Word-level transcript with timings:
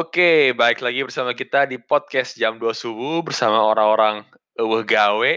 Oke, 0.00 0.56
baik 0.56 0.80
lagi 0.80 1.04
bersama 1.04 1.36
kita 1.36 1.68
di 1.68 1.76
podcast 1.76 2.32
jam 2.32 2.56
2 2.56 2.72
subuh 2.72 3.20
bersama 3.20 3.60
orang-orang 3.60 4.24
eueuh 4.56 4.80
gawe 4.80 5.32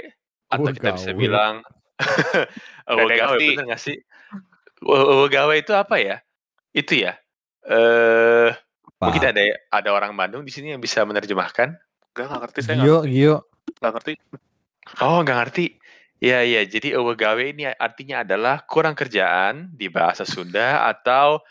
atau 0.48 0.72
kita 0.72 0.96
bisa 0.96 1.12
bilang 1.12 1.68
eueuh 2.88 3.12
gawe, 3.12 3.36
ngerti. 3.36 3.60
bener 3.60 3.66
nggak 3.68 3.82
sih? 3.84 4.00
Eueuh 4.80 5.28
gawe 5.28 5.52
itu 5.60 5.76
apa 5.76 6.00
ya? 6.00 6.24
Itu 6.72 6.96
ya, 6.96 7.20
eee, 7.68 8.56
mungkin 9.04 9.36
ada 9.36 9.44
ada 9.68 9.90
orang 9.92 10.16
Bandung 10.16 10.48
di 10.48 10.56
sini 10.56 10.72
yang 10.72 10.80
bisa 10.80 11.04
menerjemahkan? 11.04 11.76
Enggak, 12.16 12.26
nggak 12.32 12.42
ngerti 12.48 12.60
saya 12.64 12.76
nggak 12.80 12.88
Gio, 12.88 13.00
Gio. 13.04 13.36
nggak 13.84 13.94
ngerti. 14.00 14.14
Oh, 15.04 15.20
nggak 15.28 15.38
ngerti? 15.44 15.66
Iya 16.24 16.40
iya, 16.40 16.62
jadi 16.64 16.96
eueuh 16.96 17.20
gawe 17.20 17.44
ini 17.44 17.68
artinya 17.68 18.24
adalah 18.24 18.64
kurang 18.64 18.96
kerjaan 18.96 19.76
di 19.76 19.92
bahasa 19.92 20.24
Sunda 20.24 20.88
atau 20.88 21.44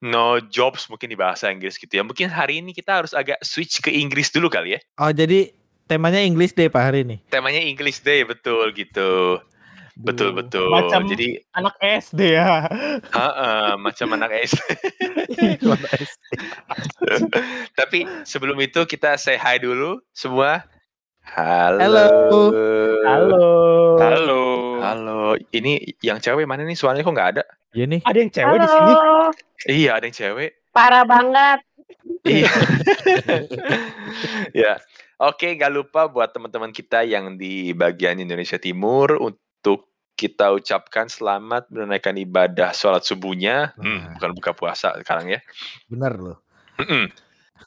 no 0.00 0.40
jobs 0.48 0.88
mungkin 0.88 1.12
di 1.12 1.16
bahasa 1.16 1.52
Inggris 1.52 1.76
gitu 1.76 2.00
ya. 2.00 2.02
Mungkin 2.04 2.32
hari 2.32 2.64
ini 2.64 2.72
kita 2.72 3.04
harus 3.04 3.12
agak 3.12 3.40
switch 3.44 3.84
ke 3.84 3.92
Inggris 3.92 4.32
dulu 4.32 4.48
kali 4.48 4.76
ya? 4.76 4.80
Oh, 4.96 5.12
jadi 5.12 5.52
temanya 5.88 6.20
English 6.20 6.56
Day 6.56 6.72
Pak 6.72 6.82
hari 6.82 7.04
ini. 7.04 7.16
Temanya 7.28 7.60
English 7.60 8.00
Day, 8.00 8.24
betul 8.24 8.72
gitu. 8.72 9.40
Betul 10.00 10.32
betul. 10.32 10.72
Macam 10.72 11.04
Jadi 11.04 11.36
anak 11.52 11.76
SD 11.76 12.20
ya. 12.40 12.64
heeh, 13.16 13.68
macam 13.76 14.08
anak 14.16 14.32
SD. 14.32 14.60
Tapi 17.78 18.08
sebelum 18.24 18.56
itu 18.64 18.80
kita 18.88 19.20
say 19.20 19.36
hi 19.36 19.60
dulu 19.60 20.00
semua. 20.16 20.64
Halo. 21.30 21.78
Halo. 21.78 22.42
Halo. 23.06 23.46
Halo. 24.00 24.42
Halo. 24.82 25.20
Ini 25.50 25.78
yang 26.02 26.18
cewek 26.18 26.42
mana 26.42 26.66
nih? 26.66 26.74
Suaranya 26.74 27.06
kok 27.06 27.14
nggak 27.14 27.30
ada? 27.38 27.42
Ya 27.70 27.86
nih. 27.86 28.02
Ada 28.02 28.18
yang 28.18 28.32
cewek 28.34 28.56
di 28.58 28.68
sini. 28.68 28.92
Iya, 29.70 29.90
ada 29.94 30.04
yang 30.04 30.16
cewek. 30.16 30.50
parah 30.70 31.02
banget. 31.02 31.58
Iya. 32.22 32.50
ya. 34.66 34.72
Oke, 35.20 35.54
nggak 35.54 35.70
lupa 35.70 36.06
buat 36.06 36.30
teman-teman 36.30 36.70
kita 36.70 37.02
yang 37.02 37.34
di 37.36 37.74
bagian 37.74 38.18
Indonesia 38.18 38.56
Timur 38.56 39.18
untuk 39.18 39.90
kita 40.14 40.54
ucapkan 40.54 41.06
selamat 41.06 41.68
menunaikan 41.70 42.14
ibadah 42.16 42.70
sholat 42.70 43.02
subuhnya. 43.02 43.74
Hmm, 43.76 43.86
Nah. 43.86 44.12
bukan 44.18 44.30
buka 44.34 44.50
puasa 44.54 44.94
sekarang 44.98 45.30
ya. 45.30 45.40
Bener 45.86 46.14
loh. 46.16 46.38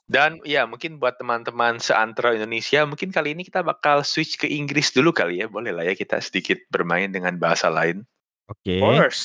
Dan 0.08 0.44
ya 0.44 0.67
mungkin 0.67 0.99
buat 0.99 1.16
teman-teman 1.17 1.80
seantero 1.80 2.36
Indonesia, 2.36 2.83
mungkin 2.83 3.09
kali 3.09 3.33
ini 3.33 3.47
kita 3.47 3.63
bakal 3.63 4.03
switch 4.03 4.38
ke 4.38 4.45
Inggris 4.45 4.91
dulu 4.91 5.16
kali 5.16 5.41
ya. 5.41 5.47
Boleh 5.47 5.72
lah 5.72 5.88
ya 5.88 5.95
kita 5.95 6.19
sedikit 6.19 6.59
bermain 6.69 7.09
dengan 7.09 7.39
bahasa 7.39 7.72
lain. 7.72 8.03
Oke. 8.52 8.77
Of 8.77 8.83
course. 8.83 9.21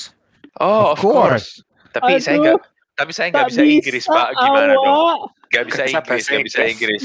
Oh, 0.59 0.95
of, 0.95 0.99
Of 0.99 1.03
course. 1.03 1.49
Tapi 1.93 2.21
saya 2.21 2.37
Aduh, 2.37 2.43
nggak, 2.45 2.57
tapi 2.95 3.11
saya 3.13 3.27
nggak 3.33 3.47
bisa 3.49 3.61
Inggris 3.65 4.05
pak. 4.05 4.27
Gimana 4.37 4.73
dong? 4.77 5.19
Nggak 5.49 5.63
bisa 5.67 5.81
bisa 5.81 5.89
Inggris, 5.89 6.25
nggak 6.29 6.45
bisa 6.45 6.61
Inggris. 6.65 7.03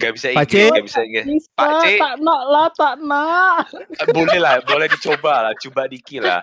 Nggak 0.00 0.12
bisa 0.16 0.28
Inggris, 0.32 0.48
C. 0.48 0.70
nggak 0.72 0.86
bisa 0.86 1.00
Inggris. 1.04 1.24
Bisa, 1.28 1.48
Pak 1.60 1.70
C. 1.84 1.86
tak 2.00 2.14
nak 2.24 2.42
lah, 2.48 2.68
tak 2.72 2.94
nak. 3.04 3.68
Eh, 4.00 4.08
Boleh 4.16 4.38
lah, 4.40 4.54
boleh 4.64 4.88
dicoba 4.88 5.34
lah, 5.44 5.52
coba 5.60 5.82
dikit 5.92 6.20
lah. 6.24 6.40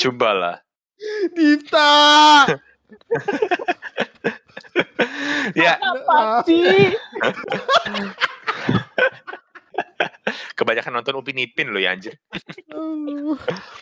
Coba 0.00 0.30
lah. 0.32 0.56
Dita. 1.36 1.92
Ya, 5.54 5.76
Apa 5.76 6.40
sih? 6.48 6.94
kebanyakan 10.54 11.02
nonton 11.02 11.18
Upin 11.18 11.36
Ipin 11.36 11.68
loh 11.70 11.82
ya 11.82 11.92
anjir. 11.92 12.14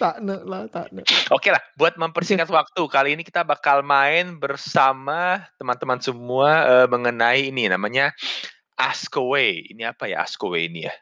Tak 0.00 0.24
ne 0.24 0.40
lah, 0.42 0.66
tak 0.68 0.90
ne. 0.90 1.04
Oke 1.30 1.52
lah, 1.52 1.60
buat 1.76 1.94
mempersingkat 1.94 2.48
waktu, 2.56 2.82
kali 2.88 3.14
ini 3.14 3.22
kita 3.22 3.44
bakal 3.44 3.84
main 3.84 4.40
bersama 4.40 5.44
teman-teman 5.60 6.00
semua 6.02 6.50
eh, 6.82 6.86
mengenai 6.88 7.52
ini 7.52 7.68
namanya 7.68 8.10
Ask 8.74 9.14
Away. 9.14 9.70
Ini 9.70 9.92
apa 9.92 10.08
ya 10.10 10.24
Ask 10.24 10.40
Away 10.42 10.66
ini 10.66 10.88
ya? 10.88 10.94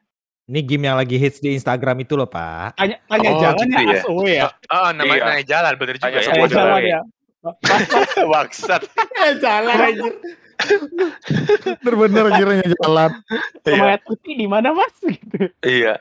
Ini 0.51 0.67
game 0.67 0.91
yang 0.91 0.99
lagi 0.99 1.15
hits 1.15 1.39
di 1.39 1.55
Instagram 1.55 2.03
itu 2.03 2.19
loh, 2.19 2.27
Pak. 2.27 2.75
Tanya, 2.75 2.99
tanya 3.07 3.29
Oh, 3.31 3.39
jangan 3.39 3.67
gitu 3.71 3.71
ya, 3.71 3.87
ya. 3.87 4.03
ASOW 4.03 4.21
ya. 4.27 4.43
Oh, 4.75 4.91
namanya 4.91 5.39
Iya. 5.39 5.47
jalan, 5.47 5.73
bener 5.79 5.95
juga 6.03 6.11
Tanya 6.11 6.19
ya. 6.19 6.27
Tanya 6.27 6.43
Ask 6.43 6.51
jalan 6.59 6.73
Away. 6.75 6.91
ya. 6.91 7.01
Bangsat. 8.33 8.83
Eh, 9.21 9.33
jalan 9.41 9.77
anjir. 9.77 10.15
Bener-bener 11.81 12.25
kiranya 12.37 12.69
jalan. 12.85 13.11
Iya. 13.65 13.73
Semangat 13.77 14.01
putih 14.05 14.33
di 14.37 14.47
mana 14.47 14.77
mas? 14.77 14.93
Gitu. 15.01 15.49
Iya. 15.65 16.01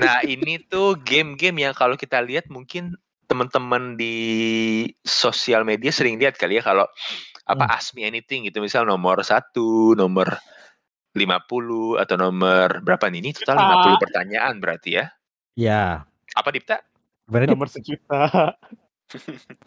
Nah, 0.00 0.24
ini 0.24 0.58
tuh 0.66 0.96
game-game 1.04 1.68
yang 1.68 1.74
kalau 1.76 1.94
kita 1.94 2.18
lihat 2.24 2.48
mungkin 2.48 2.96
teman-teman 3.28 4.00
di 4.00 4.16
sosial 5.04 5.60
media 5.68 5.92
sering 5.92 6.16
lihat 6.16 6.40
kali 6.40 6.56
ya 6.56 6.64
kalau 6.64 6.88
apa 7.44 7.64
Hmm. 7.68 7.76
Ask 7.76 7.92
Me 7.92 8.08
Anything 8.08 8.48
gitu 8.48 8.64
misal 8.64 8.88
nomor 8.88 9.20
satu, 9.20 9.92
nomor 9.92 10.40
50 11.12 12.00
atau 12.00 12.16
nomor 12.16 12.80
berapa 12.80 13.08
nih? 13.12 13.20
Ini 13.20 13.30
total 13.36 13.56
Juta. 13.60 14.00
50 14.00 14.04
pertanyaan 14.04 14.54
berarti 14.60 14.90
ya. 14.96 15.04
Ya. 15.56 15.84
Apa 16.36 16.52
Dipta? 16.52 16.80
Berarti 17.28 17.52
Nomor 17.52 17.68
sejuta. 17.68 18.56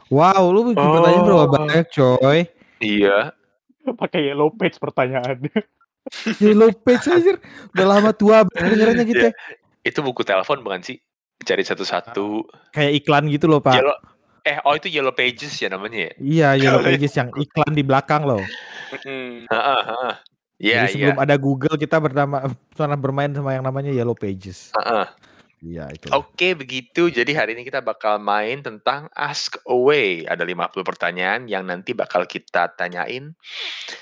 Wow, 0.09 0.43
lu 0.49 0.71
bikin 0.73 0.81
pertanyaan 0.83 1.23
berapa 1.25 1.45
Oh. 1.45 1.51
banyak, 1.51 1.85
coy? 1.89 2.39
Iya. 2.79 3.33
Pakai 3.81 4.29
yellow 4.29 4.53
page 4.53 4.77
pertanyaannya. 4.77 5.57
Yellow 6.41 6.73
page 6.73 7.05
aja. 7.07 7.37
Udah 7.77 7.85
lama 7.85 8.09
tua 8.09 8.41
dengerannya 8.49 9.05
gitu. 9.05 9.25
ya. 9.29 9.33
Itu 9.81 10.01
buku 10.01 10.25
telepon 10.25 10.65
bukan 10.65 10.81
sih? 10.81 10.97
Cari 11.41 11.61
satu-satu. 11.61 12.45
Kayak 12.73 13.01
iklan 13.05 13.29
gitu 13.29 13.45
loh, 13.49 13.61
Pak. 13.61 13.77
Yellow 13.77 13.97
Eh, 14.41 14.57
oh 14.65 14.73
itu 14.73 14.89
Yellow 14.89 15.13
Pages 15.13 15.53
ya 15.61 15.69
namanya 15.69 16.09
ya? 16.09 16.11
Iya, 16.17 16.49
Yellow 16.65 16.81
Pages 16.81 17.13
yang 17.13 17.29
iklan 17.37 17.77
di 17.77 17.85
belakang 17.85 18.25
loh. 18.25 18.41
Mm-mm. 18.89 19.45
Heeh, 19.45 19.81
heeh. 19.85 20.13
Iya, 20.61 20.73
Jadi 20.73 20.85
iya. 20.85 20.93
sebelum 20.93 21.17
ada 21.21 21.35
Google 21.37 21.77
kita 21.77 21.97
bernama 22.01 22.49
pernah 22.73 22.97
bermain 22.97 23.29
sama 23.33 23.53
yang 23.53 23.61
namanya 23.61 23.93
Yellow 23.93 24.17
Pages. 24.17 24.73
Heeh. 24.73 25.05
Iya 25.61 25.93
itu. 25.93 26.09
Oke, 26.09 26.57
begitu. 26.57 27.07
Jadi 27.07 27.31
hari 27.31 27.53
ini 27.53 27.61
kita 27.61 27.79
bakal 27.79 28.17
main 28.17 28.65
tentang 28.65 29.05
Ask 29.13 29.61
Away. 29.63 30.25
Ada 30.25 30.41
50 30.41 30.81
pertanyaan 30.81 31.45
yang 31.45 31.69
nanti 31.69 31.93
bakal 31.93 32.25
kita 32.25 32.73
tanyain. 32.73 33.37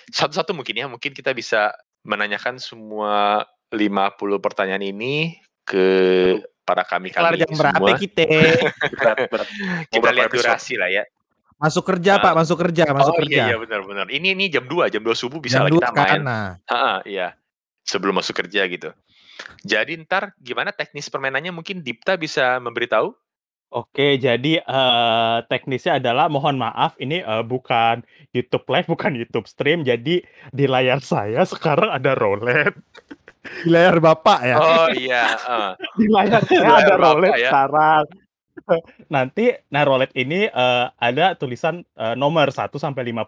Satu-satu 0.08 0.56
mungkin 0.56 0.80
ya. 0.80 0.88
Mungkin 0.88 1.12
kita 1.12 1.36
bisa 1.36 1.76
menanyakan 2.08 2.64
semua 2.64 3.44
50 3.76 4.16
pertanyaan 4.40 4.80
ini 4.82 5.36
ke 5.68 5.86
para 6.64 6.88
kami 6.88 7.12
Kelar 7.12 7.36
kami 7.36 7.44
jam 7.44 7.52
berapa 7.52 7.76
semua. 7.76 8.00
kita? 8.00 8.24
Berat, 8.96 9.18
berat. 9.28 9.48
Mau 9.60 9.84
Kita 9.92 10.00
berapa 10.00 10.16
lihat 10.16 10.32
durasi 10.32 10.74
lah 10.80 10.90
ya. 10.90 11.04
Masuk 11.60 11.84
kerja, 11.84 12.16
Ah. 12.16 12.24
Pak, 12.24 12.34
masuk 12.40 12.56
kerja, 12.56 12.88
masuk 12.88 13.14
oh 13.14 13.20
kerja. 13.20 13.36
iya, 13.36 13.44
iya 13.52 13.58
benar-benar. 13.60 14.08
Ini 14.08 14.32
ini 14.32 14.48
jam 14.48 14.64
2, 14.64 14.88
jam 14.88 15.04
2 15.04 15.12
subuh 15.12 15.44
bisa 15.44 15.60
Jam 15.60 15.68
lah 15.68 15.76
kita 15.76 15.92
kan, 15.92 16.08
main. 16.08 16.22
nah. 16.24 16.48
Ha, 16.72 17.04
iya. 17.04 17.36
Sebelum 17.84 18.16
masuk 18.16 18.32
kerja 18.40 18.64
gitu. 18.64 18.96
Jadi 19.64 20.00
ntar 20.04 20.36
gimana 20.40 20.72
teknis 20.72 21.12
permainannya 21.12 21.52
mungkin 21.52 21.84
Dipta 21.84 22.16
bisa 22.16 22.60
memberitahu? 22.64 23.12
Oke, 23.70 24.18
jadi 24.18 24.66
eh, 24.66 25.38
teknisnya 25.46 26.02
adalah 26.02 26.26
mohon 26.26 26.58
maaf 26.58 26.98
ini 26.98 27.22
eh, 27.22 27.44
bukan 27.46 28.02
YouTube 28.34 28.66
live, 28.66 28.90
bukan 28.90 29.14
YouTube 29.14 29.46
stream. 29.46 29.86
Jadi 29.86 30.26
di 30.50 30.66
layar 30.66 31.06
saya 31.06 31.46
sekarang 31.46 31.94
ada 31.94 32.18
roulette. 32.18 32.78
Di 33.64 33.72
layar 33.72 34.04
Bapak 34.04 34.40
ya. 34.44 34.56
Oh 34.60 34.88
iya, 34.92 35.24
heeh. 35.32 35.70
Di 36.02 36.06
layar 36.12 36.42
saya 36.50 36.60
Layar 36.66 36.82
ada 36.82 36.96
Bapak 36.98 37.14
roulette 37.14 37.38
ya. 37.38 37.50
sekarang. 37.54 38.04
Nanti 39.16 39.46
nah 39.70 39.84
roulette 39.86 40.18
ini 40.18 40.50
eh, 40.50 40.86
ada 40.90 41.26
tulisan 41.38 41.86
eh, 41.86 42.16
nomor 42.18 42.50
1 42.50 42.74
sampai 42.74 43.06
50. 43.06 43.22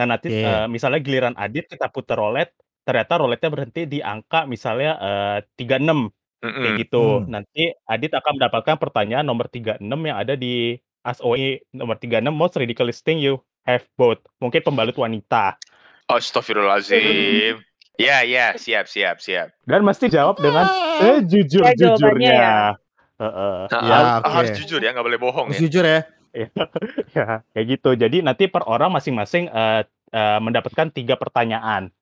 Nah, 0.00 0.06
nanti 0.08 0.32
Oke. 0.32 0.40
eh, 0.48 0.66
misalnya 0.72 1.00
giliran 1.04 1.36
Adit 1.36 1.68
kita 1.68 1.92
putar 1.92 2.16
roulette, 2.16 2.56
ternyata 2.82 3.18
roulette-nya 3.18 3.50
berhenti 3.50 3.82
di 3.86 3.98
angka 3.98 4.44
misalnya 4.44 4.90
eh, 4.98 5.38
36 5.56 6.10
kayak 6.42 6.74
gitu. 6.82 7.22
Hmm. 7.22 7.30
Nanti 7.30 7.70
Adit 7.86 8.12
akan 8.12 8.32
mendapatkan 8.38 8.76
pertanyaan 8.76 9.22
nomor 9.22 9.46
36 9.46 9.78
yang 9.80 10.18
ada 10.18 10.34
di 10.34 10.74
ASOE 11.02 11.62
nomor 11.70 11.98
36 11.98 12.30
most 12.30 12.54
ridiculous 12.58 12.98
thing 13.00 13.18
you 13.18 13.38
have 13.62 13.86
bought. 13.94 14.18
Mungkin 14.38 14.62
pembalut 14.62 14.94
wanita. 14.94 15.58
Astagfirullahaladzim. 16.06 17.58
Ya, 18.00 18.24
ya, 18.24 18.56
siap, 18.56 18.88
siap, 18.88 19.20
siap. 19.20 19.52
Dan 19.68 19.84
mesti 19.84 20.08
jawab 20.08 20.40
dengan 20.40 20.64
Ya, 20.64 21.20
jawabannya 21.20 21.28
sejujur-jujurnya. 21.28 22.32
ya. 22.32 22.56
Heeh. 23.20 23.58
Nah, 23.68 23.82
Ya, 23.84 23.98
oke. 24.16 24.32
harus 24.32 24.50
jujur 24.56 24.80
ya, 24.80 24.90
nggak 24.96 25.06
boleh 25.06 25.20
bohong 25.20 25.46
Harus 25.52 25.60
ya. 25.60 25.64
jujur 25.68 25.84
ya. 25.84 26.00
ya, 27.12 27.44
kayak 27.52 27.66
gitu. 27.68 27.90
Jadi 27.92 28.24
nanti 28.24 28.48
per 28.48 28.64
orang 28.64 28.96
masing-masing 28.96 29.52
eh, 29.52 29.84
eh, 30.08 30.38
mendapatkan 30.40 30.88
tiga 30.88 31.20
pertanyaan. 31.20 31.92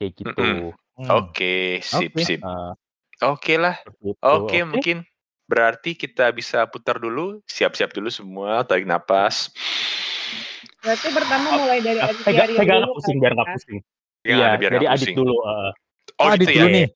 Kayak 0.00 0.12
gitu. 0.16 0.32
Hmm. 0.96 1.12
Oke, 1.12 1.84
sip, 1.84 2.16
sip. 2.16 2.40
Eh, 2.40 2.72
Oke 3.20 3.60
lah. 3.60 3.76
Oke, 4.24 4.64
mungkin 4.64 5.04
berarti 5.44 5.92
kita 5.92 6.32
bisa 6.32 6.64
putar 6.64 6.96
dulu, 6.96 7.44
siap-siap 7.44 7.92
dulu 7.92 8.08
semua, 8.08 8.64
tarik 8.64 8.88
napas. 8.88 9.52
Berarti 10.80 11.08
pertama 11.12 11.60
mulai 11.60 11.84
dari 11.84 12.00
Ah, 12.00 12.08
Aditya 12.08 12.24
pegang, 12.24 12.48
pegang 12.56 12.80
dulu 12.80 12.96
pusing 12.96 13.16
kan, 13.16 13.20
biar 13.20 13.32
nggak 13.36 13.44
ya? 13.46 13.52
pusing. 13.52 13.78
Iya, 14.20 14.34
ada 14.48 14.56
biar 14.56 14.70
jadi 14.70 14.80
nggak 14.80 14.88
adit 14.88 15.04
pusing. 15.04 15.16
dulu. 15.20 15.34
eh. 15.36 15.70
Oh, 16.16 16.24
Adit 16.26 16.40
gitu 16.40 16.52
dulu 16.56 16.64
ya. 16.64 16.72
nih. 16.72 16.86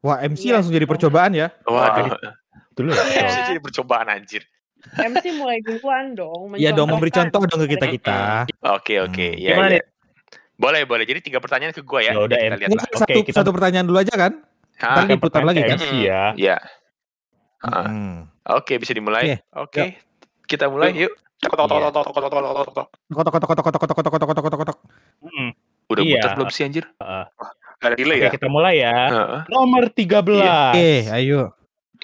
Wah, 0.00 0.16
MC 0.22 0.42
Iya. 0.46 0.52
langsung 0.54 0.72
jadi 0.72 0.86
percobaan 0.86 1.32
ya. 1.34 1.48
Waduh, 1.66 2.06
dulu 2.72 2.90
ya. 2.94 3.02
Iya. 3.02 3.18
MC 3.26 3.38
jadi 3.50 3.60
percobaan 3.60 4.06
anjir. 4.06 4.42
MC 4.96 5.24
mulai 5.34 5.58
duluan 5.60 6.14
dong. 6.14 6.54
Iya 6.54 6.70
dong, 6.70 6.86
memberi 6.88 7.10
contoh 7.10 7.42
dong 7.44 7.60
ke 7.60 7.74
kita-kita. 7.74 8.46
Oke, 8.78 8.94
oke. 8.96 9.26
Hmm. 9.34 9.42
Ya, 9.42 9.50
Gimana, 9.58 9.74
ya. 9.74 9.84
Boleh, 10.60 10.84
boleh. 10.84 11.08
Jadi 11.08 11.20
tiga 11.24 11.40
pertanyaan 11.40 11.72
ke 11.72 11.80
gue 11.80 12.00
ya. 12.04 12.12
Ya 12.12 12.20
udah, 12.20 12.36
Kita 12.36 12.56
lihat 12.60 12.68
Ini 12.68 12.76
lah. 12.76 12.84
Oke, 12.84 12.98
satu, 13.00 13.18
kita- 13.24 13.36
satu 13.40 13.50
pertanyaan 13.50 13.86
dulu 13.88 13.98
aja 13.98 14.12
kan? 14.12 14.32
Hah, 14.76 14.94
Ntar 14.94 15.04
diputar 15.08 15.42
lagi 15.42 15.60
kan? 15.64 15.78
Ya. 15.96 16.22
Iya. 16.36 16.56
Ah, 17.60 17.88
Hmm. 17.88 18.28
Oke, 18.46 18.76
bisa 18.76 18.92
dimulai. 18.92 19.40
Oke. 19.52 19.96
Kita 20.44 20.68
mulai 20.68 20.92
yuk. 20.94 21.12
Tok, 21.40 21.56
tok, 21.56 21.66
tok, 21.66 21.80
tok, 21.80 21.92
tok, 21.92 22.04
tok, 22.04 22.20
tok, 22.20 22.30
tok, 22.30 22.52
tok, 22.54 22.74
tok. 22.76 22.86
Kotok 23.08 23.32
kotok 23.32 23.48
kotok 23.48 23.64
kotok 23.64 23.80
kotok 23.80 23.96
kotok 23.96 24.12
kotok 24.12 24.42
kotok 24.44 24.58
kotok. 24.60 24.76
Mm, 25.22 25.48
Udah 25.90 26.02
Iya. 26.04 26.12
muter 26.14 26.30
belum 26.36 26.50
sih 26.52 26.62
anjir? 26.62 26.84
Ada 27.80 27.94
delay 27.96 28.18
ya? 28.20 28.30
kita 28.30 28.46
mulai 28.46 28.74
ya. 28.78 28.94
Nomor 29.48 29.88
13. 29.88 30.70
Oke, 30.70 30.90
ayo. 31.10 31.40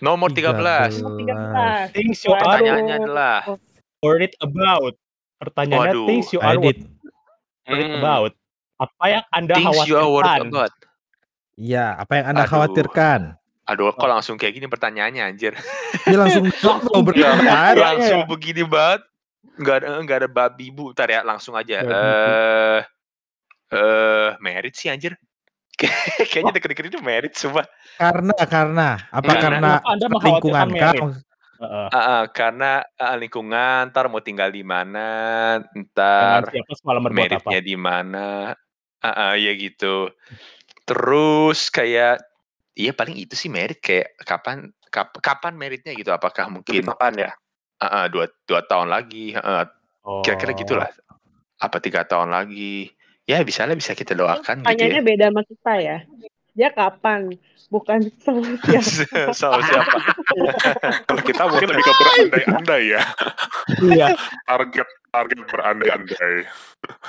Nomor 0.01 0.29
13. 0.33 0.93
Nomor 0.97 1.21
13. 1.21 1.93
Things 1.93 2.19
you 2.25 2.33
are 2.33 2.41
Pertanyaannya 2.41 2.95
adalah 2.99 3.37
worried 4.01 4.33
about. 4.41 4.97
Pertanyaannya 5.37 5.93
Waduh, 5.93 6.09
things 6.09 6.27
you 6.33 6.41
are 6.41 6.57
worried 6.57 6.81
Hmm. 7.67 8.01
about. 8.01 8.33
Apa 8.77 9.05
yang 9.09 9.25
Anda 9.33 9.55
things 9.57 9.89
you 9.89 9.97
are 9.97 10.05
worried 10.05 10.29
khawatirkan? 10.29 10.53
about. 10.53 10.73
Iya, 11.57 11.87
apa 11.97 12.13
yang 12.15 12.27
Anda 12.29 12.43
Aduh. 12.45 12.51
khawatirkan? 12.53 13.21
Aduh, 13.67 13.91
kok 13.91 14.07
langsung 14.07 14.37
kayak 14.37 14.55
gini 14.55 14.67
pertanyaannya 14.69 15.23
anjir. 15.27 15.57
Dia 16.05 16.19
langsung 16.21 16.45
Langsung 16.63 17.03
Iya, 17.17 17.31
iya. 17.41 17.75
langsung 17.75 18.21
begini 18.29 18.63
banget. 18.63 19.03
Enggak 19.57 19.75
ada 19.81 19.87
enggak 19.97 20.19
ada 20.23 20.29
babi 20.29 20.69
bu. 20.69 20.93
Ntar 20.93 21.09
ya, 21.09 21.21
langsung 21.25 21.57
aja. 21.57 21.81
Bu. 21.81 21.91
Eh 21.91 22.81
eh 23.73 24.29
merit 24.39 24.77
sih 24.77 24.93
anjir. 24.93 25.17
Kayaknya 26.31 26.53
deket-deket 26.57 26.93
itu 26.93 27.01
merit 27.01 27.33
sumpah. 27.35 27.65
Karena 27.97 28.37
karena 28.45 28.89
apa 29.09 29.25
Karena- 29.27 29.41
karena 29.41 29.71
Anda 29.83 30.07
lingkungan 30.13 30.69
kah? 30.77 30.93
merit? 30.93 31.03
Heeh. 31.57 31.89
Ah, 31.89 31.97
ah, 31.97 32.23
karena 32.29 32.85
ah, 33.01 33.17
lingkungan, 33.17 33.89
ntar 33.89 34.13
mau 34.13 34.21
tinggal 34.21 34.53
di 34.53 34.61
mana, 34.61 35.09
ntar 35.73 36.53
siapa 36.53 36.73
semalam 36.77 37.01
berbuat 37.01 37.17
apa? 37.33 37.49
meritnya 37.49 37.61
di 37.65 37.77
mana. 37.81 38.29
Ah, 39.07 39.15
ah, 39.31 39.33
ya 39.39 39.55
gitu. 39.55 40.11
Terus 40.83 41.71
kayak 41.71 42.19
iya 42.75 42.91
paling 42.91 43.15
itu 43.15 43.39
sih 43.39 43.47
merit 43.47 43.79
kayak 43.79 44.19
kapan 44.27 44.75
kap- 44.91 45.23
kapan 45.23 45.55
meritnya 45.55 45.95
gitu 45.95 46.11
apakah 46.11 46.51
Tapi 46.51 46.55
mungkin 46.59 46.83
kapan 46.91 47.15
ya? 47.23 47.31
ah, 47.79 47.87
ah, 48.03 48.05
dua 48.11 48.27
dua 48.51 48.67
tahun 48.67 48.91
lagi 48.91 49.37
ah, 49.39 49.71
Oh. 50.07 50.23
kira-kira 50.23 50.55
gitulah 50.55 50.87
apa 51.59 51.83
tiga 51.83 52.07
tahun 52.07 52.31
lagi 52.31 52.95
ya 53.27 53.43
bisa 53.43 53.67
lah 53.67 53.75
bisa 53.75 53.91
kita 53.91 54.15
doakan 54.15 54.63
gitu 54.63 54.71
Pertanyaannya 54.71 55.03
ya 55.03 55.07
beda 55.07 55.27
sama 55.35 55.43
kita 55.43 55.73
ya. 55.83 55.97
Dia 56.55 56.69
kapan? 56.71 57.21
Bukan 57.67 58.07
sama 58.23 58.55
siapa. 58.63 59.35
sama 59.35 59.61
siapa 59.67 59.99
Kalau 61.11 61.23
kita 61.27 61.43
mungkin 61.51 61.69
lebih 61.75 61.85
ke 61.85 61.93
berandai-andai 61.99 62.83
ya. 62.87 63.03
Iya. 63.83 64.07
Target 64.47 64.89
target 65.17 65.39
berandai-andai. 65.49 66.37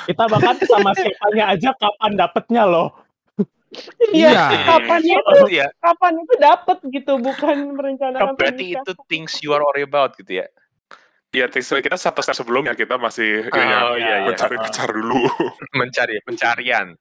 Kita 0.08 0.24
bahkan 0.26 0.56
sama 0.64 0.92
siapanya 0.94 1.44
aja 1.52 1.70
kapan 1.76 2.12
dapetnya 2.16 2.64
loh. 2.64 2.90
Iya. 4.08 4.32
Iya. 4.32 4.46
Kapannya 4.64 5.16
itu, 5.20 5.34
Oh, 5.36 5.48
iya 5.52 5.68
kapan 5.78 6.14
itu 6.18 6.34
dapat 6.40 6.78
gitu, 6.88 7.14
bukan 7.20 7.76
merencanakan 7.76 8.34
berarti 8.34 8.72
pernikahan. 8.72 8.88
itu 8.88 8.92
things 9.06 9.44
you 9.44 9.52
are 9.52 9.60
worried 9.60 9.84
about 9.86 10.16
gitu 10.16 10.40
ya 10.40 10.48
Ya, 11.36 11.46
teaser 11.46 11.84
kita 11.84 12.00
satu 12.00 12.24
step 12.24 12.34
sebelumnya 12.34 12.72
kita 12.72 12.96
masih 12.96 13.44
Oh, 13.46 13.60
ya, 13.60 13.92
iya, 13.94 14.16
iya. 14.24 14.26
mencari 14.26 14.56
pacar 14.58 14.90
dulu. 14.90 15.20
mencari 15.78 16.24
pencarian 16.24 16.96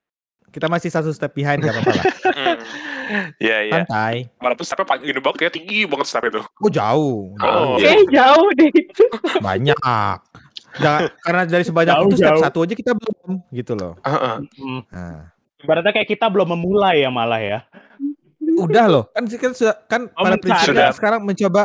Kita 0.46 0.66
masih 0.66 0.90
satu 0.90 1.10
step 1.10 1.30
behind 1.30 1.60
gak 1.60 1.70
apa-apa 1.70 1.92
lah. 1.92 2.04
ya 3.46 3.62
ya 3.62 3.72
Santai. 3.78 4.26
Walaupun 4.36 4.64
stepnya 4.64 4.86
panjang 4.88 5.08
ini 5.08 5.20
banget 5.20 5.38
ya 5.38 5.50
tinggi 5.52 5.78
banget 5.84 6.06
step 6.08 6.24
itu. 6.24 6.42
Oh 6.42 6.70
jauh. 6.70 7.30
Oh, 7.38 7.76
Oke, 7.76 7.92
jauh 8.10 8.48
deh 8.52 8.70
itu. 8.72 9.04
Banyak. 9.38 10.16
Nggak, 10.76 10.98
karena 11.20 11.42
dari 11.44 11.64
sebanyak 11.64 11.94
Jauh, 11.94 12.06
itu 12.06 12.16
step 12.16 12.32
jauh. 12.32 12.42
satu 12.42 12.58
aja 12.62 12.74
kita 12.74 12.92
belum 12.92 13.30
gitu 13.50 13.72
loh. 13.72 13.92
Heeh. 14.00 14.36
Hmm. 14.56 14.80
Nah, 14.88 15.20
Ibaratnya 15.56 15.92
kayak 15.92 16.08
kita 16.08 16.26
belum 16.28 16.48
memulai 16.52 17.00
ya 17.00 17.10
malah 17.10 17.40
ya. 17.40 17.58
udah 18.40 18.84
loh. 18.86 19.04
Kan 19.10 19.24
kita 19.24 19.52
sudah 19.52 19.74
kan 19.84 20.08
Oh, 20.10 20.22
pada 20.22 20.36
prinsipnya 20.36 20.88
Sudah. 20.88 20.90
sekarang 20.92 21.20
mencoba 21.20 21.62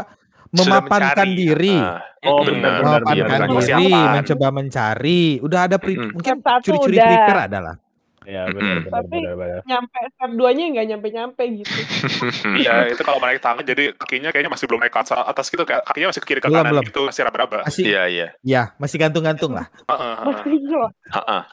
memapankan 0.49 1.23
mencari. 1.23 1.37
diri. 1.37 1.75
Ah, 1.75 2.03
Oh, 2.21 2.43
benar, 2.43 2.59
benar, 2.59 3.01
memapankan 3.01 3.15
benar, 3.15 3.39
benar. 3.41 3.67
diri, 3.71 3.87
mencoba 4.11 4.47
mencari. 4.51 5.21
Udah 5.39 5.59
ada 5.65 5.77
Mm-mm. 5.77 6.09
mungkin 6.11 6.35
satu 6.37 6.61
curi-curi 6.61 6.97
prepare 6.99 7.41
adalah. 7.47 7.75
Ya 8.21 8.45
benar 8.45 8.85
benar 8.85 9.01
Tapi- 9.01 9.17
benar 9.17 9.33
benar. 9.33 9.61
Nyampe 9.65 9.97
step 10.07 10.31
2-nya 10.31 10.65
nggak 10.69 10.85
nyampe-nyampe 10.87 11.43
gitu. 11.57 11.73
Iya, 12.61 12.93
itu 12.93 13.01
kalau 13.01 13.17
naik 13.17 13.41
tangan 13.41 13.65
jadi 13.65 13.97
kakinya 13.97 14.29
kayaknya 14.29 14.51
masih 14.53 14.69
belum 14.69 14.77
naik 14.77 14.93
ke 14.93 14.99
atas, 14.99 15.17
atas 15.17 15.45
gitu 15.47 15.63
kayak 15.63 15.81
kakinya 15.83 16.13
masih 16.13 16.21
ke 16.21 16.27
kiri 16.27 16.39
ke 16.39 16.45
Belum, 16.45 16.61
kanan 16.61 16.71
belum. 16.71 16.83
gitu 16.85 16.99
masih 17.03 17.21
raba-raba. 17.25 17.65
Masih 17.65 17.83
iya 17.83 18.03
iya 18.05 18.27
ya, 18.41 18.63
masih 18.77 18.97
gantung-gantung 18.97 19.51
lah. 19.51 19.65
Masih 20.21 20.53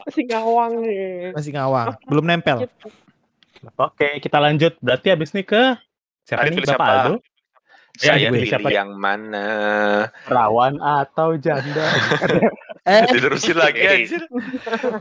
masih 0.05 0.25
ngawang 0.29 0.73
nih. 0.85 1.32
Masih 1.32 1.50
ngawang, 1.56 1.87
belum 2.05 2.25
nempel. 2.26 2.56
Gitu. 2.62 2.87
Oke, 3.75 4.21
kita 4.21 4.38
lanjut. 4.38 4.76
Berarti 4.79 5.09
habis 5.09 5.32
ini 5.32 5.43
ke 5.43 5.73
siapa 6.23 6.44
Tadi 6.44 6.53
nih 6.53 6.62
Bapak 6.62 6.69
siapa? 6.69 6.85
Aldo? 6.87 7.14
saya 7.99 8.14
Ya, 8.14 8.31
pilih 8.31 8.47
siapa? 8.47 8.69
yang 8.71 8.94
mana 8.94 9.49
Perawan 10.23 10.76
atau 10.79 11.32
janda? 11.35 11.88
Eh, 12.88 13.05
diterusin 13.11 13.53
lagi 13.53 13.85
anjir 13.85 14.23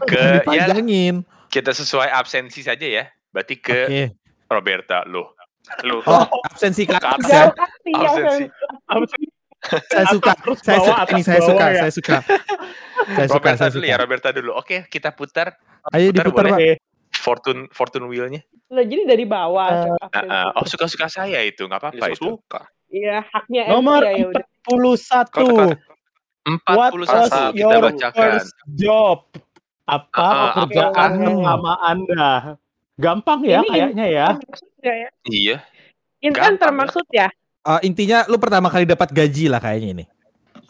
ke 0.04 0.20
ya 0.50 0.68
dipanjangin. 0.68 1.24
Kita 1.48 1.72
sesuai 1.72 2.10
absensi 2.10 2.62
saja 2.62 2.84
ya 2.84 3.06
berarti 3.30 3.56
ke 3.58 3.80
Oke. 3.86 4.04
Roberta 4.48 5.04
lo 5.06 5.36
Lu. 5.84 6.00
Oh, 6.08 6.24
absensi 6.48 6.88
ke 6.88 6.96
ya. 6.96 7.12
ya. 7.28 7.52
absensi 7.52 8.48
sih? 8.48 8.48
Saya 9.92 10.06
suka. 10.08 10.32
Terus 10.40 10.60
Saya 10.64 10.80
suka 10.80 11.04
ini, 11.12 11.22
saya 11.28 11.42
suka, 11.44 11.66
ya. 11.68 11.82
saya 11.84 11.92
suka. 11.92 12.18
Saya 12.24 13.28
suka, 13.28 13.36
Roberta 13.36 13.58
saya 13.60 13.72
dulu 13.76 13.84
suka. 13.84 13.92
ya 13.92 13.96
Roberta 14.00 14.28
dulu 14.32 14.52
oke 14.56 14.78
kita 14.88 15.12
putar 15.12 15.60
Ayo 15.92 16.16
Putar 16.16 16.24
diputar, 16.24 16.46
boleh? 16.56 16.80
Pak. 16.80 17.20
Fortune 17.20 17.62
fortune 17.72 18.06
wheelnya 18.08 18.42
Loh, 18.68 18.84
jadi 18.84 19.04
dari 19.04 19.24
bawah. 19.24 19.68
Ah, 19.68 20.08
absensi. 20.08 20.32
ah. 20.32 20.50
oh 20.56 20.64
suka 20.64 20.86
suka 20.88 21.08
saya 21.08 21.40
itu 21.44 21.64
nggak 21.64 21.80
apa 21.80 21.88
apa 21.92 22.00
Ya, 22.00 22.16
itu 22.16 22.24
suka. 22.32 22.62
Iya, 22.88 23.18
haknya 23.28 23.64
Nomor 23.68 24.02
ya. 24.08 24.12
41. 24.24 25.36
Kalau 25.36 25.56
tekan- 25.68 25.80
empat 26.48 26.90
puluh 26.96 27.04
satu 27.04 27.52
kita 27.52 27.76
bacakan 27.84 28.16
first 28.40 28.56
job? 28.72 29.28
Apa 29.88 30.20
ah, 30.20 30.36
pekerjaan 30.52 31.12
apa? 31.16 31.24
pertama 31.24 31.72
Anda? 31.80 32.26
Gampang 33.00 33.40
ya 33.48 33.64
Ini 33.64 33.70
kayaknya 33.72 34.06
ya. 34.12 34.28
Nggak 34.84 34.96
ya? 35.00 35.10
iya 35.32 35.58
Intan 36.20 36.54
ya. 36.58 36.60
termaksud 36.60 37.06
ya? 37.08 37.28
Eh, 37.64 37.80
intinya 37.88 38.28
lu 38.28 38.36
pertama 38.36 38.68
kali 38.68 38.84
dapat 38.84 39.10
gaji 39.16 39.48
lah 39.48 39.64
kayaknya 39.64 39.90
ini. 39.96 40.06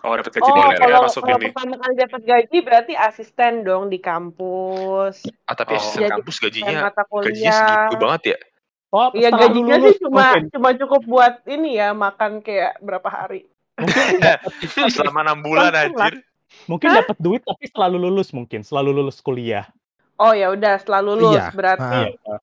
Oh, 0.05 0.13
dapat 0.13 0.29
gaji 0.37 0.45
Oh, 0.45 0.69
ya 0.69 0.77
kalau, 0.77 0.99
masuk 1.09 1.21
kalau 1.25 1.37
ini. 1.41 1.45
pertama 1.49 1.75
kali 1.81 1.93
dapat 1.97 2.21
gaji 2.21 2.57
berarti 2.61 2.93
asisten 2.93 3.65
dong 3.65 3.89
di 3.89 3.97
kampus. 3.97 5.25
ah 5.49 5.55
tapi 5.57 5.73
Oh. 5.73 5.81
asisten 5.81 6.05
Jadi 6.05 6.13
kampus 6.13 6.35
gajinya 6.37 6.77
mata 6.85 7.03
gajinya 7.09 7.53
segitu 7.57 7.97
banget 7.97 8.21
ya 8.35 8.39
Oh, 8.87 9.11
Iya 9.11 9.29
gajinya 9.35 9.75
lulus 9.75 9.99
sih 9.99 10.07
cuma 10.07 10.25
mungkin. 10.31 10.43
cuma 10.53 10.69
cukup 10.79 11.01
buat 11.03 11.33
ini 11.43 11.75
ya 11.75 11.91
makan 11.91 12.39
kayak 12.39 12.79
berapa 12.79 13.09
hari. 13.09 13.49
selama 14.95 15.27
enam 15.27 15.39
bulan 15.43 15.73
anjir 15.75 16.23
Mungkin 16.65 16.89
dapat 16.91 17.17
duit 17.17 17.41
tapi 17.41 17.65
selalu 17.65 17.97
lulus 18.01 18.29
mungkin, 18.31 18.59
selalu 18.59 18.89
lulus 18.95 19.19
kuliah. 19.19 19.69
Oh 20.15 20.31
ya 20.31 20.49
udah 20.49 20.75
setelah 20.75 21.05
lulus 21.05 21.37
Iya. 21.37 21.53
berarti 21.53 21.99
Ah. 22.01 22.09
Iya. 22.09 22.35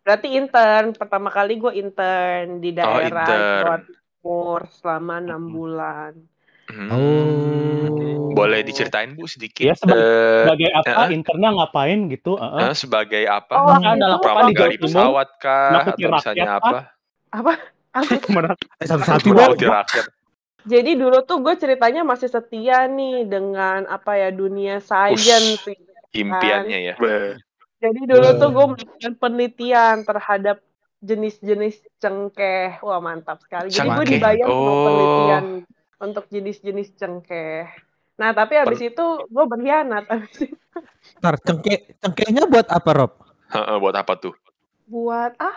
berarti 0.00 0.28
intern 0.30 0.92
pertama 0.92 1.28
kali 1.28 1.56
gue 1.56 1.72
intern 1.74 2.60
di 2.60 2.70
daerah 2.70 2.92
Oh, 2.92 3.00
intern. 3.00 3.40
Jawa 3.58 3.76
Timur 3.80 4.60
selama 4.70 5.14
enam 5.18 5.42
bulan. 5.46 6.12
Hmm. 6.66 6.88
Oh. 6.90 8.32
boleh 8.32 8.60
diceritain 8.60 9.12
bu 9.12 9.24
sedikit 9.24 9.62
Iya, 9.62 9.74
seba- 9.74 9.94
Eh, 9.94 10.42
Sebagai 10.42 10.68
apa? 10.74 10.90
eh. 11.06 11.14
Internnya 11.14 11.50
ngapain 11.54 11.98
gitu? 12.08 12.32
heeh. 12.34 12.60
eh, 12.62 12.74
sebagai 12.74 13.22
apa 13.24 13.52
Oh, 13.54 13.70
Anda 13.70 13.94
itu 13.94 14.04
lakukan 14.10 14.42
di 14.44 14.54
Jawa 14.54 14.68
Timur. 14.68 14.82
pesawat 14.82 15.28
kah 15.38 15.68
atau 15.86 16.08
misalnya 16.10 16.50
apa 16.54 16.78
Apa? 17.30 17.52
Menang- 18.34 18.58
Eh, 18.76 18.86
Nakuti 18.86 19.30
Bang. 19.30 19.54
rakyat 19.54 20.06
Jadi 20.64 20.96
dulu 20.96 21.20
tuh 21.28 21.44
gue 21.44 21.54
ceritanya 21.60 22.02
masih 22.08 22.28
setia 22.32 22.88
nih 22.88 23.28
dengan 23.28 23.84
apa 23.84 24.16
ya 24.16 24.28
dunia 24.32 24.80
science. 24.80 25.20
gitu 25.20 25.72
kan. 25.76 26.04
impiannya 26.14 26.78
ya 26.88 26.94
Jadi 27.84 28.00
dulu 28.08 28.28
tuh 28.40 28.48
gue 28.48 28.66
melakukan 28.72 29.12
penelitian 29.20 29.96
terhadap 30.08 30.56
jenis-jenis 31.04 31.84
cengkeh. 32.00 32.80
Wah 32.80 33.00
mantap 33.04 33.44
sekali. 33.44 33.68
Jadi 33.68 33.88
gue 33.92 34.04
dibayar 34.16 34.46
untuk 34.48 34.72
Oh. 34.72 34.84
penelitian 34.88 35.44
untuk 36.00 36.24
jenis-jenis 36.32 36.88
cengkeh. 36.96 37.68
Nah 38.16 38.30
tapi 38.32 38.56
habis 38.56 38.80
itu 38.80 39.04
gue 39.28 39.44
berkhianat. 39.44 40.08
Habis 40.08 40.38
itu 40.48 40.78
Ntar, 41.20 41.34
cengkeh, 41.44 41.78
cengkehnya 42.00 42.48
buat 42.48 42.68
apa, 42.72 42.90
Rob? 42.96 43.12
Heeh, 43.52 43.76
buat 43.76 43.96
apa 43.96 44.16
tuh 44.16 44.32
buat 44.84 45.32
ah 45.40 45.56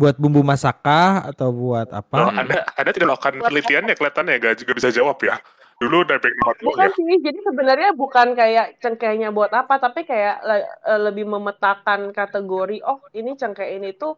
Buat 0.00 0.16
bumbu 0.16 0.40
masakah 0.40 1.28
atau 1.28 1.52
buat 1.52 1.88
Oh, 1.92 2.00
apa? 2.00 2.32
Anda, 2.32 2.64
Anda 2.72 2.90
tidak 2.96 3.08
lakukan 3.20 3.44
penelitiannya 3.44 3.94
kelihatannya 4.00 4.40
gak 4.40 4.54
juga 4.64 4.72
bisa 4.72 4.88
jawab 4.88 5.20
ya. 5.20 5.36
Dulu 5.76 6.04
udah 6.04 6.16
background 6.16 6.56
doang 6.60 6.68
bukan 6.72 6.88
ya. 6.88 6.96
sih. 6.96 7.16
Jadi 7.20 7.38
sebenarnya 7.44 7.90
bukan 7.92 8.28
kayak 8.32 8.66
cengkehnya 8.80 9.28
buat 9.28 9.52
apa, 9.52 9.76
tapi 9.76 10.04
kayak 10.04 10.36
le- 10.44 10.68
eh, 10.88 11.00
lebih 11.04 11.24
memetakan 11.28 12.12
kategori. 12.12 12.80
Oh 12.84 13.00
ini 13.12 13.36
cengkeh 13.36 13.76
ini 13.76 13.92
tuh 13.92 14.16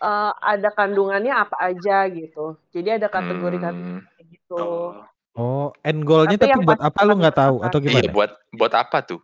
eh, 0.00 0.32
ada 0.32 0.68
kandungannya 0.72 1.32
apa 1.32 1.56
aja 1.60 2.08
gitu. 2.08 2.56
Jadi 2.72 3.00
ada 3.00 3.08
kategori-kategori 3.12 4.00
Hmm, 4.00 4.32
gitu. 4.32 4.56
Oh. 4.56 5.04
Oh, 5.38 5.70
end 5.86 6.02
goalnya 6.02 6.34
Tapi 6.34 6.50
tapi, 6.50 6.66
buat 6.66 6.82
apa 6.82 7.00
lu 7.06 7.14
nggak 7.14 7.36
tahu 7.38 7.56
atau 7.62 7.78
iya 7.78 7.86
gimana? 7.86 8.10
buat 8.10 8.30
buat 8.58 8.72
apa 8.74 8.98
tuh 9.06 9.20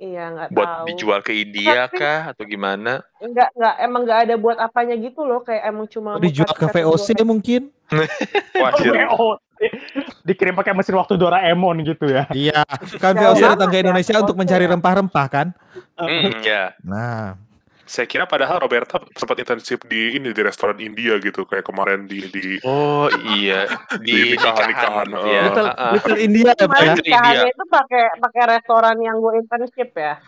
Iya, 0.00 0.24
nggak 0.32 0.48
Buat 0.50 0.64
tahu. 0.66 0.84
dijual 0.88 1.20
ke 1.20 1.32
India 1.36 1.84
Tapi 1.84 2.00
kah 2.00 2.32
atau 2.32 2.44
gimana? 2.44 3.04
enggak 3.20 3.52
enggak 3.52 3.74
emang 3.78 4.00
nggak 4.02 4.20
ada 4.24 4.34
buat 4.34 4.56
apanya 4.56 4.96
gitu 4.96 5.20
loh, 5.22 5.44
kayak 5.44 5.60
emang 5.62 5.84
cuma 5.86 6.16
Dijual 6.16 6.48
buat 6.48 6.56
ke 6.56 6.66
VOC 6.72 7.20
mungkin. 7.20 7.68
Wah, 8.56 8.72
Oh. 8.72 8.80
WO. 8.80 9.28
Dikirim 10.22 10.56
pakai 10.56 10.72
mesin 10.72 10.96
waktu 10.96 11.20
Doraemon 11.20 11.84
gitu 11.84 12.08
ya. 12.08 12.24
Iya, 12.32 12.64
kan 12.96 13.12
Ya, 13.12 13.28
VOC 13.28 13.38
ya, 13.38 13.48
datang 13.52 13.68
ke 13.68 13.78
Indonesia 13.78 14.14
VOC 14.14 14.22
untuk 14.24 14.36
mencari 14.36 14.64
rempah-rempah 14.64 15.26
kan. 15.28 15.46
Mm-mm. 16.00 16.32
Ya. 16.40 16.72
Nah, 16.80 17.36
Saya 17.90 18.06
kira 18.06 18.22
padahal 18.22 18.62
Roberta 18.62 19.02
sempat 19.18 19.34
internship 19.42 19.82
di 19.90 20.14
ini 20.14 20.30
di 20.30 20.42
restoran 20.46 20.78
India 20.78 21.18
gitu 21.18 21.42
kayak 21.42 21.66
kemarin 21.66 22.06
di 22.06 22.22
di 22.30 22.62
Oh 22.62 23.10
iya, 23.34 23.66
Di 23.98 24.14
di 24.30 24.38
nikahan-nikahan, 24.38 25.10
nikahan. 25.10 25.26
eh. 25.26 25.34
Ya. 25.34 25.42
Little, 25.50 25.68
heeh. 25.74 25.92
Little 25.98 26.18
India 26.22 26.50
ya 26.54 26.54
ya. 26.54 26.94
India. 26.94 27.42
itu 27.50 27.64
pakai 27.66 28.04
pakai 28.22 28.42
restoran 28.46 28.94
yang 29.02 29.18
gue 29.18 29.42
internship 29.42 29.90
ya. 29.98 30.22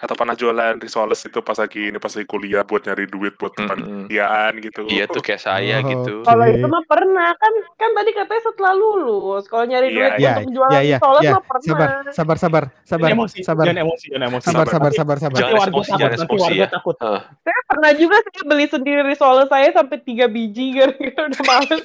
Atau 0.00 0.16
pernah 0.16 0.32
jualan 0.32 0.80
risoles 0.80 1.20
itu 1.20 1.38
pas 1.38 1.52
lagi 1.54 1.92
ini 1.92 2.00
pas 2.00 2.08
lagi 2.08 2.24
kuliah 2.24 2.64
buat 2.64 2.80
nyari 2.80 3.04
duit 3.04 3.36
buat 3.36 3.52
Mm-mm. 3.52 3.68
panitiaan 3.68 4.52
gitu. 4.58 4.88
Iya 4.88 5.04
tuh 5.04 5.20
kayak 5.20 5.38
saya 5.38 5.76
Oh, 5.78 5.86
gitu. 5.86 6.14
oke. 6.18 6.26
Kalau 6.26 6.44
itu 6.48 6.66
mah 6.66 6.84
pernah 6.84 7.28
kan 7.30 7.52
kan 7.76 7.90
tadi 7.92 8.10
katanya 8.10 8.42
setelah 8.42 8.72
lulus. 8.72 9.44
Kalau 9.44 9.64
nyari 9.64 9.86
Iya, 9.86 9.94
duit 9.94 10.12
Ya, 10.16 10.32
untuk 10.34 10.46
jualan 10.50 10.72
ya, 10.72 10.80
ya, 10.82 10.98
solar 10.98 11.20
ya. 11.20 11.30
mah 11.30 11.42
pernah. 11.44 11.62
Sabar, 11.62 11.88
sabar, 12.10 12.36
sabar, 12.40 12.64
sabar, 12.80 13.06
Jangan 13.06 13.12
emosi, 13.14 13.38
sabar, 13.40 13.64
jangan 13.64 13.80
emosi, 13.82 14.06
jangan 14.08 14.26
emosi. 14.26 14.44
sabar, 14.44 14.66
sabar, 14.66 14.90
sabar, 14.90 15.16
sabar. 15.18 15.38
Jangan 15.38 15.52
warga 15.52 15.68
emosi, 15.70 15.90
takut, 15.90 16.00
jangan 16.00 16.18
emosi 16.18 16.40
warga 16.40 16.56
ya. 16.56 16.66
takut. 16.66 16.96
Heeh. 16.96 17.20
Saya 17.40 17.60
pernah 17.66 17.90
juga 17.92 18.16
sih 18.24 18.42
beli 18.42 18.66
sendiri 18.66 19.00
risoles 19.04 19.48
saya 19.48 19.68
sampai 19.70 19.98
3 19.98 20.26
biji 20.26 20.66
gara-gara 20.72 21.20
udah 21.28 21.42
males. 21.44 21.84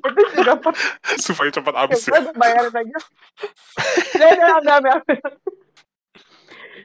itu 0.00 0.22
juga 0.32 0.54
pernah. 0.62 0.86
Supaya 1.16 1.50
cepat 1.50 1.74
habis 1.76 2.02
ya. 2.04 2.14
Bayarin 2.32 2.72
aja. 2.72 2.98
Ambil, 4.14 4.70
ambil, 4.70 4.92
ambil. 4.94 5.20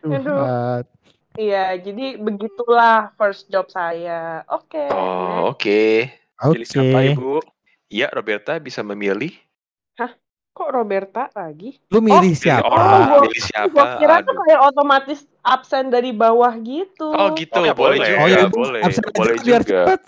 Aduh. 0.08 0.86
Iya, 1.36 1.76
jadi 1.76 2.16
begitulah 2.16 3.12
first 3.14 3.50
job 3.50 3.68
saya. 3.68 4.46
Oke. 4.48 4.88
Oh, 4.88 5.52
oke. 5.52 6.08
Pilih 6.38 6.64
siapa 6.64 6.98
Oke, 6.98 7.12
ibu? 7.12 7.36
Ya, 7.88 8.08
Roberta 8.08 8.56
bisa 8.56 8.80
memilih. 8.82 9.36
Kok 10.56 10.72
Roberta 10.72 11.28
lagi? 11.36 11.84
lu 11.92 12.00
milih 12.00 12.32
pilih 12.32 12.40
siapa? 12.40 12.64
orang. 12.64 13.12
gua- 13.12 13.24
Milih 13.28 13.44
siapa? 13.44 13.68
Gua 13.68 13.86
kira 14.00 14.16
tuh 14.24 14.32
Aduh. 14.32 14.40
kayak 14.40 14.62
otomatis 14.64 15.20
absen 15.44 15.92
dari 15.92 16.16
bawah 16.16 16.56
gitu. 16.56 17.12
Oh 17.12 17.36
gitu, 17.36 17.60
Oh, 17.60 17.68
ya, 17.68 17.76
boleh 17.76 18.00
juga, 18.00 18.16
Oh 18.16 18.28
ya, 18.32 18.48
boleh, 18.48 18.80
absen 18.80 19.04
aja 19.04 19.12
boleh 19.12 19.36
biar 19.36 19.62
juga. 19.62 19.82
cepet. 19.84 20.02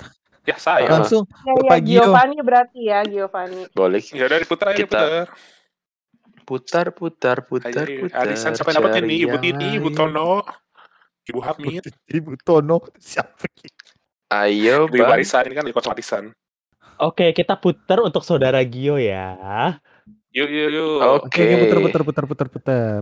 Ya 0.47 0.55
saya. 0.55 0.87
Langsung 0.87 1.27
Ya, 1.43 1.51
ya. 1.67 1.77
Giovanni 1.83 2.39
berarti 2.39 2.79
ya, 2.79 3.03
Giovanni. 3.03 3.67
Boleh. 3.75 3.99
Ya 4.07 4.23
udah 4.23 4.39
diputar 4.39 4.71
aja 4.71 4.79
Kita-. 4.79 5.27
Putar, 6.47 6.95
putar, 6.95 7.43
putar, 7.43 7.83
Ayo, 7.83 8.07
putar. 8.07 8.23
Arisan 8.23 8.55
siapa 8.55 8.71
yang 8.71 8.87
dapat 8.87 9.03
ini? 9.03 9.27
Ibu 9.27 9.35
Tini, 9.43 9.67
Ibu. 9.75 9.91
Tono, 9.91 10.47
Ibu 11.27 11.39
Hamid. 11.43 11.83
Ibu 12.07 12.39
Tono 12.39 12.87
siapa? 12.95 13.51
Ayo, 14.31 14.87
Bang. 14.87 15.11
warisan 15.11 15.43
ini 15.51 15.55
kan 15.59 15.67
ikut 15.67 15.83
warisan. 15.83 16.31
Oke, 17.03 17.35
kita 17.35 17.59
putar 17.59 17.99
untuk 17.99 18.23
saudara 18.23 18.63
Gio 18.63 18.95
ya. 18.95 19.35
Yuk 20.31 20.47
yuk 20.47 20.69
yuk. 20.71 20.95
Oke. 21.03 21.27
Oke, 21.27 21.43
oke, 21.43 21.55
puter, 21.67 21.79
puter, 21.83 22.01
puter, 22.07 22.25
puter, 22.31 22.47
puter. 22.47 23.01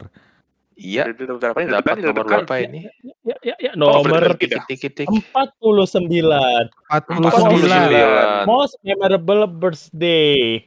Iya, 0.76 1.08
dapat 1.16 2.04
nomor 2.04 2.28
berapa 2.28 2.56
ini? 2.60 2.84
Ya, 3.24 3.38
ya, 3.46 3.56
ya. 3.62 3.72
Oh, 3.80 4.04
Nomor 4.04 4.26
berarti 4.26 4.52
Tik, 4.52 4.68
tik, 4.68 4.80
tik, 4.92 4.94
tik. 5.06 5.08
49. 5.08 5.88
49. 5.94 7.32
49. 7.32 8.44
Most 8.50 8.76
memorable 8.84 9.48
birthday. 9.48 10.66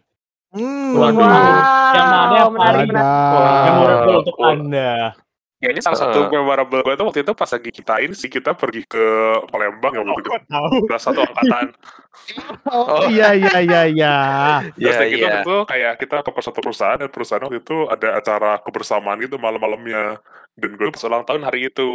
Hmm. 0.49 0.97
Waduh. 0.97 1.19
Yang 1.19 2.07
mana 2.09 2.35
yang 2.35 2.53
menarik, 2.53 2.57
paling- 2.57 2.89
menarik. 2.89 3.67
Memorable 3.69 4.09
Wow. 4.09 4.21
untuk. 4.23 4.37
Anda. 4.41 4.93
Kayaknya 5.59 5.83
salah 5.83 5.99
satu 5.99 6.19
Heeh. 6.23 6.31
memorable 6.31 6.81
gue 6.81 6.95
tuh 6.95 7.05
waktu 7.05 7.21
itu 7.21 7.33
pas 7.35 7.51
lagi 7.51 7.71
kita 7.75 7.95
ini 7.99 8.15
sih 8.15 8.31
kita 8.31 8.55
pergi 8.55 8.87
ke 8.87 9.05
Palembang 9.51 9.91
ya 9.91 10.07
waktu 10.07 10.23
itu. 10.23 10.31
Kok 10.31 10.43
tahu? 10.47 10.67
Udah 10.87 11.01
satu 11.03 11.19
angkatan. 11.21 11.67
Oh, 12.71 13.03
iya, 13.11 13.35
iya, 13.35 13.57
iya, 13.59 13.81
iya. 13.91 14.15
Terus 14.79 14.79
Iya, 14.79 14.91
kayak 14.95 15.11
gitu 15.11 15.19
iya. 15.19 15.27
waktu 15.27 15.43
itu 15.43 15.57
kayak 15.67 15.93
kita 15.99 16.17
ke 16.23 16.41
satu 16.41 16.61
perusahaan 16.63 16.97
dan 16.97 17.11
perusahaan 17.11 17.43
waktu 17.43 17.59
itu 17.59 17.77
ada 17.91 18.09
acara 18.15 18.51
kebersamaan 18.63 19.19
gitu 19.19 19.35
malam-malamnya. 19.37 20.23
Dan 20.55 20.71
gue 20.75 20.89
pas 20.89 21.03
ulang 21.05 21.27
tahun 21.27 21.43
hari 21.43 21.67
itu. 21.67 21.91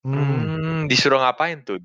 Hmm. 0.00 0.16
Hmm, 0.16 0.80
disuruh 0.88 1.20
ngapain 1.20 1.60
tuh? 1.60 1.76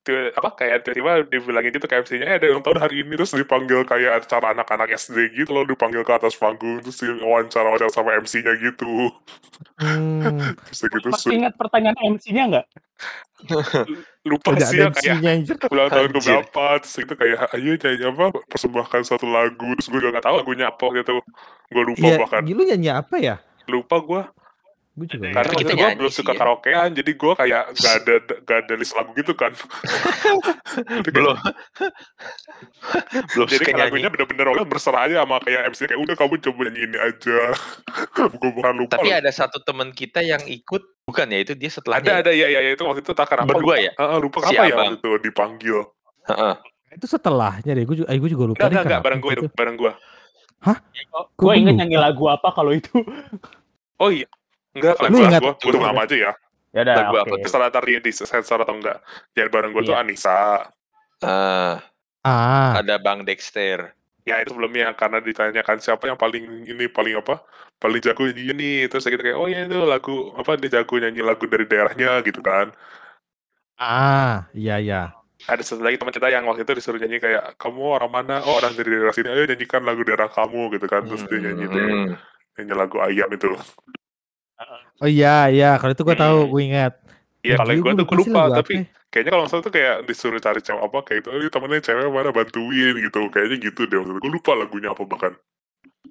Tiba- 0.00 0.32
apa 0.32 0.48
kayak 0.56 0.80
tiba-tiba 0.80 1.28
dibilangin 1.28 1.76
gitu 1.76 1.84
kayak 1.84 2.08
MC-nya 2.08 2.24
eh 2.24 2.36
ada 2.40 2.46
ulang 2.48 2.64
tahun 2.64 2.80
hari 2.80 3.04
ini 3.04 3.20
terus 3.20 3.36
dipanggil 3.36 3.84
kayak 3.84 4.24
acara 4.24 4.56
anak-anak 4.56 4.96
SD 4.96 5.36
gitu 5.36 5.52
loh 5.52 5.68
dipanggil 5.68 6.00
ke 6.08 6.12
atas 6.16 6.40
panggung 6.40 6.80
terus 6.80 7.04
di 7.04 7.12
wawancara-wawancara 7.20 7.92
sama 7.92 8.16
MC-nya 8.16 8.56
gitu. 8.64 9.12
Hmm. 9.76 10.40
Terus 10.72 10.80
gitu 10.88 11.08
Masih 11.12 11.36
ingat 11.36 11.52
pertanyaan 11.60 12.16
MC-nya 12.16 12.42
nggak? 12.48 12.66
lupa 14.28 14.52
Tidak 14.52 14.68
sih 14.68 14.78
ya 14.80 14.88
kayak 14.92 15.72
ulang 15.72 15.88
tahun 15.88 16.10
ke 16.12 16.20
berapa 16.20 16.64
terus 16.84 16.96
itu 17.00 17.14
kayak 17.16 17.38
ayo 17.56 17.72
nyanyi 17.72 18.04
apa 18.04 18.24
persembahkan 18.52 19.00
satu 19.08 19.24
lagu 19.24 19.68
terus 19.80 19.88
gue 19.88 19.96
juga 19.96 20.20
gak 20.20 20.28
tahu 20.28 20.34
lagunya 20.44 20.68
apa 20.68 20.86
gitu 20.92 21.24
gue 21.72 21.82
lupa 21.88 22.04
Iya, 22.04 22.16
bahkan 22.20 22.40
lu 22.44 22.62
nyanyi 22.64 22.90
apa 22.92 23.16
ya? 23.16 23.36
lupa 23.64 23.96
gue 24.04 24.20
Gue 25.00 25.08
juga. 25.08 25.32
karena 25.32 25.48
Kita 25.48 25.56
waktu 25.56 25.64
itu 25.64 25.80
gue 25.80 25.90
belum 25.96 26.12
suka 26.12 26.30
ya. 26.30 26.36
karaokean 26.36 26.88
jadi 26.92 27.10
gue 27.14 27.32
kayak 27.34 27.62
gak 27.74 27.94
ada 27.96 28.14
gak 28.42 28.58
ada 28.60 28.74
list 28.76 28.92
lagu 28.92 29.10
gitu 29.12 29.32
kan 29.32 29.52
Belum. 31.08 31.36
Belum 33.32 33.46
jadi 33.46 33.64
kayak 33.64 33.78
lagunya 33.80 34.08
bener-bener 34.08 34.46
orang 34.46 34.66
berserah 34.66 35.06
aja 35.06 35.24
sama 35.24 35.40
kayak 35.40 35.72
MC 35.72 35.80
kayak 35.86 36.00
udah 36.00 36.14
kamu 36.14 36.34
coba 36.38 36.60
nyanyi 36.66 36.80
ini 36.84 36.98
aja 36.98 37.38
gue 38.36 38.50
bukan 38.52 38.74
lupa 38.76 38.94
Tapi 38.94 39.08
loh. 39.08 39.16
ada 39.16 39.30
satu 39.30 39.58
teman 39.60 39.90
kita 39.90 40.20
yang 40.20 40.42
ikut, 40.42 40.82
bukan 41.02 41.26
ya 41.26 41.38
itu 41.40 41.52
dia 41.54 41.66
ada 41.66 41.74
setelahnya. 41.74 42.12
ada 42.20 42.30
ya 42.30 42.46
ya 42.46 42.60
ya, 42.60 42.70
itu 42.70 42.82
waktu 42.82 43.00
itu 43.00 43.12
tak 43.12 43.26
kenapa 43.26 43.48
Berdua 43.48 43.74
lupa. 43.74 43.74
ya? 43.80 43.92
Heeh, 43.96 44.18
lupa 44.20 44.38
Si 44.38 44.46
apa 44.46 44.52
ya 44.52 44.60
abang. 44.68 44.78
waktu 44.84 44.96
itu 44.96 45.10
dipanggil 45.22 45.78
Heeh. 46.26 46.54
Itu 46.90 47.06
setelahnya 47.06 47.72
deh. 47.72 47.84
Gue 47.84 47.96
juga, 47.96 48.08
eh, 48.10 48.18
gue 48.18 48.28
juga 48.28 48.44
lupa 48.46 48.62
enggak 48.62 48.84
enggak 48.84 49.00
bareng 49.00 49.20
gue 49.20 49.32
itu 49.32 49.46
bareng 49.50 49.76
gue 49.78 49.92
Gue 50.60 50.76
Gua 51.40 51.52
inget 51.56 51.72
nyanyi 51.74 51.96
lagu 51.96 52.28
apa 52.28 52.52
kalau 52.52 52.68
itu. 52.70 52.92
oh 53.96 54.10
iya 54.10 54.28
enggak 54.72 54.94
Lu 54.98 55.04
lagu 55.04 55.16
ingat? 55.20 55.40
gue 55.40 55.52
gue 55.52 55.70
sebut 55.70 55.82
nama 55.82 56.02
aja 56.02 56.16
ya 56.16 56.32
Ya 56.70 56.86
udah, 56.86 56.94
Lagu 56.96 57.14
apa 57.16 57.26
oke. 57.28 57.42
tuh? 57.42 57.48
setelah 57.50 57.68
tadi 57.68 57.98
di 57.98 58.12
sensor 58.12 58.58
atau 58.60 58.74
enggak 58.74 59.02
yang 59.34 59.48
bareng 59.48 59.70
gue 59.70 59.82
tuh 59.82 59.92
Iya. 59.92 60.02
Anissa 60.02 60.38
Ah, 61.20 61.82
Ah, 62.20 62.76
ada 62.76 62.96
Bang 62.96 63.24
Dexter. 63.24 63.90
ya 64.20 64.36
itu 64.38 64.52
sebelumnya 64.52 64.92
karena 64.92 65.18
ditanyakan 65.18 65.80
siapa 65.80 66.04
yang 66.04 66.14
paling 66.14 66.44
ini 66.62 66.86
paling 66.86 67.16
apa 67.16 67.40
paling 67.76 67.98
jago 67.98 68.22
nyanyi 68.22 68.52
ini 68.52 68.70
terus 68.86 69.02
kita 69.02 69.18
kayak 69.18 69.34
oh 69.34 69.48
ya 69.48 69.64
itu 69.64 69.80
lagu 69.80 70.12
apa 70.34 70.54
dia 70.54 70.78
jago 70.78 70.94
nyanyi 70.94 71.20
lagu 71.20 71.44
dari 71.44 71.64
daerahnya 71.64 72.20
gitu 72.20 72.38
kan 72.38 72.68
ah, 73.76 74.44
iya, 74.52 74.76
iya. 74.76 75.02
ada 75.42 75.60
satu 75.60 75.80
lagi 75.80 75.96
teman 75.96 76.12
kita 76.12 76.28
yang 76.28 76.44
waktu 76.44 76.62
itu 76.62 76.72
disuruh 76.74 77.00
nyanyi 77.00 77.16
kayak 77.18 77.56
kamu 77.56 77.80
orang 77.96 78.12
mana 78.12 78.44
oh 78.44 78.60
orang 78.60 78.76
dari 78.76 78.92
daerah 78.92 79.10
sini 79.10 79.28
ayo 79.28 79.44
nyanyikan 79.44 79.82
lagu 79.82 80.04
daerah 80.04 80.28
kamu 80.28 80.76
gitu 80.76 80.86
kan 80.86 81.02
terus 81.02 81.24
dia 81.24 81.38
nyanyi 81.40 81.64
tuh 81.66 81.80
Hmm. 81.80 82.08
nyanyi 82.60 82.74
lagu 82.76 82.96
ayam 83.00 83.28
itu 83.28 83.48
Oh 85.00 85.08
iya, 85.08 85.48
iya. 85.48 85.70
Kalau 85.76 85.92
itu 85.92 86.02
gue 86.02 86.12
tahu, 86.14 86.38
Hmm. 86.44 86.50
gue 86.50 86.62
ingat. 86.62 86.92
Iya 87.40 87.56
kalau 87.56 87.72
gue 87.72 87.80
gua 87.80 87.92
tuh 87.96 88.04
gue 88.04 88.18
lupa 88.20 88.42
tapi 88.52 88.72
ya? 88.76 88.84
kayaknya 89.08 89.30
kalau 89.32 89.44
misalnya 89.48 89.64
tuh 89.64 89.72
kayak 89.72 89.94
disuruh 90.04 90.40
cari 90.44 90.60
cewek 90.60 90.82
apa 90.84 90.98
kayak 91.02 91.18
itu 91.24 91.28
"Eh, 91.32 91.48
temennya 91.48 91.80
cewek 91.80 92.04
mana 92.12 92.30
bantuin 92.30 92.94
gitu 93.00 93.18
kayaknya 93.32 93.56
gitu 93.64 93.80
deh 93.88 93.96
maksudnya 93.96 94.20
gue 94.20 94.32
lupa 94.36 94.52
lagunya 94.52 94.88
apa 94.92 95.02
bahkan 95.08 95.32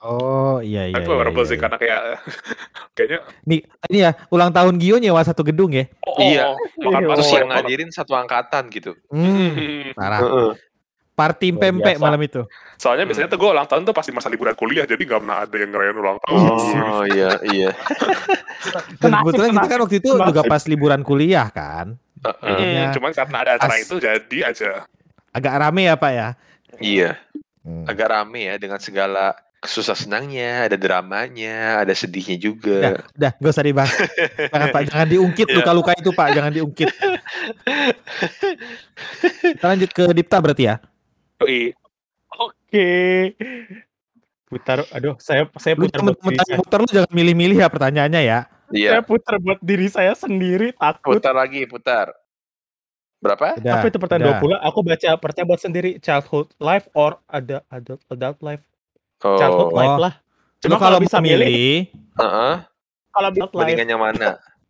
Oh 0.01 0.57
iya 0.57 0.89
iya. 0.89 0.95
Tapi 0.97 1.05
iya, 1.05 1.11
memorable 1.11 1.43
iya, 1.43 1.49
sih 1.49 1.53
iya. 1.53 1.61
karena 1.61 1.77
kayak 1.77 1.99
kayaknya 2.97 3.19
Nih, 3.45 3.59
ini 3.91 3.97
ya 3.99 4.11
ulang 4.29 4.49
tahun 4.49 4.81
Gio 4.81 4.97
nyewa 4.97 5.21
satu 5.21 5.45
gedung 5.45 5.69
ya. 5.69 5.85
oh, 6.01 6.17
Iya. 6.17 6.43
oh, 6.49 6.57
makan 6.81 7.01
Iya. 7.03 7.13
Terus 7.13 7.29
yang 7.29 7.49
ngadirin 7.51 7.89
satu 7.91 8.13
angkatan 8.15 8.63
gitu. 8.73 8.91
Hmm, 9.13 9.53
Hmm. 9.53 9.85
parah. 9.93 10.19
Heeh. 10.25 10.49
Party 11.19 11.47
pempek 11.51 11.95
biasa. 11.95 12.01
malam 12.01 12.21
itu. 12.21 12.41
Soalnya 12.75 13.03
biasanya 13.03 13.27
tuh 13.27 13.35
gue 13.35 13.49
ulang 13.49 13.67
tahun 13.67 13.83
tuh 13.83 13.91
pasti 13.91 14.09
masa 14.09 14.27
liburan 14.27 14.55
kuliah 14.55 14.83
jadi 14.83 14.95
gak 14.97 15.19
pernah 15.19 15.37
ada 15.43 15.51
yang 15.53 15.69
ngerayain 15.69 15.97
ulang 15.97 16.17
tahun. 16.21 16.39
Oh 16.79 17.03
iya 17.05 17.31
iya. 17.45 17.71
Dan 19.01 19.11
kebetulan 19.13 19.51
kita 19.51 19.67
kan 19.67 19.79
waktu 19.81 19.97
itu 19.99 20.09
senasib. 20.09 20.27
juga 20.27 20.41
pas 20.45 20.63
liburan 20.63 21.01
kuliah 21.03 21.47
kan. 21.49 21.99
Heeh. 22.19 22.47
Hmm, 22.49 22.63
Iya. 22.63 22.85
Cuman 22.91 23.11
karena 23.11 23.37
ada 23.37 23.51
acara 23.55 23.75
As- 23.75 23.83
itu 23.83 23.95
jadi 23.97 24.37
aja. 24.47 24.71
Agak 25.29 25.53
rame 25.57 25.81
ya 25.85 25.95
Pak 25.95 26.11
ya. 26.11 26.27
Iya. 26.79 27.11
Hmm. 27.61 27.83
Agak 27.83 28.07
rame 28.07 28.47
ya 28.47 28.55
dengan 28.55 28.79
segala 28.79 29.35
susah 29.59 29.91
senangnya, 29.91 30.63
ada 30.65 30.79
dramanya, 30.79 31.83
ada 31.83 31.91
sedihnya 31.91 32.39
juga. 32.39 32.95
Udah, 33.11 33.31
gak 33.35 33.51
usah 33.51 33.59
dibahas. 33.61 33.91
Jangan 34.55 34.67
Pak, 34.71 34.81
jangan 34.87 35.07
diungkit 35.09 35.43
Iya. 35.45 35.55
luka-luka 35.59 35.91
itu 35.93 36.11
Pak, 36.15 36.27
jangan 36.31 36.51
diungkit. 36.55 36.87
Kita 39.51 39.65
lanjut 39.67 39.91
ke 39.91 40.03
Dipta 40.11 40.39
berarti 40.39 40.63
ya. 40.65 40.75
Yoi. 41.39 41.71
Oke. 42.35 42.89
Putar, 44.49 44.81
aduh, 44.91 45.15
saya 45.21 45.45
saya 45.55 45.77
Lu 45.77 45.85
putar 45.85 46.01
buat 46.01 46.17
diri 46.17 46.25
temen-temen 46.25 46.45
saya. 46.45 46.57
muter 46.57 46.79
lu 46.81 46.89
jangan 46.89 47.11
milih-milih 47.13 47.57
ya 47.61 47.67
pertanyaannya 47.69 48.21
ya. 48.21 48.39
Iya. 48.69 48.89
Saya 48.97 49.01
putar 49.05 49.35
buat 49.39 49.59
diri 49.61 49.87
saya 49.87 50.13
sendiri 50.13 50.73
takut. 50.75 51.21
Putar 51.21 51.33
lagi, 51.37 51.63
putar. 51.65 52.11
Berapa? 53.19 53.55
Udah, 53.59 53.73
Apa 53.77 53.85
itu 53.87 53.97
pertanyaan 53.99 54.35
udah. 54.35 54.57
20? 54.59 54.67
Aku 54.71 54.79
baca 54.81 55.09
pertanyaan 55.15 55.49
buat 55.49 55.61
sendiri 55.61 55.91
childhood 55.99 56.47
life 56.57 56.87
or 56.91 57.19
ada 57.27 57.61
adult 57.69 58.01
adult 58.09 58.39
life. 58.41 58.63
Childhood 59.19 59.69
Oh. 59.71 59.75
life 59.75 59.95
Oh. 59.95 60.01
lah. 60.01 60.13
Lu 60.59 60.61
Cuma 60.65 60.75
kalau 60.75 60.97
kalau 60.97 60.99
bisa 60.99 61.17
milih, 61.19 61.47
milih, 61.47 61.77
Heeh. 62.19 62.53
kalau 63.11 63.27
adult 63.31 63.51
life 63.53 63.67
Mendingan 63.69 63.89
yang 63.89 64.01
mana? 64.01 64.29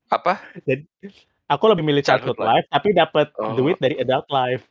Apa? 0.09 0.33
Jadi 0.65 0.85
aku 1.45 1.63
lebih 1.65 1.81
milih 1.81 2.01
Childhood 2.01 2.35
childhood 2.35 2.49
life, 2.51 2.65
tapi 2.67 2.89
dapat 2.93 3.27
Oh. 3.37 3.53
duit 3.55 3.77
dari 3.79 3.95
adult 3.97 4.27
life. 4.29 4.65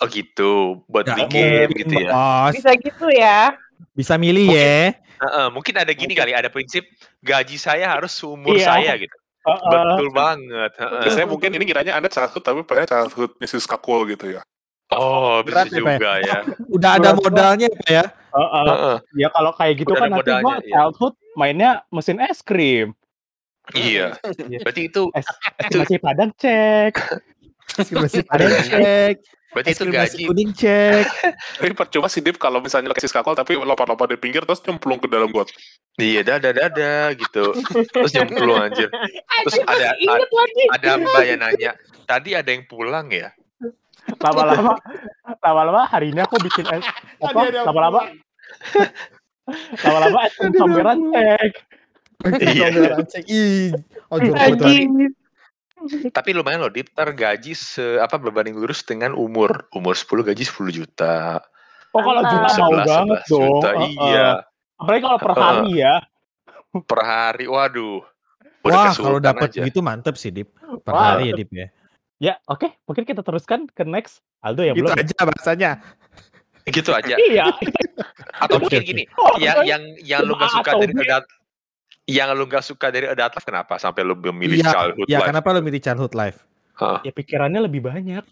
Oh 0.00 0.08
gitu, 0.08 0.80
buat 0.88 1.04
Nggak 1.04 1.12
beli 1.12 1.24
game 1.28 1.68
mungkin, 1.68 1.80
gitu 1.84 1.94
ya? 2.00 2.10
Bos. 2.16 2.52
Bisa 2.56 2.70
gitu 2.80 3.06
ya. 3.12 3.40
Bisa 3.92 4.14
milih 4.16 4.48
Mungkin 4.48 4.64
ya. 4.64 4.96
Heeh, 5.20 5.46
mungkin 5.52 5.74
ada 5.76 5.92
gini 5.92 6.16
kali, 6.16 6.32
ada 6.32 6.48
prinsip 6.48 6.88
gaji 7.20 7.60
saya 7.60 7.84
harus 7.84 8.16
seumur 8.16 8.56
Iya. 8.56 8.64
saya 8.64 8.92
gitu. 8.96 9.12
Heeh. 9.44 9.68
Betul 9.68 10.08
banget, 10.16 10.72
heeh. 10.80 11.00
Biasanya 11.04 11.28
mungkin 11.28 11.50
ini 11.52 11.64
kiranya 11.68 11.92
Anda 12.00 12.08
childhood 12.08 12.40
tapi 12.40 12.64
padahal 12.64 12.88
childhood 12.88 13.36
Mrs. 13.44 13.68
Kakul 13.68 14.08
gitu 14.08 14.40
ya. 14.40 14.42
Oh, 14.88 15.44
bisa 15.44 15.68
Berat 15.68 15.68
ya, 15.68 15.80
Pak? 15.84 15.96
juga 16.00 16.12
ya. 16.24 16.38
Udah 16.80 16.90
ada 16.96 17.10
modalnya 17.12 17.68
Pak 17.68 17.88
ya. 17.92 18.04
Heeh. 18.08 18.64
Heeh. 18.72 18.96
Ya 19.20 19.28
kalau 19.28 19.52
kayak 19.52 19.74
gitu 19.84 19.92
Udah 19.92 20.00
kan 20.00 20.08
ada 20.08 20.16
nanti 20.16 20.30
gua 20.32 20.40
modalnya, 20.40 20.56
iya. 20.64 20.72
childhood 20.80 21.14
mainnya 21.36 21.70
mesin 21.92 22.16
es 22.24 22.40
krim. 22.40 22.96
Iya. 23.76 24.16
Iya. 24.48 24.58
Berarti 24.64 24.82
itu 24.88 25.12
Es 25.12 25.28
es 25.28 25.68
krim 25.68 25.84
nasi 25.84 25.96
padang 26.00 26.32
cek. 26.40 26.92
Nasi 28.00 28.24
padang 28.24 28.48
cek. 28.64 29.16
Berarti 29.50 29.70
Es 29.74 29.78
itu 29.78 29.90
gaji 29.90 30.24
kuning 30.30 30.50
cek. 30.54 31.06
Tapi 31.58 31.72
percuma 31.74 32.06
sih 32.06 32.22
Dip 32.22 32.38
kalau 32.38 32.62
misalnya 32.62 32.90
Mrs. 32.94 33.10
Kakul 33.10 33.34
tapi 33.34 33.58
lompat-lompat 33.58 34.14
di 34.14 34.18
pinggir 34.18 34.46
terus 34.46 34.62
nyemplung 34.62 35.02
ke 35.02 35.10
dalam 35.10 35.30
got. 35.34 35.50
Iya, 35.98 36.22
dada 36.22 36.54
dada 36.54 37.12
gitu. 37.12 37.52
Terus 37.92 38.14
nyemplung 38.16 38.56
anjir. 38.56 38.88
Terus 39.44 39.58
ada 39.66 39.92
ada, 39.92 40.24
ada 40.72 40.90
Mbak 40.96 41.24
yang 41.28 41.40
nanya, 41.44 41.70
"Tadi 42.08 42.30
ada 42.32 42.48
yang 42.48 42.64
pulang 42.70 43.10
ya?" 43.12 43.34
Lama-lama 44.22 44.74
lama-lama 45.44 45.82
hari 45.86 46.10
ini 46.14 46.24
aku 46.24 46.40
bikin 46.40 46.64
es 46.72 46.86
apa? 47.26 47.52
Lama-lama 47.66 48.00
lama-lama 49.84 50.18
es 50.24 50.34
krim 50.38 50.52
comberan 50.56 50.98
cek. 51.12 51.52
Iya. 52.40 52.66
Comberan 52.72 53.04
cek. 53.06 53.24
Ih, 53.28 53.76
kebetulan. 54.08 55.12
Tapi 56.16 56.30
lumayan 56.32 56.60
loh, 56.60 56.72
Dip, 56.72 56.92
ntar 56.92 57.10
gaji 57.10 57.52
se 57.52 57.96
apa 57.98 58.16
berbanding 58.16 58.56
lurus 58.56 58.82
dengan 58.82 59.12
umur. 59.12 59.66
Umur 59.72 59.94
10 59.94 60.22
gaji 60.22 60.42
10 60.42 60.70
juta. 60.74 61.40
Oh 61.90 62.00
kalau 62.00 62.22
juta 62.22 62.46
Mantap. 62.46 62.58
mau 62.60 62.70
11 62.70 62.86
banget 62.86 63.20
11 63.26 63.30
dong. 63.30 63.42
juta. 63.42 63.68
Heeh. 63.74 63.92
Iya. 63.98 64.28
Apalagi 64.78 65.02
kalau 65.02 65.18
per 65.18 65.32
hari 65.34 65.70
ya. 65.74 65.94
Per 66.72 67.00
hari. 67.00 67.44
Waduh. 67.44 68.00
Udah 68.60 68.76
Wah, 68.76 68.92
kalau 68.92 69.18
dapat 69.18 69.48
gitu 69.50 69.80
mantep 69.80 70.14
sih, 70.14 70.28
Dip. 70.30 70.52
Per 70.84 70.92
Wah. 70.92 71.16
hari 71.16 71.32
ya, 71.32 71.34
Dip 71.34 71.50
ya. 71.50 71.66
Ya, 72.20 72.34
oke. 72.44 72.68
Mungkin 72.84 73.08
kita 73.08 73.24
teruskan 73.24 73.64
ke 73.66 73.80
next. 73.82 74.20
Aldo 74.40 74.60
ya 74.62 74.72
Gitu 74.72 74.84
belum. 74.84 74.96
ya? 74.96 75.00
aja 75.00 75.16
bahasanya. 75.24 75.70
Gitu 76.68 76.90
aja. 76.92 77.14
Iya. 77.16 77.44
Atau 78.36 78.60
mungkin 78.60 78.84
gini, 78.84 79.08
Oh, 79.16 79.32
yang 79.36 79.64
yang 79.64 79.82
yang 80.00 80.20
lu 80.22 80.36
gak 80.36 80.52
suka 80.52 80.76
dari 80.76 80.92
B. 80.92 81.00
yang 82.10 82.34
lu 82.34 82.44
gak 82.44 82.62
suka 82.62 82.90
dari 82.90 83.06
adult 83.06 83.32
life 83.32 83.46
kenapa 83.46 83.74
sampai 83.76 84.02
lu 84.02 84.18
memilih 84.18 84.58
Iya, 84.58 84.72
childhood 84.72 85.06
ya 85.06 85.18
life? 85.18 85.28
kenapa 85.30 85.48
lo 85.50 85.60
milih 85.60 85.80
childhood 85.80 86.14
life? 86.14 86.38
Hah? 86.74 86.98
ya 87.00 87.12
pikirannya 87.12 87.60
lebih 87.62 87.84
banyak. 87.84 88.24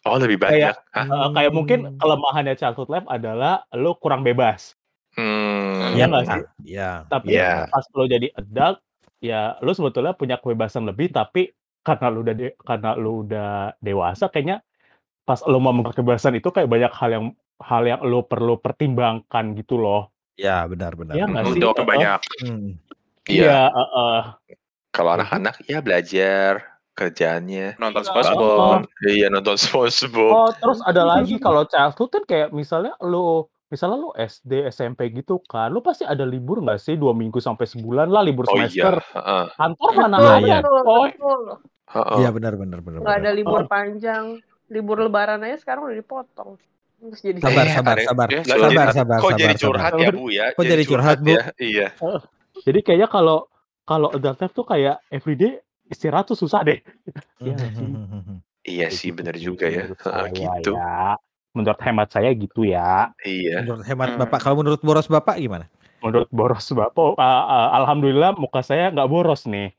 Oh 0.00 0.16
lebih 0.16 0.38
banyak. 0.38 0.72
Hah? 0.90 1.04
Eh, 1.04 1.28
kayak 1.34 1.52
mungkin 1.52 1.78
Hmm. 1.84 1.96
kelemahannya 1.98 2.54
childhood 2.54 2.88
life 2.88 3.04
adalah 3.06 3.66
lo 3.70 3.92
kurang 3.94 4.22
bebas. 4.22 4.78
Hmm. 5.12 5.92
Iya 5.92 6.04
nggak 6.06 6.24
sih? 6.24 6.42
Iya. 6.70 6.90
Tapi 7.04 7.34
Iya. 7.34 7.66
pas 7.66 7.84
lo 7.90 8.06
jadi 8.06 8.30
adult, 8.32 8.78
ya 9.18 9.58
lo 9.58 9.70
sebetulnya 9.70 10.14
punya 10.14 10.38
kebebasan 10.38 10.86
lebih, 10.86 11.10
tapi 11.10 11.50
karena 11.82 12.06
lo 12.08 12.18
udah 12.22 12.34
de- 12.34 12.56
karena 12.56 12.90
lo 12.94 13.10
udah 13.20 13.50
dewasa, 13.76 14.30
kayaknya 14.30 14.62
pas 15.22 15.42
lo 15.42 15.58
mau 15.58 15.74
kebebasan 15.84 16.34
itu 16.34 16.48
kayak 16.48 16.70
banyak 16.70 16.92
hal 16.94 17.10
yang 17.10 17.26
hal 17.60 17.82
yang 17.84 18.00
lo 18.00 18.22
perlu 18.22 18.56
pertimbangkan 18.56 19.52
gitu 19.52 19.76
loh. 19.76 20.08
Ya, 20.40 20.64
benar 20.64 20.96
benar. 20.96 21.14
Iya 21.20 21.24
nggak 21.28 21.44
sih? 21.52 21.60
Banyak. 21.60 22.20
Hmm. 22.40 22.68
Iya. 23.28 23.44
Iya, 23.44 23.60
heeh. 23.68 24.20
Kalau 24.90 25.10
anak-anak 25.20 25.54
ya 25.68 25.78
belajar 25.84 26.80
kerjaannya. 26.96 27.76
Nonton. 27.76 28.02
SpongeBob. 28.08 28.88
Iya 29.04 29.28
nonton 29.28 29.60
SpongeBob. 29.60 30.32
Oh, 30.32 30.50
terus 30.56 30.80
ada 30.88 31.04
lagi 31.04 31.36
kalau 31.36 31.68
childhood 31.68 32.10
kan 32.10 32.24
kayak 32.24 32.48
misalnya 32.56 32.96
lo 33.04 33.52
misalnya 33.70 34.02
lo 34.02 34.10
SD, 34.18 34.66
SMP 34.74 35.14
gitu 35.14 35.38
kan, 35.46 35.70
lo 35.70 35.78
pasti 35.78 36.02
ada 36.02 36.26
libur 36.26 36.58
nggak 36.58 36.82
sih 36.82 36.98
dua 36.98 37.14
minggu 37.14 37.38
sampai 37.38 37.70
sebulan 37.70 38.10
lah 38.10 38.24
libur 38.26 38.50
Oh 38.50 38.58
semester. 38.58 38.98
iya. 38.98 39.46
Kantor 39.54 39.90
mana 39.94 40.16
Iya, 40.18 40.26
ada, 40.26 40.40
iya. 40.42 40.58
Heeh. 41.90 42.18
Iya, 42.18 42.28
benar 42.34 42.52
benar 42.58 42.78
benar. 42.82 42.98
Nggak 42.98 43.16
ada 43.22 43.30
libur 43.30 43.60
panjang. 43.70 44.24
Libur 44.70 45.02
lebaran 45.02 45.42
aja 45.46 45.58
sekarang 45.62 45.86
udah 45.86 45.98
dipotong. 45.98 46.58
Terus 47.00 47.20
jadi 47.24 47.38
Sabar, 47.40 47.64
sabar, 47.66 47.96
sabar. 47.98 48.28
ya, 48.28 48.42
Sabar, 48.44 48.68
jadi- 48.68 48.92
sabar, 48.92 49.18
Kok 49.18 49.24
sabar, 49.26 49.40
jadi 49.40 49.54
sabar. 49.54 49.64
curhat 49.64 49.92
ya 49.96 50.08
Bu 50.12 50.24
ya? 50.28 50.46
Kok 50.52 50.64
jadi 50.66 50.84
curhat, 50.84 51.18
Bu? 51.18 51.32
ya? 51.32 51.42
Iya. 51.56 51.88
Jadi 52.66 52.78
kayaknya 52.84 53.08
kalau 53.08 53.48
kalau 53.82 54.12
adult 54.12 54.36
life 54.36 54.52
tuh 54.52 54.68
kayak 54.68 55.00
everyday 55.08 55.56
istirahat 55.88 56.28
tuh 56.28 56.36
susah 56.36 56.60
deh. 56.60 56.76
Iya 57.40 57.56
sih? 57.72 57.88
Iya 58.60 58.86
sih 58.92 59.08
gitu 59.08 59.16
bener 59.16 59.34
sih 59.34 59.44
juga 59.48 59.64
ya. 59.64 59.88
menurut 59.88 60.28
gitu. 60.36 60.70
ya. 60.76 61.16
Menurut 61.56 61.80
hemat 61.80 62.08
saya 62.12 62.28
gitu 62.36 62.68
ya. 62.68 63.08
Iya. 63.24 63.64
Menurut 63.64 63.82
hemat 63.82 64.08
Hmm. 64.12 64.20
Bapak, 64.20 64.38
kalau 64.44 64.60
menurut 64.60 64.80
boros 64.84 65.08
Bapak 65.08 65.40
gimana? 65.40 65.72
Menurut 66.00 66.28
boros 66.28 66.68
bapak, 66.68 67.16
uh, 67.16 67.24
uh, 67.46 67.68
alhamdulillah 67.76 68.36
muka 68.36 68.60
saya 68.60 68.88
nggak 68.88 69.08
boros 69.08 69.48
nih. 69.48 69.72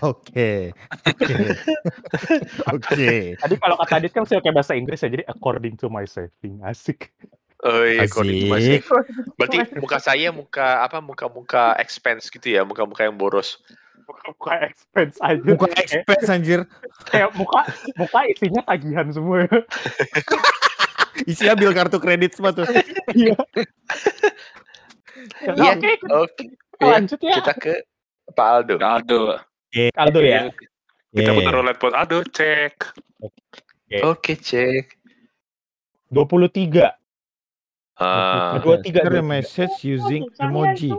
Oke. 0.00 0.72
Oke. 1.06 1.34
Oke. 2.74 3.36
Tadi 3.36 3.54
kalau 3.60 3.76
kata 3.78 3.94
Adit 4.00 4.12
kan 4.16 4.24
saya 4.24 4.40
kayak 4.40 4.56
bahasa 4.56 4.74
Inggris 4.74 5.04
ya, 5.04 5.10
jadi 5.12 5.24
according 5.28 5.76
to 5.76 5.92
my 5.92 6.08
saving 6.08 6.60
asik. 6.64 7.12
Oh 7.64 7.84
iya, 7.84 8.04
according 8.04 8.44
to 8.44 8.46
my. 8.48 8.60
Berarti 9.40 9.58
muka 9.80 9.96
saya 10.00 10.28
muka 10.32 10.84
apa? 10.84 11.00
Muka-muka 11.00 11.76
expense 11.80 12.28
gitu 12.32 12.52
ya, 12.52 12.64
muka-muka 12.64 13.04
yang 13.04 13.16
boros. 13.16 13.60
Muka 14.04 14.68
expense 14.68 15.16
aja. 15.24 15.40
Muka 15.40 15.68
expense 15.80 16.28
anjir. 16.28 16.60
kayak 17.08 17.32
muka 17.36 17.64
muka 17.96 18.20
isinya 18.28 18.60
tagihan 18.68 19.08
semua. 19.12 19.48
Isinya 21.30 21.54
bil 21.54 21.70
kartu 21.70 22.02
kredit 22.02 22.34
semua 22.34 22.50
tuh. 22.50 22.66
Iya. 23.14 23.38
Ya, 25.46 25.52
Iya. 25.54 25.72
Oke, 25.78 25.92
Oke. 26.10 26.44
kita 26.74 26.84
lanjut 26.90 27.20
ya. 27.22 27.34
kita 27.38 27.52
ke 27.54 27.74
Pak 28.34 28.66
Aldo. 28.66 29.38
Aduh. 29.74 29.90
Aldo 29.98 30.20
ya. 30.22 30.40
Kita 31.10 31.20
Yeah. 31.24 31.34
putar 31.34 31.52
roulette 31.52 31.78
buat 31.78 31.94
aduh 31.94 32.22
cek. 32.24 32.74
Oke, 34.02 34.34
cek. 34.36 34.98
23. 36.10 36.90
Ah, 37.94 38.58
23. 38.58 38.98
Share 38.98 39.06
a 39.08 39.22
23. 39.22 39.22
message 39.24 39.76
using 39.84 40.22
Oh, 40.32 40.44
emoji. 40.44 40.90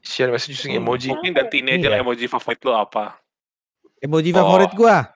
share 0.00 0.28
message 0.28 0.52
using 0.54 0.72
emoji. 0.74 1.08
Mungkin 1.10 1.32
gantiin 1.32 1.68
aja 1.70 1.88
Iya. 1.90 2.00
emoji 2.00 2.24
favorit 2.26 2.60
lu 2.60 2.72
apa. 2.72 3.16
Emoji 3.98 4.30
Oh. 4.30 4.36
favorit 4.38 4.72
gua. 4.74 5.08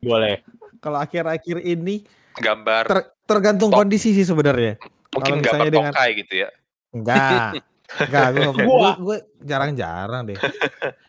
Boleh. 0.00 0.42
Kalau 0.78 0.98
akhir-akhir 0.98 1.62
ini 1.62 2.02
Gambar 2.34 2.84
ter- 2.84 3.08
tergantung 3.24 3.70
Tok. 3.70 3.78
kondisi 3.80 4.10
sih 4.12 4.22
sebenarnya. 4.22 4.78
mungkin 5.14 5.38
gambar 5.38 5.46
misalnya 5.46 5.70
dengan- 5.70 5.94
tokai 5.94 6.10
gitu 6.18 6.34
ya. 6.36 6.48
Enggak. 6.90 7.50
Enggak, 7.94 8.26
gue, 8.34 8.48
gue, 8.50 8.90
gue 8.98 9.16
jarang-jarang 9.40 10.22
deh. 10.26 10.34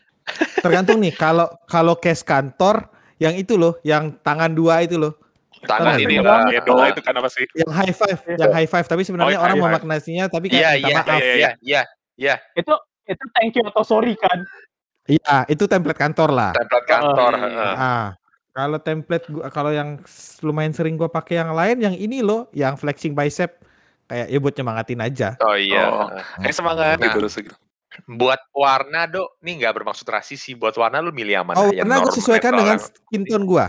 Tergantung 0.58 0.98
nih, 0.98 1.14
kalau 1.14 1.46
kalau 1.66 1.94
case 1.94 2.20
kantor 2.20 2.90
yang 3.16 3.34
itu 3.34 3.54
loh, 3.54 3.78
yang 3.80 4.18
tangan 4.20 4.50
dua 4.50 4.82
itu 4.82 4.98
loh, 4.98 5.14
Tangan 5.64 5.96
Tangan 5.96 6.04
ini 6.04 6.16
dua. 6.20 6.26
lah. 6.26 6.40
Ya 6.52 6.60
doa 6.62 6.84
itu 6.90 7.00
kan 7.02 7.14
apa 7.16 7.28
sih? 7.32 7.44
yang 7.54 7.72
high 7.72 7.90
five, 7.90 8.18
yang 8.28 8.52
high 8.52 8.68
five. 8.68 8.86
Tapi 8.86 9.02
sebenarnya 9.02 9.38
Oh, 9.38 9.44
orang 9.46 9.56
high 9.56 9.62
five. 9.62 9.72
memaknasinya 9.82 10.24
tapi 10.28 10.46
Iya, 10.48 10.52
kayak 10.52 10.74
iya, 10.76 10.86
minta 10.86 11.02
maaf. 11.06 11.18
iya, 11.18 11.34
iya, 11.34 11.50
iya, 11.60 11.82
iya. 12.14 12.34
Itu 12.54 12.74
itu 13.06 13.24
thank 13.32 13.54
you 13.54 13.64
atau 13.64 13.82
sorry 13.82 14.14
kan? 14.14 14.42
Iya, 15.06 15.46
itu 15.46 15.64
template 15.64 15.96
kantor 15.96 16.30
lah. 16.30 16.52
Template 16.52 16.86
kantor. 16.86 17.32
Hmm. 17.34 17.42
heeh. 17.46 17.72
Ah, 17.74 18.06
kalau 18.52 18.78
template 18.78 19.26
gua, 19.26 19.46
kalau 19.48 19.70
yang 19.70 20.02
lumayan 20.42 20.74
sering 20.74 20.94
gua 20.94 21.06
pakai 21.06 21.38
yang 21.38 21.50
lain, 21.50 21.76
yang 21.78 21.94
ini 21.94 22.20
loh, 22.20 22.50
yang 22.50 22.74
flexing 22.74 23.14
bicep, 23.14 23.62
kayak 24.06 24.26
ya 24.28 24.38
buat 24.38 24.54
nyemangatin 24.54 25.00
aja. 25.00 25.28
Oh 25.40 25.54
iya. 25.54 25.82
Oh. 25.88 26.10
Eh 26.42 26.50
semangat 26.50 26.98
Nah. 26.98 27.10
gitu 27.10 27.26
gitu. 27.26 27.54
Buat 28.04 28.40
warna, 28.52 29.06
Dok. 29.06 29.40
Nih 29.40 29.58
nggak 29.58 29.72
bermaksud 29.72 30.06
rasis 30.06 30.38
sih. 30.38 30.52
Buat 30.52 30.76
warna 30.76 31.00
lu 31.00 31.10
milih 31.10 31.32
yang 31.34 31.46
mana? 31.46 31.56
Oh, 31.56 31.68
Yang 31.68 31.82
karena 31.82 31.94
gue 31.94 32.02
normal, 32.02 32.16
sesuaikan 32.16 32.52
dengan 32.52 32.76
skin 32.78 33.22
tone 33.24 33.44
gua. 33.44 33.66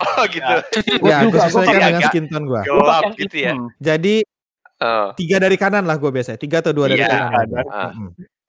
Oh 0.00 0.24
gitu. 0.26 0.54
Ya, 1.04 1.16
juga, 1.24 1.38
gue 1.38 1.40
sesuaikan 1.46 1.74
dengan 1.76 1.92
agak- 1.96 2.10
skin 2.10 2.24
tone 2.26 2.46
gua. 2.46 2.60
Gua 2.62 2.76
Gelap 2.80 3.02
gitu 3.14 3.36
ya. 3.36 3.52
hitam. 3.52 3.68
Jadi 3.78 4.16
Oh. 4.82 5.14
tiga 5.14 5.38
dari 5.38 5.54
kanan 5.54 5.86
lah 5.86 5.94
gue 5.94 6.10
biasanya, 6.10 6.34
tiga 6.34 6.58
atau 6.58 6.74
dua 6.74 6.90
dari 6.90 6.98
Iya, 6.98 7.06
kanan. 7.06 7.46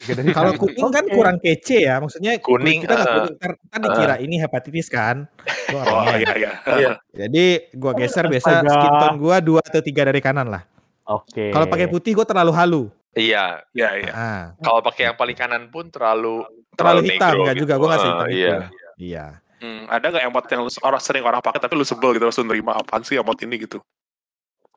dari 0.01 0.33
Kalau 0.33 0.51
kuning 0.57 0.89
kan 0.89 1.05
kurang 1.05 1.37
kece 1.37 1.85
ya, 1.85 2.01
maksudnya 2.01 2.41
Kuning, 2.41 2.81
kita 2.81 2.89
nggak 2.89 3.05
eh. 3.05 3.13
kuning, 3.13 3.33
ntar 3.37 3.51
dikira 3.79 4.15
ini 4.17 4.35
hepatitis 4.35 4.89
kan. 4.89 5.29
Oh 5.69 6.09
iya 6.09 6.33
iya. 6.33 6.51
Iya. 6.65 6.91
Jadi 7.13 7.45
gua 7.77 7.93
geser 7.93 8.25
biasa 8.25 8.65
skin 8.65 8.91
tone 8.97 9.17
gua 9.21 9.37
dua 9.39 9.61
atau 9.61 9.77
tiga 9.79 10.09
dari 10.09 10.19
kanan 10.19 10.49
lah. 10.49 10.65
Oke. 11.05 11.53
Kalau 11.53 11.69
pakai 11.69 11.85
putih 11.85 12.15
gue 12.15 12.25
terlalu 12.25 12.49
halu. 12.49 12.83
Iya. 13.13 13.61
Iya 13.71 13.89
iya. 14.01 14.11
Ah, 14.13 14.43
Kalau 14.57 14.81
pakai 14.81 15.13
yang 15.13 15.17
paling 15.17 15.37
kanan 15.37 15.69
pun 15.69 15.89
terlalu 15.89 16.41
terlalu 16.73 17.05
hitam 17.07 17.29
negro 17.29 17.41
nggak 17.45 17.55
gitu. 17.55 17.63
juga, 17.65 17.73
gue 17.77 17.87
nggak 17.87 17.99
Ah, 17.99 18.03
sehitam 18.03 18.27
itu. 18.27 18.35
Iya. 18.37 18.55
Iya. 18.97 19.25
Hmm, 19.63 19.83
ada 19.87 20.05
nggak 20.11 20.23
emot 20.27 20.45
yang 20.51 20.61
lu, 20.65 20.71
orang 20.83 21.01
sering 21.01 21.23
orang 21.23 21.39
pakai 21.39 21.59
tapi 21.61 21.73
lu 21.77 21.85
sebel 21.87 22.09
gitu 22.13 22.25
langsung 22.27 22.49
nerima 22.49 22.75
apaan 22.75 23.01
sih 23.01 23.15
emot 23.15 23.37
ini 23.41 23.55
gitu? 23.63 23.79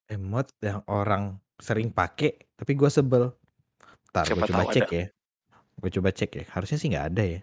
Emot 0.06 0.46
yang 0.62 0.84
orang 0.86 1.34
sering 1.58 1.90
pakai, 1.90 2.36
tapi 2.54 2.72
gua 2.76 2.86
sebel. 2.86 3.34
Ntar 4.14 4.30
gue 4.30 4.46
coba 4.46 4.64
cek 4.70 4.86
ada. 4.86 4.94
ya. 4.94 5.06
Gue 5.76 5.90
coba 5.90 6.08
cek 6.14 6.30
ya. 6.32 6.44
Harusnya 6.54 6.78
sih 6.78 6.88
nggak 6.88 7.06
ada 7.10 7.22
ya. 7.26 7.40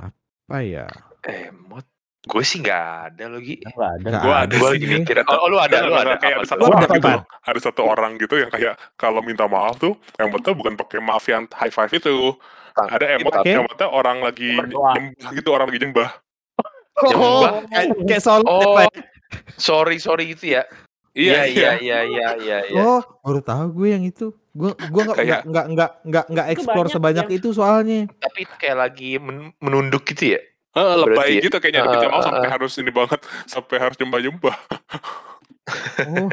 Apa 0.00 0.56
ya? 0.64 0.86
Emot. 1.22 1.84
Gue 2.20 2.44
sih 2.44 2.60
nggak 2.60 2.84
ada 3.16 3.24
lagi. 3.32 3.64
Nggak 3.64 3.90
ada. 3.96 4.08
Gua 4.20 4.34
ada 4.44 4.52
Gue 4.52 4.60
sih. 4.60 4.72
lagi 4.76 4.86
mikir. 4.92 5.16
Oh, 5.24 5.40
oh, 5.40 5.48
lu 5.48 5.56
ada, 5.56 5.76
lu 5.80 5.96
ada. 5.96 6.20
kayak 6.20 6.36
ada 6.36 6.46
satu 6.46 6.62
orang 6.68 6.84
gitu 6.92 7.08
ada 7.40 7.60
satu 7.60 7.82
orang 7.82 8.10
gitu 8.20 8.34
yang 8.36 8.50
kayak 8.52 8.74
kalau 8.94 9.20
minta 9.24 9.48
maaf 9.48 9.80
tuh 9.80 9.96
yang 10.20 10.28
betul 10.28 10.52
bukan 10.52 10.76
pakai 10.76 11.00
maaf 11.00 11.24
yang 11.24 11.48
high 11.50 11.72
five 11.72 11.88
itu 11.88 12.36
Tang- 12.76 12.92
ada 12.92 13.06
emot 13.16 13.32
Oke. 13.34 13.50
emotnya 13.50 13.88
orang 13.88 14.20
lagi 14.20 14.52
nyembah 14.52 14.94
gitu 15.32 15.48
orang 15.50 15.66
lagi 15.66 15.80
nyembah 15.80 16.10
Nyembah? 17.00 17.52
kayak, 17.66 17.86
kayak 18.04 18.22
soal 18.22 18.44
Oh, 18.44 18.76
sorry, 19.56 19.96
sorry 19.96 20.36
gitu 20.36 20.60
ya. 20.60 20.68
Iya, 21.10 21.48
iya, 21.48 21.70
iya, 21.80 21.98
iya, 22.04 22.28
iya, 22.36 22.58
iya. 22.68 22.82
Oh, 22.84 23.00
baru 23.24 23.40
tahu 23.40 23.72
gue 23.74 23.88
yang 23.90 24.04
itu. 24.04 24.30
Gue 24.52 24.76
gue 24.76 25.02
nggak 25.02 25.42
nggak 25.42 25.64
nggak 25.72 25.90
nggak 26.04 26.24
nggak 26.28 26.46
explore 26.52 26.86
banyak 26.86 26.94
sebanyak 26.94 27.26
yang- 27.26 27.38
itu 27.40 27.48
soalnya. 27.50 28.00
Tapi 28.20 28.44
kayak 28.54 28.76
lagi 28.78 29.16
men- 29.16 29.56
menunduk 29.58 30.04
gitu 30.06 30.36
ya. 30.36 30.40
Heeh, 30.70 30.94
lebay 31.02 31.14
Berarti 31.34 31.46
gitu 31.50 31.56
kayaknya 31.58 31.82
ada 31.82 32.06
maaf 32.06 32.20
Uh, 32.20 32.26
sampai 32.30 32.46
uh. 32.46 32.52
harus 32.54 32.72
ini 32.78 32.90
banget 32.94 33.20
sampai 33.46 33.76
harus 33.78 33.96
nyembah 33.98 34.20
nyembah 34.22 34.56
Oh. 36.00 36.26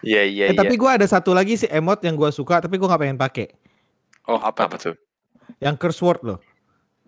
Iya, 0.00 0.22
iya, 0.24 0.44
Eh, 0.50 0.56
iya. 0.56 0.58
tapi 0.58 0.74
gue 0.74 0.90
ada 0.90 1.06
satu 1.06 1.30
lagi 1.30 1.54
sih 1.54 1.68
emot 1.68 2.00
yang 2.02 2.16
gue 2.16 2.30
suka 2.32 2.58
tapi 2.58 2.80
gue 2.80 2.88
nggak 2.88 3.02
pengen 3.04 3.20
pakai. 3.20 3.46
oh 4.26 4.40
apa 4.40 4.66
Apa 4.66 4.76
tuh? 4.80 4.96
Yang 5.60 5.76
curse 5.78 6.00
word 6.00 6.20
loh. 6.24 6.38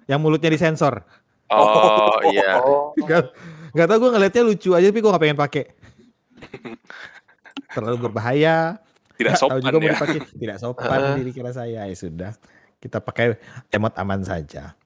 Yang 0.07 0.21
mulutnya 0.21 0.51
disensor. 0.53 1.01
Oh, 1.49 2.21
iya. 2.35 2.61
Gak, 3.01 3.33
gak 3.73 3.87
tau 3.89 3.99
gue 3.99 4.11
ngeliatnya 4.13 4.43
lucu 4.45 4.71
aja 4.77 4.87
tapi 4.93 5.01
gue 5.01 5.11
gak 5.11 5.23
pengen 5.25 5.41
pakai. 5.41 5.65
Terlalu 7.75 7.97
berbahaya. 8.11 8.77
tidak 9.17 9.35
Gak 9.35 9.41
tahu 9.41 9.49
sopan 9.49 9.61
juga 9.65 9.77
mau 9.79 9.89
ya 9.89 9.95
dipakai. 9.97 10.19
Tidak 10.37 10.57
sopan 10.61 11.01
diri 11.17 11.31
kira 11.33 11.51
saya. 11.51 11.81
Ya 11.89 11.97
sudah. 11.97 12.33
Kita 12.77 13.01
pakai 13.01 13.41
emot 13.73 13.95
aman 13.97 14.21
saja. 14.21 14.77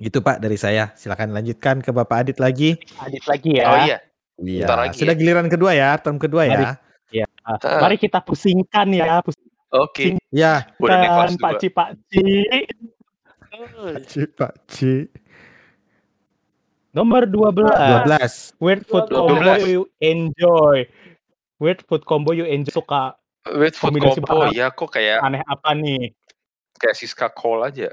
Gitu 0.00 0.18
Pak 0.18 0.40
dari 0.40 0.56
saya. 0.56 0.90
Silakan 0.94 1.30
lanjutkan 1.30 1.78
ke 1.78 1.92
Bapak 1.92 2.24
Adit 2.24 2.40
lagi. 2.40 2.80
Adit 2.98 3.24
lagi 3.26 3.50
ya. 3.54 3.64
Oh 3.66 3.78
iya. 3.78 3.98
Iya. 4.40 4.64
Lagi 4.66 4.96
Sudah 4.96 5.12
ya. 5.12 5.20
giliran 5.20 5.46
kedua 5.46 5.70
ya, 5.72 5.92
term 5.94 6.16
kedua 6.16 6.48
Mari. 6.48 6.64
ya. 7.12 7.26
Ah, 7.44 7.60
Ah. 7.60 7.80
Mari 7.82 7.96
kita 7.96 8.20
pusingkan 8.20 8.88
ya, 8.88 9.20
Oke. 9.70 10.16
Ya, 10.30 10.66
Udah 10.78 10.96
naik 10.96 11.10
kelas 11.10 11.28
pusingkan 11.28 11.30
dua. 11.30 11.42
Pak 11.42 11.52
Ci 11.54 11.68
Pak 11.68 11.88
Ci. 12.06 12.24
Pak 13.70 14.00
Ci, 14.02 14.20
Pak 14.30 14.52
Ci. 14.66 14.92
Nomor 16.90 17.22
12. 17.22 17.70
12. 18.02 18.58
Weird 18.58 18.82
food 18.82 19.06
Dua 19.06 19.18
combo 19.22 19.34
belas. 19.38 19.62
you 19.62 19.82
enjoy. 20.00 20.88
Weird 21.56 21.84
food 21.84 22.02
combo 22.02 22.32
you 22.32 22.42
enjoy 22.44 22.72
suka 22.72 23.14
Weird 23.46 23.74
food 23.74 23.94
combo 23.94 24.50
ya 24.50 24.70
kok 24.70 24.90
kayak 24.90 25.22
aneh 25.22 25.42
apa 25.44 25.70
nih? 25.72 26.10
kayak 26.76 26.96
Siska 26.96 27.28
Cole 27.28 27.68
aja. 27.68 27.92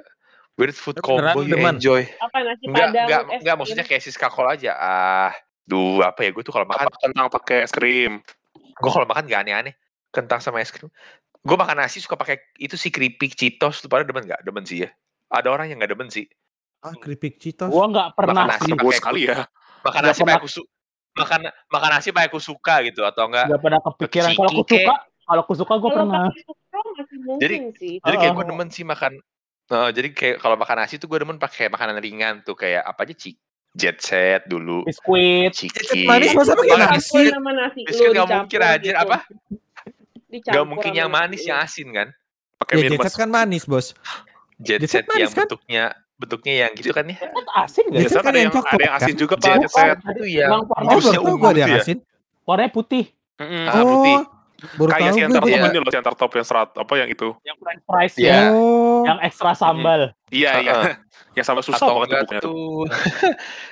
Weird 0.57 0.73
food 0.73 0.97
combo 0.99 1.39
you 1.39 1.53
demen. 1.53 1.77
enjoy. 1.77 2.01
Apa 2.17 2.41
nasi 2.41 2.65
Enggak, 2.65 2.89
padang? 2.89 3.05
enggak, 3.05 3.21
enggak 3.39 3.55
maksudnya 3.55 3.85
kayak 3.85 4.01
Siska 4.01 4.27
Cole 4.27 4.49
aja. 4.51 4.73
Ah, 4.73 5.31
duh 5.63 6.01
apa 6.01 6.23
ya 6.23 6.31
gue 6.31 6.41
tuh 6.41 6.49
kalau 6.49 6.65
makan 6.65 6.87
apa 6.87 6.97
kentang 6.97 7.27
pakai 7.29 7.57
es 7.61 7.69
krim 7.69 8.23
gue 8.55 8.87
kalau 8.89 9.03
makan 9.03 9.27
gak 9.27 9.43
aneh-aneh 9.43 9.75
kentang 10.09 10.39
sama 10.39 10.57
es 10.57 10.71
krim 10.71 10.87
gue 11.37 11.57
makan 11.59 11.75
nasi 11.77 11.99
suka 11.99 12.15
pakai 12.15 12.39
itu 12.55 12.73
sih 12.73 12.87
keripik 12.87 13.35
Cheetos 13.35 13.83
lu 13.83 13.87
pada 13.87 14.01
demen 14.01 14.23
gak 14.23 14.39
demen 14.41 14.63
sih 14.63 14.87
ya 14.87 14.89
ada 15.27 15.51
orang 15.51 15.67
yang 15.67 15.77
gak 15.77 15.91
demen 15.91 16.07
sih 16.07 16.23
Ah, 16.79 16.93
keripik 16.93 17.35
Cheetos. 17.35 17.67
Gua 17.67 17.83
nggak 17.85 18.15
pernah 18.15 18.33
Makan 18.37 18.47
nasi 18.47 18.63
sih. 18.63 18.71
pakai 18.71 18.79
gue 18.79 18.93
sekali 18.95 19.21
ya 19.25 19.37
makan 19.83 20.01
nasi 20.01 20.19
pakai 20.21 20.39
kusu 20.39 20.61
makan 21.13 21.39
makan 21.67 21.89
nasi 21.91 22.07
pakai 22.09 22.29
kusuka 22.31 22.75
gitu 22.85 23.01
atau 23.03 23.23
enggak 23.27 23.45
Nggak 23.45 23.61
pernah 23.61 23.79
kepikiran 23.83 24.29
kalau 24.31 24.47
aku 24.47 24.61
Ciki, 24.63 24.77
suka, 24.79 24.95
kalau 25.21 25.41
aku 25.41 25.53
suka 25.53 25.73
gue 25.75 25.91
pernah. 25.91 26.23
Jadi- 27.37 27.57
sih. 27.75 27.93
jadi 27.99 28.15
kayak 28.15 28.33
gue 28.33 28.39
Oh. 28.39 28.49
demen 28.49 28.69
sih 28.69 28.83
makan 28.83 29.19
Nah, 29.67 29.91
jadi 29.91 30.10
kayak 30.10 30.39
kalau 30.39 30.56
makan 30.56 30.80
nasi 30.80 30.95
tuh 30.95 31.06
gue 31.06 31.19
demen 31.19 31.36
pakai 31.36 31.67
makanan 31.67 31.99
ringan 31.99 32.39
tuh 32.39 32.56
kayak 32.56 32.88
apa 32.88 33.03
aja 33.03 33.12
cik 33.12 33.36
jet 33.75 33.99
set 33.99 34.47
dulu 34.47 34.88
Biskuit. 34.88 35.51
ciki 35.51 36.08
manis 36.08 36.32
masa 36.32 36.56
pakai 36.56 36.80
nasi? 36.80 37.27
Dicampur 37.27 37.36
sama 37.36 37.51
nasi. 37.51 37.80
Biskuit 37.84 38.10
nggak 38.10 38.27
mungkin 38.32 38.60
anjir, 38.63 38.95
gitu. 38.95 39.03
apa? 39.03 39.17
Dicampur 40.27 40.56
Gak 40.56 40.65
mungkin 40.65 40.91
yang 40.91 41.10
manis 41.12 41.43
yang 41.43 41.60
asin 41.60 41.88
kan 41.91 42.08
pakai 42.58 42.73
Ya, 42.80 42.89
jet 42.89 42.99
set 43.03 43.15
kan 43.15 43.30
manis, 43.30 43.63
Bos. 43.63 43.91
jet 44.58 44.80
Jet 44.80 44.89
set 44.89 45.03
set 45.03 45.06
yang 45.13 45.27
manis 45.27 45.32
kan? 45.36 45.45
bentuknya 45.45 45.84
bentuknya 46.17 46.53
yang 46.65 46.71
gitu 46.73 46.89
kan 46.89 47.06
ya 47.06 47.17
Kan 47.21 47.45
asin 47.62 47.84
Jet 47.86 47.91
nggak? 47.91 48.01
set 48.01 48.08
Jet 48.08 48.10
set 48.10 48.23
kan 48.23 48.32
ada 48.32 48.39
yang 48.39 48.49
yang 48.49 48.65
ada 48.65 48.82
yang 48.82 48.95
asin 48.95 49.13
kan? 49.13 49.19
juga 49.19 49.34
jet 49.38 49.60
pak 49.62 49.69
set 49.69 49.97
itu 50.15 50.23
yang 50.32 50.49
Emang 50.49 50.63
Oh, 50.63 50.99
baru 51.03 51.21
ungu 51.21 51.36
gue 51.38 51.43
ada 51.43 51.51
gitu 51.51 51.60
yang 51.60 51.69
ya 51.69 51.82
asin. 51.84 51.97
Warnanya 52.47 52.71
putih. 52.71 53.06
Mm-mm. 53.38 53.65
Ah, 53.67 53.84
putih. 53.84 54.15
Baru 54.75 54.89
kayak 54.89 55.01
tahu 55.03 55.13
si 55.13 55.21
antar 55.21 55.41
top 55.41 55.49
Iya. 55.49 55.65
ini 55.65 55.77
loh 55.77 55.89
si 55.89 55.97
antar 55.97 56.15
top 56.15 56.31
yang 56.31 56.45
serat 56.45 56.69
apa 56.73 56.93
yang 56.95 57.09
itu 57.09 57.27
Yang 57.41 57.57
french 57.59 57.81
fries 57.83 58.13
Iya. 58.15 58.27
ya. 58.27 58.41
Oh. 58.51 59.01
Yang 59.03 59.17
ekstra 59.23 59.51
sambal. 59.53 60.01
iya 60.27 60.51
iya 60.57 60.73
yang 61.33 61.45
sama 61.45 61.61
susah 61.61 61.77
atau 61.79 61.93
banget 61.95 62.07
tuh 62.07 62.17
enggak 62.17 62.23
bukunya 62.25 62.41
tuh 62.41 62.83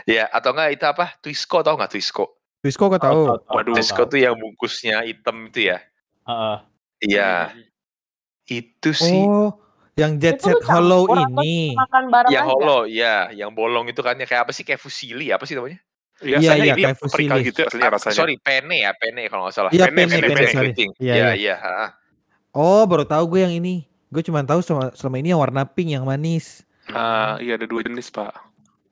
ya 0.05 0.23
atau 0.29 0.49
enggak 0.51 0.69
itu 0.71 0.85
apa 0.85 1.05
Twisco 1.19 1.57
tau 1.59 1.73
nggak 1.73 1.91
Twisco 1.91 2.25
Twisco 2.59 2.83
gue 2.87 2.97
tahu. 2.97 3.21
Waduh. 3.45 3.73
Twisco 3.73 4.01
tuh 4.05 4.17
yang 4.17 4.33
bungkusnya 4.33 5.01
hitam 5.01 5.49
itu 5.49 5.69
ya 5.69 5.77
Heeh. 6.23 6.57
iya 7.03 7.31
itu 8.45 8.89
sih 8.91 9.21
Oh, 9.21 9.57
yang 9.95 10.15
jet 10.15 10.37
Itu 10.37 10.51
set 10.51 10.61
hollow 10.65 11.07
ini. 11.09 11.73
Makan 11.73 12.03
yang 12.27 12.45
aja. 12.45 12.51
hollow 12.51 12.81
ya 12.85 13.15
yang 13.31 13.51
bolong 13.51 13.87
itu 13.87 13.99
kan 13.99 14.13
ya 14.13 14.25
kayak 14.25 14.45
apa 14.45 14.51
sih 14.51 14.61
kayak 14.61 14.77
fusili 14.77 15.31
apa 15.31 15.43
sih 15.43 15.55
namanya 15.55 15.79
Iya, 16.17 16.37
Iya, 16.37 16.51
iya, 16.55 16.73
ini 16.73 16.81
kayak 16.81 16.97
paprika 16.97 17.35
fusilli. 17.35 17.43
gitu 17.45 17.59
ya 17.59 17.67
rasanya 17.67 17.83
Ah, 17.83 17.91
rasanya. 17.91 18.15
sorry 18.15 18.35
penne 18.37 18.77
ya 18.79 18.91
penne 18.93 19.21
kalau 19.27 19.41
nggak 19.43 19.53
salah 19.53 19.69
Iya, 19.69 19.85
Penne, 19.85 19.95
penne, 20.01 20.13
penne, 20.13 20.21
penne, 20.23 20.35
penne. 20.37 20.47
sorry. 20.49 20.65
keriting 20.71 20.91
Iya, 20.97 21.13
iya 21.13 21.29
iya. 21.35 21.55
Oh, 22.51 22.83
baru 22.83 23.03
tahu 23.03 23.23
gue 23.29 23.41
yang 23.41 23.53
ini. 23.53 23.83
Gue 24.07 24.21
cuma 24.21 24.39
tahu 24.41 24.59
selama, 24.59 24.93
selama 24.93 25.15
ini 25.17 25.29
yang 25.29 25.41
warna 25.41 25.65
pink 25.65 25.91
yang 25.91 26.03
manis. 26.03 26.63
Ah, 26.87 27.35
iya 27.37 27.55
ada 27.55 27.65
dua 27.65 27.81
jenis 27.81 28.07
pak. 28.07 28.31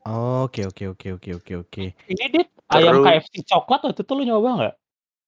Oke, 0.03 0.67
oke, 0.67 0.83
oke, 0.89 1.07
oke, 1.15 1.29
oke, 1.33 1.53
oke. 1.63 1.83
Ini 2.03 2.23
dit 2.27 2.49
ayam 2.67 2.99
Terus- 2.99 3.07
KFC 3.23 3.33
coklat 3.45 3.79
waktu 3.81 4.03
itu 4.03 4.11
lu 4.11 4.23
nyoba 4.25 4.49
nggak? 4.53 4.75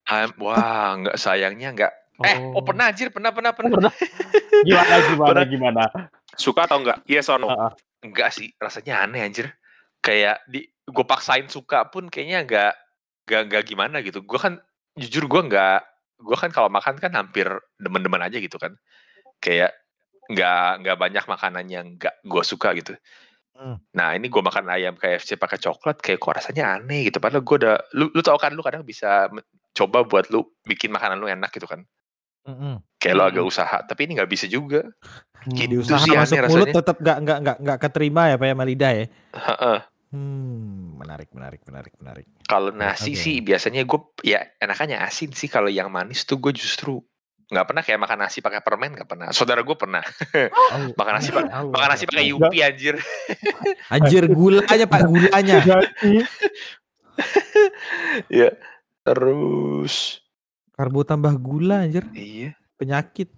Ah, 0.05 0.27
wah 0.35 0.59
nggak 0.97 1.15
sayangnya 1.15 1.71
nggak 1.71 1.93
eh 2.21 2.37
oh 2.49 2.61
pernah 2.61 2.87
anjir 2.87 3.07
pernah 3.09 3.31
pernah 3.31 3.51
pernah 3.51 3.71
Pernah. 3.71 3.93
Gimana 4.61 4.95
gimana 5.01 5.27
Pernah. 5.31 5.45
gimana? 5.47 5.83
Suka 6.33 6.63
atau 6.63 6.77
enggak? 6.77 7.03
Yes 7.05 7.27
or 7.27 7.35
no? 7.37 7.47
Heeh. 7.47 7.71
enggak 8.03 8.29
sih 8.29 8.51
rasanya 8.55 9.01
aneh 9.01 9.19
anjir 9.21 9.49
kayak 9.99 10.43
di 10.45 10.63
gue 10.85 11.05
paksain 11.05 11.49
suka 11.49 11.89
pun 11.89 12.07
kayaknya 12.09 12.45
nggak 12.45 12.73
nggak 13.25 13.41
nggak 13.49 13.63
gimana 13.65 13.97
gitu 14.05 14.21
gue 14.21 14.39
kan 14.39 14.61
jujur 14.93 15.25
gue 15.25 15.41
nggak 15.49 15.81
gue 16.21 16.37
kan 16.37 16.53
kalau 16.53 16.69
makan 16.69 16.95
kan 17.01 17.11
hampir 17.11 17.49
demen-demen 17.81 18.21
aja 18.21 18.37
gitu 18.37 18.55
kan 18.61 18.77
kayak 19.41 19.73
nggak 20.29 20.85
nggak 20.85 20.97
banyak 20.97 21.25
makanan 21.25 21.65
yang 21.69 21.85
nggak 21.97 22.13
gue 22.23 22.43
suka 22.45 22.73
gitu 22.77 22.93
Hmm. 23.55 23.79
nah 23.95 24.11
ini 24.11 24.27
gue 24.27 24.43
makan 24.43 24.67
ayam 24.67 24.99
KFC 24.99 25.39
pakai 25.39 25.55
coklat 25.55 26.03
kayak 26.03 26.19
kok 26.19 26.35
rasanya 26.35 26.75
aneh 26.75 27.07
gitu 27.07 27.23
padahal 27.23 27.39
gue 27.39 27.55
udah 27.63 27.79
lu 27.95 28.11
lu 28.11 28.19
tau 28.19 28.35
kan 28.35 28.51
lu 28.51 28.59
kadang 28.59 28.83
bisa 28.83 29.31
coba 29.71 30.03
buat 30.03 30.27
lu 30.27 30.43
bikin 30.67 30.91
makanan 30.91 31.15
lu 31.23 31.31
enak 31.31 31.55
gitu 31.55 31.63
kan 31.63 31.87
Mm-mm. 32.43 32.83
kayak 32.99 33.15
lo 33.15 33.23
agak 33.23 33.47
usaha 33.47 33.79
tapi 33.87 34.11
ini 34.11 34.19
nggak 34.19 34.27
bisa 34.27 34.51
juga 34.51 34.83
Hmm. 35.45 35.53
Gitu. 35.53 35.77
Diusaha 35.77 36.01
sih 36.01 36.11
masuk 36.17 36.35
aneh 36.41 36.49
mulut 36.49 36.67
rasanya. 36.67 36.77
tetap 36.81 36.97
gak 37.05 37.17
nggak 37.21 37.37
nggak 37.45 37.57
nggak 37.61 37.79
keterima 37.85 38.21
ya 38.33 38.35
pak 38.41 38.47
ya 38.49 38.55
lidah 38.65 38.91
ya. 38.97 39.05
Heeh. 39.37 39.77
Hmm, 40.15 40.95
menarik, 40.95 41.27
menarik, 41.35 41.59
menarik, 41.67 41.91
menarik. 41.99 42.25
Kalau 42.47 42.71
nasi 42.71 43.11
Oke. 43.11 43.19
sih 43.19 43.35
biasanya 43.39 43.83
gue 43.83 43.99
ya 44.23 44.47
enakannya 44.57 44.95
asin 44.97 45.35
sih 45.35 45.45
kalau 45.45 45.67
yang 45.67 45.91
manis 45.91 46.23
tuh 46.23 46.39
gue 46.39 46.55
justru 46.55 47.03
nggak 47.45 47.61
pernah 47.61 47.83
kayak 47.83 47.99
makan 47.99 48.19
nasi 48.23 48.39
pakai 48.39 48.63
permen 48.63 48.95
nggak 48.95 49.05
pernah. 49.05 49.27
Saudara 49.29 49.59
gue 49.59 49.75
pernah 49.75 50.01
Oh, 50.71 50.95
makan 50.95 51.13
nasi 51.13 51.29
pak 51.29 51.45
Allah. 51.45 51.67
makan 51.69 51.89
nasi 51.91 52.03
pakai 52.05 52.25
yupi 52.25 52.57
anjir. 52.59 52.95
Anjir 53.91 54.23
gulanya 54.27 54.87
pak 54.87 55.01
gulanya. 55.03 55.57
Ya 58.27 58.51
terus 59.01 60.19
Karbo 60.71 61.03
tambah 61.03 61.31
gula 61.35 61.87
anjir 61.87 62.03
iya 62.11 62.51
penyakit. 62.75 63.31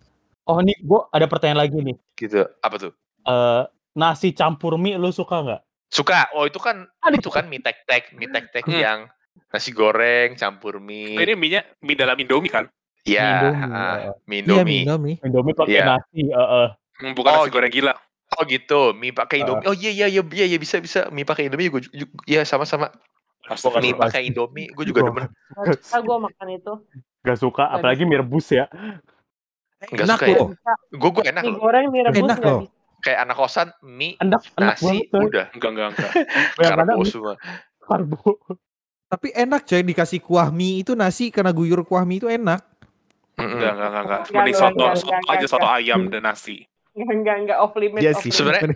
oh 0.44 0.58
nih 0.58 0.74
gue 0.80 1.00
ada 1.12 1.28
pertanyaan 1.28 1.62
lagi 1.62 1.78
nih. 1.78 1.98
gitu 2.16 2.42
apa 2.58 2.76
tuh 2.80 2.94
Eh 3.22 3.64
nasi 3.94 4.32
campur 4.32 4.80
mie 4.80 4.96
lu 4.96 5.12
suka 5.12 5.44
nggak? 5.44 5.62
Suka 5.88 6.28
oh 6.32 6.44
itu 6.44 6.58
kan 6.58 6.84
Aduh. 7.02 7.18
itu 7.18 7.30
kan 7.30 7.46
mie 7.46 7.60
tek 7.60 7.84
tek 7.84 8.12
mie 8.12 8.28
tek 8.28 8.52
tek 8.52 8.64
Hmm. 8.64 8.76
yang 8.76 9.00
nasi 9.48 9.72
goreng 9.72 10.36
campur 10.36 10.78
mie 10.78 11.16
Ini 11.16 11.34
mie-nya 11.34 11.62
mie 11.80 11.96
dalam 11.96 12.16
Indomie 12.16 12.50
kan? 12.50 12.68
ya 13.02 13.48
Indomie, 13.48 13.72
ah, 13.72 13.96
ya. 13.98 14.12
mie 14.24 14.36
Iya 14.36 14.44
indomie 14.44 14.82
Indomie. 14.84 15.16
Indomie 15.22 15.56
pakai 15.56 15.74
Iya. 15.74 15.86
nasi. 15.88 16.22
Heeh. 16.26 16.68
Hmm, 16.98 17.14
Bukan 17.14 17.32
Oh, 17.32 17.38
nasi 17.40 17.50
goreng 17.50 17.72
gila. 17.72 17.94
oh 18.30 18.44
gitu 18.44 18.92
mie 18.92 19.12
pakai 19.12 19.40
indomie 19.40 19.64
oh 19.64 19.72
iya 19.72 19.88
iya 19.90 20.08
iya 20.10 20.22
iya 20.28 20.46
iya, 20.46 20.58
bisa 20.58 20.78
bisa 20.78 21.08
mie 21.08 21.24
pakai 21.24 21.48
indomie 21.48 21.70
gue 21.70 21.80
ya 22.26 22.44
sama 22.44 22.68
sama 22.68 22.92
mie 23.80 23.96
pakai 23.96 24.28
indomie 24.28 24.68
gue 24.68 24.84
juga 24.84 25.00
demen 25.02 25.32
Gak 25.56 25.80
suka 25.80 25.98
gue 26.04 26.18
makan 26.22 26.48
itu. 26.52 26.74
Gak 27.24 27.38
suka, 27.38 27.64
apalagi 27.70 28.04
mie 28.04 28.20
rebus 28.20 28.48
ya. 28.50 28.68
Nggak 29.80 30.04
Enak 30.04 30.18
suka 30.18 30.26
ya? 30.28 30.40
gue 30.92 31.10
gue 31.14 31.24
enak 31.24 31.42
Mie 31.42 31.50
loh 31.50 31.60
goreng, 31.62 31.86
mie 31.88 32.04
rebus 32.04 32.20
Enak 32.20 32.38
nggak 32.38 32.52
loh. 32.52 32.62
bisa. 32.62 32.76
Kayak 33.00 33.20
anak 33.24 33.36
kosan 33.36 33.68
mie 33.82 34.18
Enak, 34.18 34.42
enak 34.56 34.76
nasi 34.76 35.06
banget. 35.08 35.28
udah 35.30 35.46
Enggak, 35.54 35.70
enggak, 35.72 35.88
enggak. 35.94 36.12
Karbo 36.58 37.04
semua 37.04 37.34
karbo. 37.80 38.20
Tapi 39.08 39.28
enak 39.32 39.62
coy 39.64 39.82
dikasih 39.82 40.20
kuah 40.20 40.50
mie 40.50 40.84
itu 40.84 40.92
nasi 40.92 41.32
karena 41.32 41.56
guyur 41.56 41.82
kuah 41.82 42.04
mie 42.04 42.20
itu 42.20 42.28
enak. 42.28 42.60
Enggak, 43.38 43.72
enggak, 43.72 43.72
enggak, 43.72 44.04
enggak. 44.04 44.20
Enggak, 44.20 44.34
Mending 44.34 44.56
enggak, 44.56 44.68
soto, 44.68 44.84
enggak, 44.84 44.98
soto 44.98 45.14
enggak, 45.14 45.32
aja, 45.32 45.46
soto 45.48 45.60
enggak. 45.64 45.78
ayam 45.80 46.02
dan 46.10 46.22
nasi. 46.26 46.58
Enggak, 46.92 47.16
enggak, 47.16 47.36
enggak 47.40 47.58
off 47.62 47.74
limit. 47.78 48.00
Off 48.04 48.20
sih. 48.20 48.32
Sebenarnya 48.34 48.74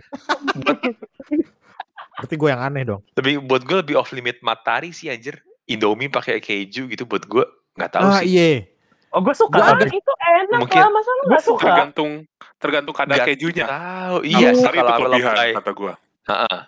Berarti 2.12 2.34
gue 2.36 2.48
yang 2.48 2.62
aneh 2.62 2.82
dong. 2.86 3.00
Lebih 3.16 3.42
buat 3.42 3.62
gue 3.64 3.76
lebih 3.82 3.94
off 3.98 4.12
limit 4.12 4.38
matahari 4.40 4.92
sih 4.92 5.10
anjir. 5.10 5.40
Indomie 5.66 6.08
pakai 6.08 6.38
keju 6.38 6.86
gitu 6.86 7.06
buat 7.06 7.24
gue 7.24 7.44
nggak 7.72 7.90
tahu 7.90 8.02
Ah 8.04 8.20
sih. 8.20 8.34
iya. 8.34 8.66
Oh 9.12 9.20
gue 9.20 9.32
suka 9.32 9.52
Gua 9.52 9.76
itu 9.80 10.12
enak 10.42 10.58
Mungkin- 10.60 10.80
lah, 10.80 10.90
masa 10.90 11.10
lu 11.10 11.16
gue 11.16 11.28
nggak 11.28 11.44
suka? 11.44 11.64
Tergantung 11.64 12.10
tergantung 12.56 12.94
kadar 12.94 13.14
Nggak 13.16 13.28
kejunya. 13.28 13.66
Tahu. 13.66 14.16
Iya 14.22 14.48
sih 14.52 14.66
kalau 14.66 14.90
mulai. 15.00 15.50
kata 15.52 15.70
gua. 15.72 15.94
Heeh. 16.22 16.58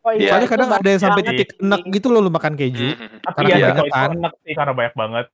Oh 0.00 0.12
iya, 0.12 0.30
Soalnya 0.30 0.48
kadang 0.48 0.70
ada 0.70 0.88
yang 0.88 1.02
sampai 1.02 1.22
titik 1.24 1.48
enak 1.56 1.82
gitu 1.88 2.06
loh 2.08 2.20
lu 2.20 2.30
makan 2.30 2.54
keju. 2.54 2.94
Mhm. 2.94 3.08
tapi 3.20 3.34
Karena 3.42 3.50
ya 3.52 3.66
banyak 3.66 3.74
itu 3.82 3.92
kan. 3.92 4.08
enak 4.12 4.32
sih 4.40 4.52
karena 4.54 4.72
banyak 4.72 4.94
banget. 4.94 5.26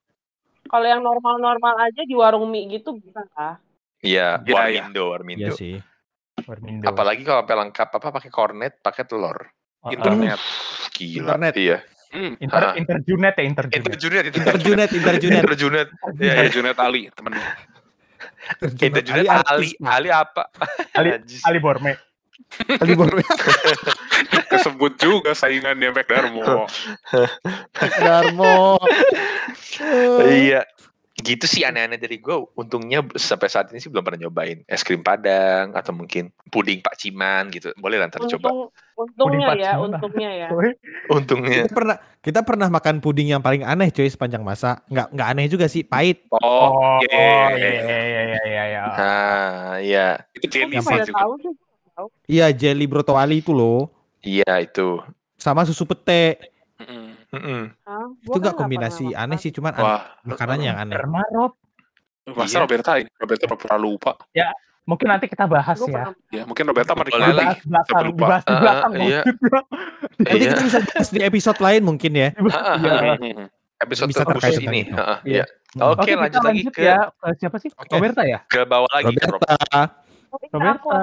Kalau 0.63 0.87
yang 0.89 1.01
normal-normal 1.01 1.75
aja 1.83 2.03
di 2.03 2.15
warung 2.15 2.49
mie 2.49 2.65
gitu 2.71 2.97
bisa 2.97 3.21
lah. 3.31 3.61
Iya, 4.01 4.41
Iya, 4.41 4.53
warmindo, 4.57 4.97
Iya 4.99 5.11
warmindo. 5.11 5.53
sih. 5.53 5.77
Warmindo. 6.43 6.85
Apalagi 6.85 7.23
kalau 7.23 7.45
sampai 7.45 7.57
lengkap 7.61 7.89
apa 7.93 8.09
pakai 8.11 8.31
cornet, 8.31 8.73
pakai 8.81 9.05
telur. 9.05 9.37
Uh-uh. 9.83 9.93
Internet. 9.93 10.41
Gila. 10.91 11.21
Internet. 11.29 11.55
Iya. 11.55 11.79
Hmm. 12.09 12.33
Inter 12.39 12.61
Ah. 12.63 12.73
interjunet 12.75 13.35
ya 13.35 13.45
interjunet. 13.47 13.77
Interjunet, 13.79 14.25
Interjunet, 14.27 14.89
interjunet. 14.91 15.41
Interjunet. 15.43 15.89
Iya, 16.15 16.21
iya. 16.23 16.33
Interjunet 16.41 16.77
Ali 16.79 17.03
temen. 17.11 17.33
Interjunet 18.63 19.29
Ali 19.29 19.29
Ali, 19.29 19.29
artis, 19.31 19.71
Pak. 19.79 19.93
Ali 19.93 20.09
apa? 20.11 20.43
Ali. 20.99 21.09
Ali 21.47 21.59
Borme. 21.59 21.93
Ali 22.83 22.93
Borwe. 22.99 23.23
Kesebut 24.51 24.93
juga 25.01 25.33
saingannya 25.33 25.95
Mac 25.95 26.07
Darmo. 26.09 26.67
Darmo. 28.03 28.77
Iya. 30.27 30.67
Gitu 31.23 31.47
sih 31.47 31.63
aneh-aneh 31.63 31.97
dari 31.97 32.19
gue. 32.19 32.35
Untungnya 32.59 33.07
sampai 33.15 33.47
saat 33.47 33.71
ini 33.71 33.79
sih 33.79 33.87
belum 33.89 34.03
pernah 34.03 34.27
nyobain 34.27 34.67
es 34.67 34.83
krim 34.83 35.01
Padang 35.01 35.71
atau 35.73 35.95
mungkin 35.95 36.35
puding 36.51 36.83
Pak 36.83 36.99
Ciman 36.99 37.49
gitu. 37.55 37.71
Boleh 37.79 38.03
lah 38.03 38.11
ntar 38.11 38.27
coba. 38.27 38.51
Untung, 38.51 38.69
untungnya 38.99 39.47
Puding 39.49 39.63
ya, 39.63 39.73
untungnya 39.79 40.31
ya. 40.35 40.49
Untungnya. 41.09 41.63
Kita 41.65 41.75
pernah 41.75 41.97
kita 42.23 42.41
pernah 42.43 42.69
makan 42.69 42.99
puding 42.99 43.31
yang 43.31 43.43
paling 43.43 43.63
aneh 43.63 43.95
cuy 43.95 44.11
sepanjang 44.11 44.43
masa. 44.43 44.83
Nggak 44.91 45.07
nggak 45.15 45.29
aneh 45.31 45.47
juga 45.47 45.67
sih, 45.71 45.87
pahit. 45.87 46.27
Oh, 46.31 46.39
Oh, 46.43 46.99
iya. 47.07 47.17
oh, 47.17 47.49
iya 47.55 47.71
iya 47.71 47.81
iya 47.81 48.01
iya 48.03 48.41
iya. 48.45 48.63
iya. 48.67 48.81
Nah, 48.87 49.73
iya. 49.79 50.07
Itu 50.35 50.47
Kok 50.47 50.53
jelly 50.53 50.77
sih 50.79 50.99
juga. 51.07 51.19
tahu 51.23 51.33
sih? 51.39 51.55
Iya, 52.27 52.47
jelly 52.51 52.87
broto 52.89 53.15
Ali 53.15 53.39
itu 53.39 53.53
loh. 53.55 53.93
Iya 54.23 54.59
itu. 54.59 54.99
Sama 55.39 55.63
susu 55.63 55.83
pete. 55.85 56.39
Mm-mm. 57.33 57.63
Hah? 57.83 58.07
Itu 58.21 58.29
kan 58.31 58.41
nggak 58.43 58.57
kombinasi 58.57 59.05
aneh 59.11 59.35
makan. 59.35 59.41
sih, 59.41 59.51
cuman 59.51 59.73
an- 59.73 59.83
Wah, 59.83 60.03
makanannya 60.23 60.67
yang 60.69 60.79
aneh. 60.79 60.97
Pernah 60.97 61.25
Rob. 61.33 61.53
masa 62.29 62.55
Iya. 62.55 62.61
Roberta 62.63 62.91
ini? 62.97 63.11
Roberta 63.17 63.45
pernah 63.51 63.79
lupa. 63.79 64.13
Mungkin 64.83 65.07
nanti 65.07 65.27
kita 65.27 65.47
bahas 65.47 65.79
ya. 65.81 66.11
Ya, 66.29 66.43
mungkin 66.43 66.67
Roberta 66.67 66.93
menikmati. 66.93 67.23
lah. 67.23 67.31
Dibahas 67.31 67.59
belakang, 67.65 68.03
lupa. 68.03 68.19
dibahas 68.19 68.43
di 68.45 68.55
belakang. 68.55 68.93
iya. 68.93 69.21
maksudnya. 69.23 69.61
Nanti 70.19 70.35
Iya. 70.35 70.51
kita 70.51 70.63
bisa 70.63 70.79
bahas 70.83 71.09
di 71.09 71.21
episode 71.23 71.59
lain 71.59 71.83
mungkin 71.83 72.13
ya. 72.13 72.29
Iya. 72.35 72.99
Episode 73.79 74.09
Bisa 74.11 74.23
terkait 74.23 74.59
ini. 74.61 74.81
Iya. 74.87 75.15
Iya. 75.23 75.45
Oke, 75.89 76.11
lanjut 76.13 76.43
lagi 76.43 76.63
ke 76.69 76.83
ya. 76.85 77.11
Ke 77.13 77.29
siapa 77.37 77.57
sih? 77.59 77.71
Oke. 77.73 77.91
Roberta 77.91 78.23
ya? 78.23 78.39
ke 78.45 78.61
bawah 78.63 78.91
lagi 78.93 79.15
ke 79.15 79.27
Rob. 79.27 79.41
Roberta, 79.41 79.81
Oh, 80.31 80.39
iya, 80.39 80.51
Roberta. 80.51 80.99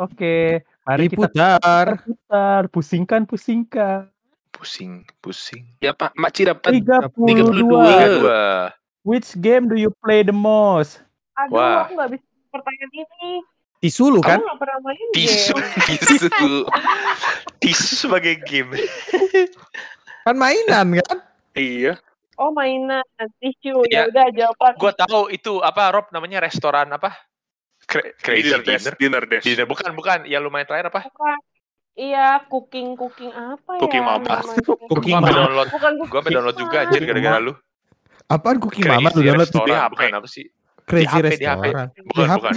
Oke, 0.00 0.36
mari 0.80 1.04
kita 1.04 1.12
diputar. 1.12 1.86
putar, 2.00 2.62
pusingkan, 2.68 3.20
pusingkan. 3.22 4.08
Pusing, 4.50 5.06
pusing. 5.18 5.64
Ya 5.78 5.94
Pak, 5.94 6.12
Makci 6.14 6.44
dapat 6.44 6.82
32. 6.82 7.10
32. 7.16 8.74
Which 9.00 9.32
game 9.38 9.64
do 9.66 9.74
you 9.74 9.88
play 10.02 10.20
the 10.20 10.34
most? 10.34 11.00
Aduh, 11.38 11.56
Wah. 11.56 11.88
aku 11.88 11.96
nggak 11.96 12.10
bisa 12.12 12.26
pertanyaan 12.50 12.92
ini. 12.92 13.32
Tisu 13.80 14.12
lu 14.12 14.20
Aku 14.20 14.28
kan? 14.28 14.38
nggak 14.44 14.58
pernah 14.60 14.78
main 14.84 15.06
Tisu, 15.16 15.56
game. 15.56 15.72
tisu. 15.88 16.28
tisu 17.58 17.92
sebagai 17.96 18.36
game. 18.44 18.76
Kan 20.20 20.36
mainan 20.36 21.00
kan? 21.00 21.16
Iya. 21.56 21.96
Oh 22.36 22.52
mainan, 22.52 23.00
tisu. 23.40 23.80
Iya. 23.88 24.04
Ya 24.04 24.12
udah 24.12 24.26
jawaban. 24.36 24.72
Gua 24.76 24.92
tahu 24.92 25.32
itu 25.32 25.64
apa 25.64 25.96
Rob 25.96 26.12
namanya 26.12 26.44
restoran 26.44 26.92
apa? 26.92 27.16
Cra- 27.88 28.12
Crazy 28.20 28.52
Dinner. 28.52 28.60
Dinner. 28.60 28.94
Dinner. 29.00 29.22
Dinner 29.40 29.64
bukan 29.64 29.96
bukan 29.96 30.28
yang 30.28 30.44
lumayan 30.44 30.68
terakhir 30.68 30.92
apa? 30.92 31.00
Bukan. 31.08 31.38
Iya, 31.92 32.46
cooking 32.46 32.94
cooking 32.94 33.28
apa 33.30 33.76
Cooking 33.78 34.00
ya? 34.00 34.08
Mama. 34.08 34.26
namanya? 34.40 34.62
Cooking 34.90 35.12
Gua 35.12 35.20
sampai 35.20 35.32
Mama. 35.32 35.38
download. 35.42 35.68
Bukan 35.68 35.92
Gua 36.06 36.20
download 36.24 36.56
juga 36.56 36.76
anjir 36.80 37.02
gara-gara 37.04 37.38
lu. 37.38 37.52
Apaan 38.24 38.56
cooking 38.56 38.86
mama 38.86 39.10
lu 39.10 39.20
Crazy 39.20 39.26
download 39.26 39.50
Di 39.50 39.72
HP. 39.74 39.90
bukan 39.90 40.12
apa 40.14 40.28
sih? 40.30 40.46
Crazy 40.86 41.10
HP, 41.12 41.26
di 41.34 41.46
HP. 41.46 41.64
Bukan, 41.66 41.86
Di 42.14 42.22
HP. 42.24 42.38
bukan. 42.40 42.54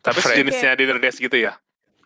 Tapi 0.00 0.18
sejenisnya 0.20 0.70
Dinner 0.74 0.98
Dash 0.98 1.18
gitu 1.18 1.36
ya. 1.36 1.52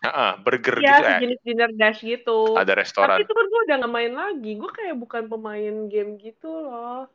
Heeh, 0.01 0.33
burger 0.39 0.77
Iya, 0.79 0.85
gitu 0.85 1.01
eh. 1.01 1.13
sejenis 1.17 1.41
dinner 1.41 1.71
dash 1.73 2.01
gitu. 2.05 2.39
Ada 2.53 2.77
restoran. 2.77 3.17
Tapi 3.17 3.25
itu 3.25 3.33
kan 3.33 3.45
gue 3.49 3.61
udah 3.65 3.77
gak 3.81 3.89
main 3.89 4.13
lagi. 4.13 4.53
Gue 4.55 4.69
kayak 4.69 4.97
bukan 4.99 5.23
pemain 5.27 5.75
game 5.89 6.21
gitu 6.21 6.45
loh. 6.51 7.09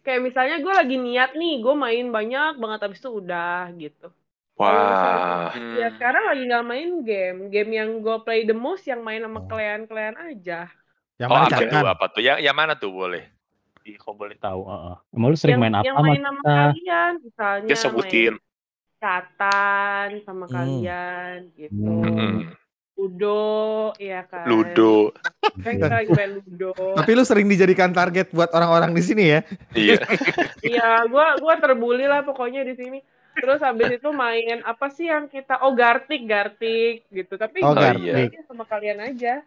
Kayak 0.00 0.22
misalnya 0.22 0.62
gue 0.62 0.70
lagi 0.70 0.94
niat 0.94 1.34
nih, 1.34 1.58
gue 1.58 1.74
main 1.74 2.06
banyak 2.06 2.54
banget 2.54 2.80
abis 2.86 3.02
itu 3.02 3.10
udah 3.10 3.66
gitu. 3.74 4.14
Wah. 4.56 5.52
Hmm. 5.52 5.76
Ya 5.76 5.88
sekarang 5.92 6.22
lagi 6.26 6.42
gak 6.44 6.64
main 6.64 6.90
game. 7.04 7.38
Game 7.48 7.70
yang 7.70 8.00
gue 8.00 8.16
play 8.20 8.42
the 8.42 8.56
most 8.56 8.84
yang 8.84 9.00
main 9.00 9.20
sama 9.20 9.38
Oh. 9.38 9.46
kalian-kalian 9.46 10.16
aja. 10.16 10.72
Yang 11.16 11.28
Oh, 11.28 11.34
mana 11.34 11.44
apa 11.46 11.60
tuh? 11.62 11.86
Apa 11.86 12.04
tuh? 12.08 12.20
Yang 12.20 12.38
yang 12.40 12.56
mana 12.56 12.72
tuh 12.74 12.90
boleh? 12.90 13.24
Iya, 13.82 13.96
kok 13.96 14.16
boleh 14.16 14.34
tahu. 14.34 14.66
heeh. 14.66 14.96
Emang 15.12 15.28
lu 15.30 15.36
sering 15.36 15.54
yang, 15.54 15.62
main 15.62 15.74
apa 15.74 15.84
yang 15.84 15.96
main 15.96 16.18
sama 16.18 16.40
kita? 16.40 16.50
kalian, 16.50 17.12
misalnya 17.22 17.68
Dia 17.68 17.78
sebutin. 17.78 18.34
main 18.34 18.44
catan 18.96 20.08
sama 20.24 20.44
Hmm. 20.44 20.52
kalian 20.52 21.38
gitu. 21.54 21.76
Hmm. 21.78 22.02
Mm-mm. 22.02 22.34
Ludo, 22.96 23.92
iya 24.00 24.24
kan. 24.24 24.48
Ludo. 24.48 25.12
Kan 25.60 25.76
kita 25.76 25.94
lagi 25.94 26.10
main 26.10 26.30
Ludo. 26.34 26.72
Tapi 26.96 27.10
lu 27.12 27.22
sering 27.22 27.44
dijadikan 27.44 27.92
target 27.92 28.32
buat 28.32 28.48
orang-orang 28.50 28.90
di 28.90 29.04
sini 29.04 29.24
ya? 29.30 29.40
Iya. 29.70 30.00
Iya, 30.64 30.88
gua 31.06 31.36
gua 31.36 31.54
terbully 31.56 32.08
lah 32.08 32.24
pokoknya 32.24 32.64
di 32.64 32.72
sini. 32.72 32.98
Terus 33.36 33.60
habis 33.60 33.90
itu 33.92 34.08
main 34.10 34.64
apa 34.64 34.88
sih 34.88 35.06
yang 35.06 35.28
kita 35.28 35.60
oh 35.60 35.72
Gartik, 35.72 36.24
Gartik 36.24 37.04
gitu. 37.08 37.36
Tapi 37.36 37.60
Oh, 37.60 37.72
Gartik. 37.72 38.32
sama 38.42 38.64
kalian 38.64 39.00
aja 39.02 39.44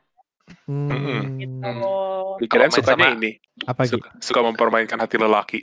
Hmm. 0.65 1.37
gitu. 1.37 2.47
Kalian 2.47 2.71
sukanya 2.71 3.09
sama- 3.09 3.17
ini. 3.17 3.31
Apa 3.65 3.85
gitu? 3.85 3.97
Suka, 3.97 4.09
suka 4.19 4.39
mempermainkan 4.41 4.97
hati 4.97 5.17
lelaki. 5.17 5.59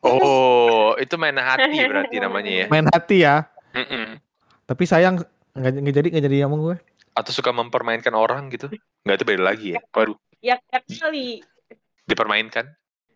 Oh, 0.00 0.96
itu 0.96 1.12
main 1.16 1.36
hati 1.36 1.76
berarti 1.84 2.16
namanya 2.24 2.52
ya. 2.64 2.66
Main 2.68 2.88
hati 2.88 3.16
ya. 3.20 3.48
Mm-mm. 3.72 4.16
Tapi 4.64 4.84
sayang 4.84 5.20
nggak 5.52 5.72
nggak 5.76 5.94
jadi 5.94 6.08
nggak 6.10 6.24
jadi 6.24 6.36
ngomong 6.44 6.60
gue. 6.62 6.76
Atau 7.12 7.32
suka 7.32 7.50
mempermainkan 7.50 8.12
orang 8.12 8.48
gitu. 8.48 8.72
Enggak 9.04 9.16
itu 9.16 9.24
beda 9.24 9.42
lagi 9.42 9.66
ya. 9.76 9.80
Waduh. 9.92 10.16
Ya 10.40 10.56
kali 10.72 11.44
Dipermainkan. 12.04 12.66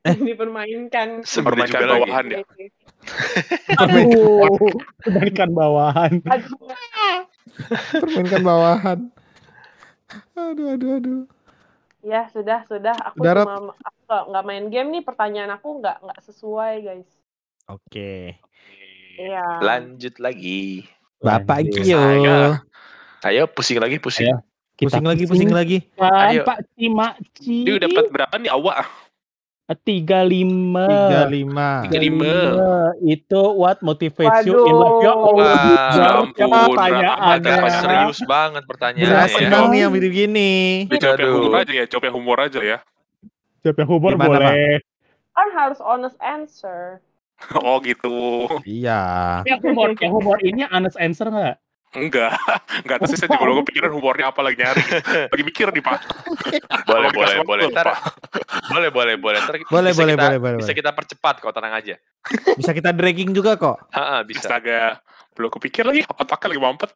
dipermainkan. 0.28 1.24
Sebenarnya 1.24 1.68
Permainkan 1.72 1.80
lagi. 1.80 1.92
bawahan 2.04 2.24
ya. 2.28 2.38
Aduh, 3.84 4.72
kebalikan 5.04 5.50
bawahan. 5.52 6.12
Aduh, 6.24 6.56
Permainkan 8.00 8.42
bawahan. 8.44 8.98
Aduh 10.36 10.76
aduh 10.76 10.90
aduh. 11.00 11.22
ya 12.04 12.28
sudah 12.30 12.62
sudah. 12.68 12.92
Aku 13.10 13.24
Rob. 13.24 13.48
cuma 13.48 13.72
aku 13.72 14.00
nggak 14.30 14.44
main 14.44 14.66
game 14.68 14.88
nih. 14.92 15.02
Pertanyaan 15.02 15.56
aku 15.56 15.80
nggak 15.80 16.04
nggak 16.04 16.20
sesuai 16.22 16.74
guys. 16.84 17.08
Oke. 17.66 18.36
Iya. 19.16 19.64
Lanjut 19.64 20.20
lagi. 20.20 20.84
Bapak. 21.24 21.64
Gio. 21.64 21.96
Saya. 21.96 22.60
Ayo 23.24 23.48
pusing 23.48 23.80
lagi 23.80 23.96
pusing. 23.96 24.28
Ayo. 24.28 24.44
Kita 24.74 24.98
Pusing 24.98 25.06
lagi 25.06 25.24
pusing 25.24 25.50
lagi. 25.54 25.78
Ayo. 25.96 26.42
Pak 26.44 26.66
Cimaci. 26.74 27.62
Dia 27.62 27.78
dapat 27.78 28.10
berapa 28.10 28.34
nih 28.36 28.50
awak? 28.50 28.84
Tiga 29.72 30.20
lima. 30.20 30.84
Tiga 30.84 31.22
lima. 31.24 31.68
Tiga 31.88 31.98
lima. 32.04 32.32
Itu 33.00 33.56
what 33.56 33.80
motivates 33.80 34.44
you 34.44 34.60
in 34.68 34.76
life? 34.76 35.00
Ya 35.00 35.12
Waduh. 35.16 35.28
Allah. 35.32 35.56
Ya 35.96 36.08
ampun, 36.20 36.76
Agak 37.16 37.72
serius 37.80 38.20
banget 38.28 38.62
Berat 38.68 38.92
pertanyaannya 38.92 39.24
ya. 39.24 39.32
senang 39.32 39.64
nih 39.72 39.78
yang 39.88 39.92
begini. 39.96 40.52
Yang 40.92 41.16
Aduh. 41.16 41.32
humor 41.48 41.64
aja 41.64 41.72
ya, 41.72 41.84
jawab 41.88 42.04
yang 42.04 42.16
humor 42.20 42.38
aja 42.44 42.60
ya. 42.60 42.78
Yang 43.64 43.88
humor 43.88 44.12
Gimana, 44.12 44.28
boleh. 44.28 44.84
Kan 45.32 45.48
harus 45.56 45.80
honest 45.80 46.20
answer. 46.20 47.00
Oh 47.56 47.80
gitu. 47.80 48.46
Iya. 48.68 49.42
Yang 49.48 49.60
humor, 49.72 49.88
yang 49.96 50.12
humor 50.12 50.38
ini 50.44 50.68
honest 50.68 51.00
answer 51.00 51.32
nggak? 51.32 51.56
Enggak. 51.94 52.34
Enggak 52.84 52.96
tahu 52.98 53.08
sih 53.08 53.16
saya 53.16 53.28
juga 53.30 53.42
belum 53.46 53.56
kepikiran 53.62 53.90
humornya 53.90 54.26
apa 54.30 54.40
lagi 54.42 54.56
nyari. 54.58 54.82
Lagi 55.30 55.42
mikir 55.42 55.66
nih, 55.70 55.82
Pak. 55.82 55.98
Boleh, 56.90 57.10
boleh, 57.10 57.36
boleh. 57.42 57.64
Ntar, 57.70 57.86
Pak. 57.86 57.98
boleh, 58.68 58.90
boleh, 58.90 59.14
boleh. 59.16 59.38
Ntar 59.40 59.54
Boleh, 59.66 59.90
bisa 59.90 60.00
boleh, 60.02 60.14
kita, 60.14 60.24
boleh, 60.26 60.38
boleh, 60.38 60.56
Bisa 60.58 60.66
boleh. 60.66 60.78
kita 60.78 60.90
percepat 60.92 61.34
kok, 61.40 61.52
tenang 61.52 61.74
aja. 61.74 61.94
Bisa 62.54 62.70
kita 62.70 62.90
dragging 62.90 63.30
juga 63.30 63.54
kok. 63.54 63.76
Ha, 63.90 64.22
bisa. 64.22 64.46
Astaga. 64.46 65.00
Belum 65.32 65.50
kepikir 65.50 65.82
lagi, 65.82 66.02
otaknya 66.04 66.46
lagi 66.50 66.60
mampet. 66.60 66.90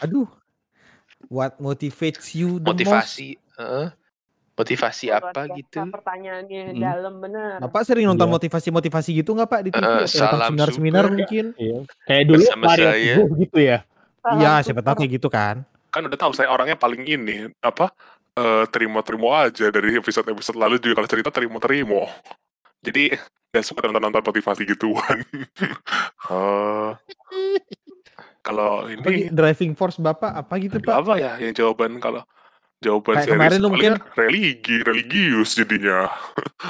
Aduh. 0.00 0.28
What 1.26 1.56
motivates 1.58 2.32
you 2.32 2.56
the 2.56 2.68
most? 2.68 2.84
Motivasi, 2.84 3.28
heeh. 3.56 3.88
motivasi 4.54 5.10
Luar 5.10 5.24
apa 5.26 5.40
gitu? 5.52 5.82
Pertanyaannya 5.82 6.62
Hmm. 6.70 6.78
dalam 6.78 7.14
benar. 7.18 7.58
Bapak 7.60 7.82
sering 7.82 8.06
nonton 8.06 8.28
Iya. 8.28 8.34
motivasi-motivasi 8.38 9.10
gitu 9.18 9.34
nggak 9.34 9.48
Pak 9.48 9.60
di 9.60 9.70
TV? 9.72 9.82
Eh, 9.82 9.88
Atau 9.98 10.06
salam 10.06 10.40
seminar-seminar 10.46 11.04
mungkin? 11.10 11.44
Iya. 11.58 11.78
Kayak 12.04 12.24
dulu 12.24 12.38
Bersama 12.40 12.64
Mario 12.70 13.24
gitu 13.34 13.58
ya. 13.58 13.78
Iya, 14.24 14.64
siapa 14.64 14.80
tahu 14.80 15.04
kayak 15.04 15.12
gitu 15.20 15.28
kan. 15.28 15.68
kan 15.94 16.02
udah 16.10 16.18
tahu 16.18 16.34
saya 16.34 16.50
orangnya 16.50 16.74
paling 16.74 17.06
ini 17.06 17.46
apa 17.62 17.94
eh, 18.34 18.64
terima-terima 18.66 19.46
aja 19.46 19.70
dari 19.70 19.94
episode-episode 19.94 20.58
lalu 20.58 20.82
juga 20.82 20.98
kalau 20.98 21.08
cerita 21.10 21.30
terima-terima. 21.30 22.10
Jadi 22.82 23.14
gak 23.54 23.62
suka 23.64 23.86
nonton-nonton 23.86 24.24
motivasi 24.26 24.66
gituan. 24.66 25.22
Oh. 26.26 26.90
kalau 28.44 28.84
ini 28.92 29.32
driving 29.32 29.72
force 29.72 29.96
bapak 29.96 30.44
apa 30.44 30.52
gitu 30.60 30.76
pak? 30.84 31.00
apa 31.00 31.16
ya 31.16 31.32
yang 31.40 31.56
jawaban 31.56 31.96
kalau 31.96 32.20
jawaban 32.84 33.14
Kayak 33.16 33.28
kemarin 33.32 33.58
lu 33.58 33.68
mungkin- 33.72 33.96
kan 33.96 34.12
religi 34.14 34.76
religius 34.84 35.56
jadinya 35.56 36.12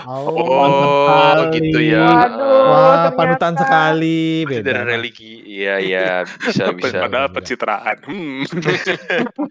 Oh, 0.06 0.30
sekali. 0.30 1.58
gitu 1.58 1.78
ya. 1.82 2.06
Waduh. 2.06 2.62
Wah 2.64 2.94
ternyata. 3.04 3.14
panutan 3.14 3.54
sekali 3.58 4.20
beda. 4.44 4.62
dari 4.62 4.82
religi. 4.86 5.32
Iya, 5.44 5.74
iya, 5.78 6.06
bisa 6.22 6.70
bisa. 6.72 6.98
padahal 7.02 7.28
pencitraan 7.30 7.96
hmm. 8.06 8.42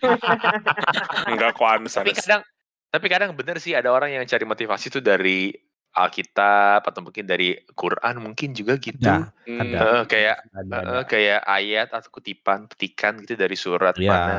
enggak 1.29 1.51
kok 1.53 1.67
Tapi 1.89 2.11
kadang 2.13 2.41
tapi 2.89 3.05
kadang 3.09 3.29
bener 3.33 3.57
sih 3.57 3.73
ada 3.73 3.89
orang 3.89 4.11
yang 4.11 4.23
cari 4.23 4.45
motivasi 4.45 4.87
itu 4.87 4.99
dari 5.01 5.49
Alkitab 5.93 6.81
atau 6.83 7.01
mungkin 7.05 7.29
dari 7.29 7.53
Quran 7.77 8.17
mungkin 8.17 8.57
juga 8.57 8.81
gitu. 8.81 8.97
Ya, 9.05 9.29
Hmm. 9.45 9.61
ada. 9.61 9.77
Eh, 9.77 10.03
kayak 10.09 10.37
Ada, 10.49 10.75
ada. 10.81 10.91
eh, 10.99 11.03
kayak 11.05 11.41
ayat 11.45 11.87
atau 11.93 12.09
kutipan 12.09 12.65
petikan 12.65 13.21
gitu 13.21 13.37
dari 13.37 13.53
surat 13.53 13.93
Iya. 13.95 14.09
mana. 14.09 14.35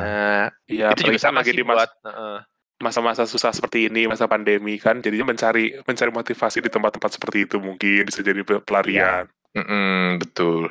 Iya, 0.67 0.87
itu 0.91 1.01
juga 1.07 1.15
kan 1.15 1.23
sama 1.23 1.39
lagi 1.39 1.51
sih 1.55 1.57
di 1.57 1.63
mas- 1.63 1.77
buat 1.79 1.91
eh, 2.05 2.39
masa-masa 2.75 3.23
susah 3.23 3.55
seperti 3.55 3.87
ini, 3.87 4.03
masa 4.03 4.27
pandemi 4.27 4.75
kan, 4.75 4.99
jadinya 4.99 5.31
mencari 5.31 5.79
mencari 5.79 6.11
motivasi 6.11 6.59
di 6.59 6.67
tempat-tempat 6.67 7.11
seperti 7.15 7.47
itu 7.47 7.55
mungkin 7.63 8.03
bisa 8.03 8.19
jadi 8.19 8.43
pe- 8.43 8.59
pelarian. 8.59 9.31
mm-mm, 9.55 10.19
betul. 10.19 10.67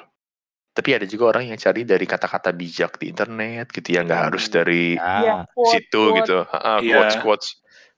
Tapi 0.75 0.91
ada 0.91 1.07
juga 1.09 1.33
orang 1.33 1.49
yang 1.49 1.57
cari 1.57 1.87
dari 1.87 2.05
kata-kata 2.05 2.53
bijak 2.53 2.99
di 3.01 3.09
internet 3.09 3.73
gitu 3.73 3.95
ya, 3.95 4.05
nggak 4.05 4.23
harus 4.29 4.51
dari 4.53 4.99
Ya. 5.01 5.49
Quote, 5.55 5.71
situ 5.81 6.03
quote. 6.13 6.17
gitu. 6.21 6.39
Heeh, 6.45 6.79
Iya. 6.85 7.23
quotes 7.25 7.49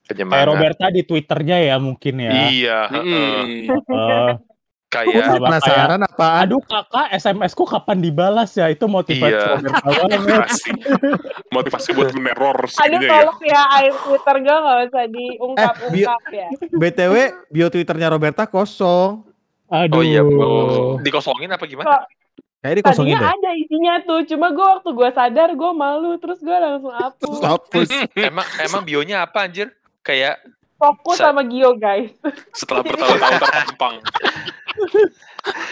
Kayak. 0.09 0.45
Roberta 0.45 0.85
di 0.87 1.01
Twitternya 1.01 1.57
ya 1.61 1.75
mungkin 1.77 2.13
ya. 2.17 2.31
Iya. 2.47 2.79
Eh, 2.89 4.31
kayak 4.87 5.35
Penasaran 5.35 5.99
apaan? 6.01 6.47
aduh 6.47 6.63
kakak 6.63 7.11
SMS 7.13 7.51
ku 7.51 7.63
kapan 7.63 7.99
dibalas 7.99 8.51
ya 8.51 8.67
itu 8.67 8.87
motivasi 8.87 9.35
Iya. 9.35 9.59
Motivasi 9.83 10.71
motivasi 11.55 11.89
buat 11.91 12.15
meneror 12.15 12.55
Aduh 12.63 12.95
ya. 12.97 13.09
tolong 13.19 13.39
ya 13.43 13.61
air 13.75 13.93
Twitter 13.93 14.35
gue 14.39 14.55
gak 14.57 14.77
usah 14.87 15.05
diungkap-ungkap 15.07 16.21
ya. 16.31 16.47
BTW 16.71 17.13
bio 17.49 17.67
Twitternya 17.67 18.07
Roberta 18.07 18.43
kosong. 18.45 19.27
Aduh. 19.67 19.99
Oh 19.99 20.01
iya, 20.01 20.23
oh, 20.23 20.95
dikosongin 20.97 21.51
apa 21.51 21.67
gimana? 21.67 22.07
Kayak 22.57 22.79
dikosongin 22.79 23.13
Tadinya 23.13 23.27
deh. 23.27 23.35
ada 23.37 23.49
isinya 23.53 23.93
tuh, 24.01 24.19
cuma 24.25 24.47
gue 24.49 24.63
waktu 24.65 24.89
gue 24.89 25.09
sadar 25.11 25.49
gue 25.51 25.71
malu, 25.73 26.15
terus 26.15 26.39
gue 26.39 26.55
langsung 26.55 26.95
Terus 27.19 27.39
hapus. 27.43 27.43
hapus. 27.43 27.89
emang 28.31 28.47
emang 28.57 28.81
bionya 28.81 29.21
apa 29.21 29.43
anjir? 29.43 29.67
Kayak 30.07 30.39
Fokus 30.77 31.17
Sa- 31.19 31.33
sama 31.33 31.41
Gio 31.43 31.75
guys. 31.75 32.13
Setelah 32.53 32.85
bertahun-tahun 32.87 33.35
terpampang. 33.41 33.95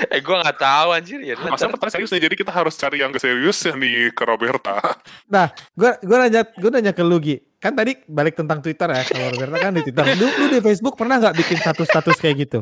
eh 0.10 0.20
gua 0.26 0.42
nggak 0.42 0.58
tahu 0.58 0.88
anjir 0.92 1.20
ya. 1.22 1.38
Masa 1.38 1.70
pertanyaan 1.70 1.94
serius 1.94 2.12
nih, 2.12 2.22
jadi 2.26 2.36
kita 2.36 2.52
harus 2.52 2.74
cari 2.74 2.98
yang 3.06 3.14
serius 3.16 3.58
ya 3.62 3.78
nih 3.78 4.10
ke 4.12 4.24
Roberta. 4.26 4.82
Nah, 5.30 5.54
gua 5.78 6.02
gua 6.02 6.26
nanya 6.26 6.42
gua 6.58 6.72
nanya 6.74 6.90
ke 6.92 7.06
lu 7.06 7.22
Gi. 7.22 7.38
Kan 7.62 7.78
tadi 7.78 8.02
balik 8.10 8.34
tentang 8.34 8.66
Twitter 8.66 8.90
ya. 8.90 9.06
Kalau 9.06 9.30
Roberta 9.30 9.58
kan 9.62 9.72
di 9.78 9.82
Twitter. 9.86 10.04
Lu, 10.18 10.26
lu 10.26 10.46
di 10.52 10.60
Facebook 10.60 10.98
pernah 10.98 11.22
nggak 11.22 11.36
bikin 11.38 11.58
status-status 11.62 12.18
kayak 12.18 12.36
gitu? 12.50 12.60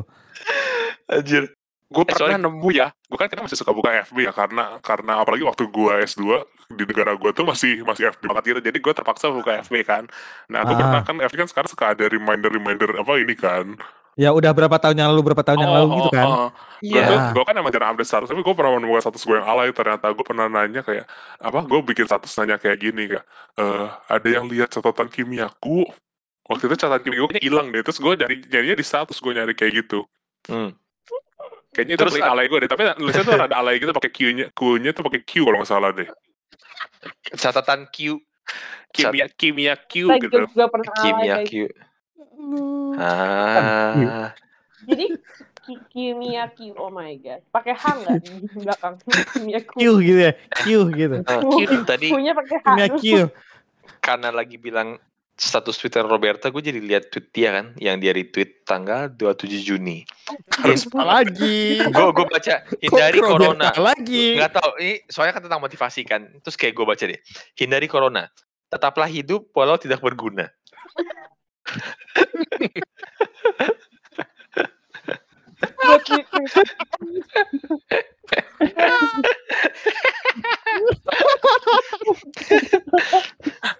Anjir. 1.08 1.48
Gue 1.92 2.02
Eh, 2.08 2.16
sorry. 2.16 2.32
pernah 2.34 2.48
nemu 2.48 2.68
ya, 2.72 2.88
gue 2.90 3.18
kan 3.20 3.28
kita 3.28 3.44
masih 3.44 3.60
suka 3.60 3.70
buka 3.70 3.92
FB 4.08 4.24
ya, 4.24 4.32
karena 4.32 4.80
karena 4.80 5.20
apalagi 5.20 5.44
waktu 5.44 5.68
gue 5.68 5.92
S2 6.08 6.24
di 6.72 6.84
negara 6.88 7.12
gue 7.14 7.30
tuh 7.30 7.44
masih 7.44 7.84
masih 7.84 8.08
FB 8.10 8.24
banget 8.24 8.44
gitu, 8.50 8.60
jadi 8.64 8.78
gue 8.80 8.92
terpaksa 8.92 9.28
buka 9.28 9.60
FB 9.62 9.74
kan. 9.84 10.08
Nah, 10.48 10.64
gue 10.64 10.74
Ah. 10.74 10.80
pernah 10.80 11.02
kan 11.04 11.16
FB 11.20 11.34
kan 11.36 11.48
sekarang 11.48 11.70
suka 11.70 11.92
ada 11.92 12.04
reminder-reminder 12.08 12.98
apa 12.98 13.12
ini 13.20 13.36
kan. 13.36 13.76
Ya 14.14 14.30
udah 14.30 14.54
berapa 14.54 14.78
tahun 14.78 14.94
yang 14.96 15.10
lalu 15.10 15.22
berapa 15.28 15.42
tahun 15.42 15.58
yang 15.60 15.74
lalu 15.74 15.86
gitu 15.98 16.10
kan. 16.10 16.26
Gue 16.78 16.94
Iya. 16.94 17.04
tuh, 17.04 17.18
gue 17.34 17.44
kan 17.44 17.54
emang 17.58 17.72
jarang 17.74 17.90
update 17.92 18.06
status, 18.08 18.28
tapi 18.30 18.40
gue 18.40 18.54
pernah 18.54 18.72
menemukan 18.78 19.02
status 19.02 19.22
gue 19.22 19.36
yang 19.36 19.44
alay. 19.44 19.68
Ternyata 19.74 20.06
gue 20.08 20.22
pernah 20.24 20.46
nanya 20.46 20.80
kayak, 20.80 21.04
apa, 21.38 21.58
gue 21.66 21.78
bikin 21.82 22.06
status 22.06 22.30
nanya 22.38 22.56
kayak 22.56 22.78
gini, 22.78 23.10
kayak, 23.10 23.26
eh 23.58 23.86
ada 24.08 24.28
yang 24.30 24.46
lihat 24.46 24.70
catatan 24.70 25.10
kimiaku. 25.10 25.82
Waktu 26.46 26.62
itu 26.64 26.74
catatan 26.78 27.02
kimia 27.02 27.20
gue 27.26 27.42
hilang 27.42 27.66
deh, 27.74 27.82
terus 27.82 27.98
gue 27.98 28.12
nyari, 28.14 28.36
nyarinya 28.46 28.76
di 28.78 28.86
status 28.86 29.18
gue 29.18 29.32
nyari 29.34 29.52
kayak 29.52 29.82
gitu. 29.82 30.06
Hmm. 30.46 30.76
Kayaknya 31.74 31.94
itu 31.98 32.02
Terus 32.06 32.14
paling 32.14 32.30
alay 32.30 32.46
gue 32.46 32.58
deh, 32.62 32.70
tapi 32.70 32.82
nulisnya 33.02 33.24
tuh 33.26 33.34
ada 33.34 33.56
alay 33.58 33.74
gitu 33.82 33.90
pakai 33.90 34.10
Q-nya, 34.14 34.46
Q-nya 34.54 34.90
tuh 34.94 35.02
pakai 35.02 35.20
Q 35.26 35.42
kalau 35.42 35.58
nggak 35.58 35.70
salah 35.70 35.90
deh. 35.90 36.06
Catatan 37.34 37.90
Q. 37.90 38.22
Kimia, 38.94 39.26
kimia 39.26 39.74
Q 39.74 40.06
Saya 40.06 40.22
gitu. 40.22 40.38
juga 40.46 40.70
pernah 40.70 40.86
alay, 40.94 41.02
Kimia 41.02 41.34
guys. 41.42 41.48
Q. 41.50 41.52
Ah. 42.94 44.30
Jadi 44.86 45.06
ki- 45.66 45.84
kimia 45.90 46.44
Q, 46.54 46.78
oh 46.78 46.94
my 46.94 47.10
god. 47.18 47.42
Pakai 47.50 47.74
H 47.74 47.84
nggak 47.90 48.16
di 48.22 48.30
belakang? 48.54 48.94
kimia 49.34 49.60
Q. 49.66 49.72
Q 49.74 49.82
gitu 49.98 50.20
ya. 50.22 50.32
Q 50.62 50.66
gitu. 50.94 51.16
Ah, 51.26 51.42
tadi 51.82 52.06
Q-nya 52.06 52.32
pakai 52.38 52.56
H. 52.62 52.66
Kimia 52.70 52.88
Q. 52.94 53.04
karena 53.98 54.28
lagi 54.30 54.60
bilang 54.60 55.00
status 55.34 55.82
Twitter 55.82 56.06
Roberta, 56.06 56.46
gue 56.46 56.62
jadi 56.62 56.78
lihat 56.78 57.10
tweet 57.10 57.34
dia 57.34 57.50
kan, 57.50 57.74
yang 57.82 57.98
dia 57.98 58.14
retweet 58.14 58.62
tanggal 58.62 59.10
27 59.10 59.66
Juni. 59.66 60.06
Harus 60.54 60.86
apa 60.94 61.02
lagi? 61.02 61.82
Gue 61.90 62.08
gue 62.14 62.26
baca 62.30 62.54
hindari 62.78 63.18
Kok 63.18 63.26
corona. 63.26 63.74
Roberta 63.74 63.82
lagi. 63.82 64.38
Nggak 64.38 64.52
tahu, 64.54 64.70
ini 64.78 64.94
soalnya 65.10 65.34
kan 65.34 65.42
tentang 65.42 65.62
motivasi 65.62 66.00
kan. 66.06 66.22
Terus 66.46 66.54
kayak 66.54 66.78
gue 66.78 66.86
baca 66.86 67.04
deh, 67.04 67.20
hindari 67.58 67.90
corona. 67.90 68.30
Tetaplah 68.70 69.10
hidup 69.10 69.50
walau 69.58 69.74
tidak 69.74 69.98
berguna. 69.98 70.46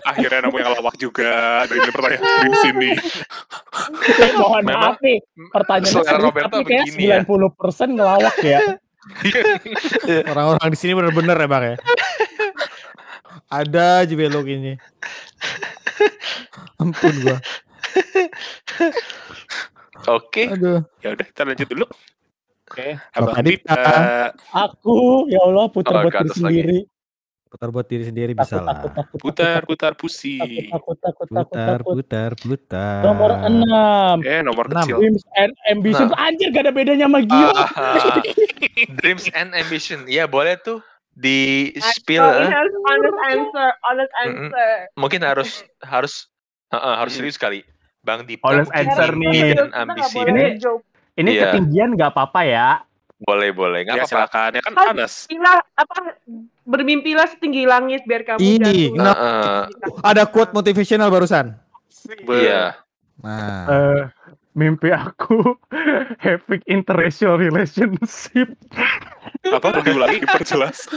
Akhirnya 0.05 0.39
nemu 0.49 0.57
yang 0.61 0.71
lawak 0.79 0.95
juga 1.01 1.65
dari 1.69 1.91
pertanyaan 1.91 2.49
di 2.49 2.59
sini. 2.61 2.91
Mohon 4.39 4.63
Memang 4.65 4.83
maaf 4.95 4.99
nih, 5.01 5.19
pertanyaannya 5.53 5.93
selera 5.93 6.11
serius, 6.11 6.25
Roberta 6.25 6.49
tapi 6.49 6.65
kayak 6.65 6.85
begini 6.89 7.05
ya. 7.05 7.19
90% 7.25 7.97
ngelawak 7.97 8.37
ya. 8.45 8.61
Orang-orang 10.33 10.69
di 10.73 10.79
sini 10.81 10.93
bener-bener 10.97 11.37
ya 11.37 11.49
bang 11.49 11.65
ya. 11.65 11.77
Ada 13.53 13.87
aja 14.09 14.15
belok 14.17 14.47
ini. 14.49 14.73
Ampun 16.81 17.15
gua. 17.23 17.39
Oke, 20.05 20.53
Aduh. 20.53 20.81
Ya 21.01 21.17
udah 21.17 21.25
kita 21.25 21.41
lanjut 21.45 21.69
dulu. 21.69 21.87
Oke. 22.65 22.97
Abang 23.13 23.37
tadi 23.37 23.61
Dita. 23.61 24.33
Aku, 24.53 25.29
ya 25.29 25.41
Allah, 25.45 25.69
putar 25.69 26.01
Oh, 26.01 26.09
buat 26.09 26.33
sendiri. 26.33 26.89
Putar 27.55 27.71
buat 27.71 27.87
diri 27.87 28.03
sendiri 28.03 28.35
bisa 28.35 28.59
Takut, 28.59 28.67
lah. 28.67 28.75
takut, 28.75 28.91
takut, 28.93 29.19
Putar, 29.23 29.61
putar, 29.63 29.93
pusi. 29.95 30.43
takut, 30.67 30.99
takut, 30.99 31.27
takut, 31.31 31.47
Putar, 31.47 31.79
takut. 31.79 31.95
putar, 31.95 32.31
putar. 32.35 33.01
Nomor 33.01 33.31
6. 33.39 34.27
Eh, 34.27 34.41
nomor 34.43 34.65
Enam. 34.67 34.83
kecil. 34.83 34.97
Dreams 34.99 35.23
and 35.33 35.53
Ambitions. 35.65 36.11
Anjir, 36.19 36.51
gak 36.51 36.67
ada 36.67 36.75
bedanya 36.75 37.07
sama 37.07 37.23
Gio. 37.23 37.51
Ah, 37.55 38.19
dreams 38.99 39.31
and 39.31 39.55
ambition. 39.55 40.03
Ya 40.05 40.27
boleh 40.27 40.59
tuh 40.59 40.83
di 41.13 41.71
spill. 41.95 42.27
Harus 42.27 42.51
honest 42.83 43.19
answer, 43.25 43.69
honest 43.85 44.13
answer. 44.19 44.71
Mungkin 44.97 45.21
harus 45.23 45.51
harus 45.81 46.27
Heeh, 46.67 46.95
harus 46.99 47.15
serius 47.15 47.39
kali. 47.39 47.63
Bang 48.03 48.27
Dipta 48.27 48.51
Honest 48.51 48.75
answer 48.75 49.15
nih. 49.15 49.55
ambisi. 49.71 50.19
Ini-. 50.19 50.59
Ini 51.15 51.31
Iya. 51.31 51.55
ketinggian 51.55 51.95
gak 51.95 52.11
apa-apa 52.11 52.41
ya. 52.43 52.83
Boleh, 53.17 53.51
boleh. 53.51 53.83
Nggak 53.83 53.95
Ya 53.95 54.03
apa-apa. 54.03 54.13
silakan. 54.27 54.51
Ya 54.51 54.61
kan 54.61 54.73
Kan 54.73 54.87
panas. 54.89 55.13
Mimpilah 55.25 55.57
apa 55.73 55.97
bermimpilah 56.65 57.27
setinggi 57.29 57.63
langit 57.65 58.03
biar 58.03 58.23
kamu 58.25 58.41
jatuh. 58.41 58.91
kenapa? 58.91 59.21
Heeh. 59.21 59.61
Ada 60.03 60.23
quote 60.25 60.53
motivational 60.53 61.09
barusan. 61.09 61.55
Iya. 62.25 62.75
Nah, 63.17 63.65
Eh, 63.65 64.03
mimpi 64.53 64.91
aku 64.91 65.57
having 66.21 66.61
interracial 66.67 67.37
relationship. 67.37 68.51
Apa? 69.47 69.67
Mau 69.71 69.81
diulangi? 69.81 70.19
Diperjelas. 70.21 70.91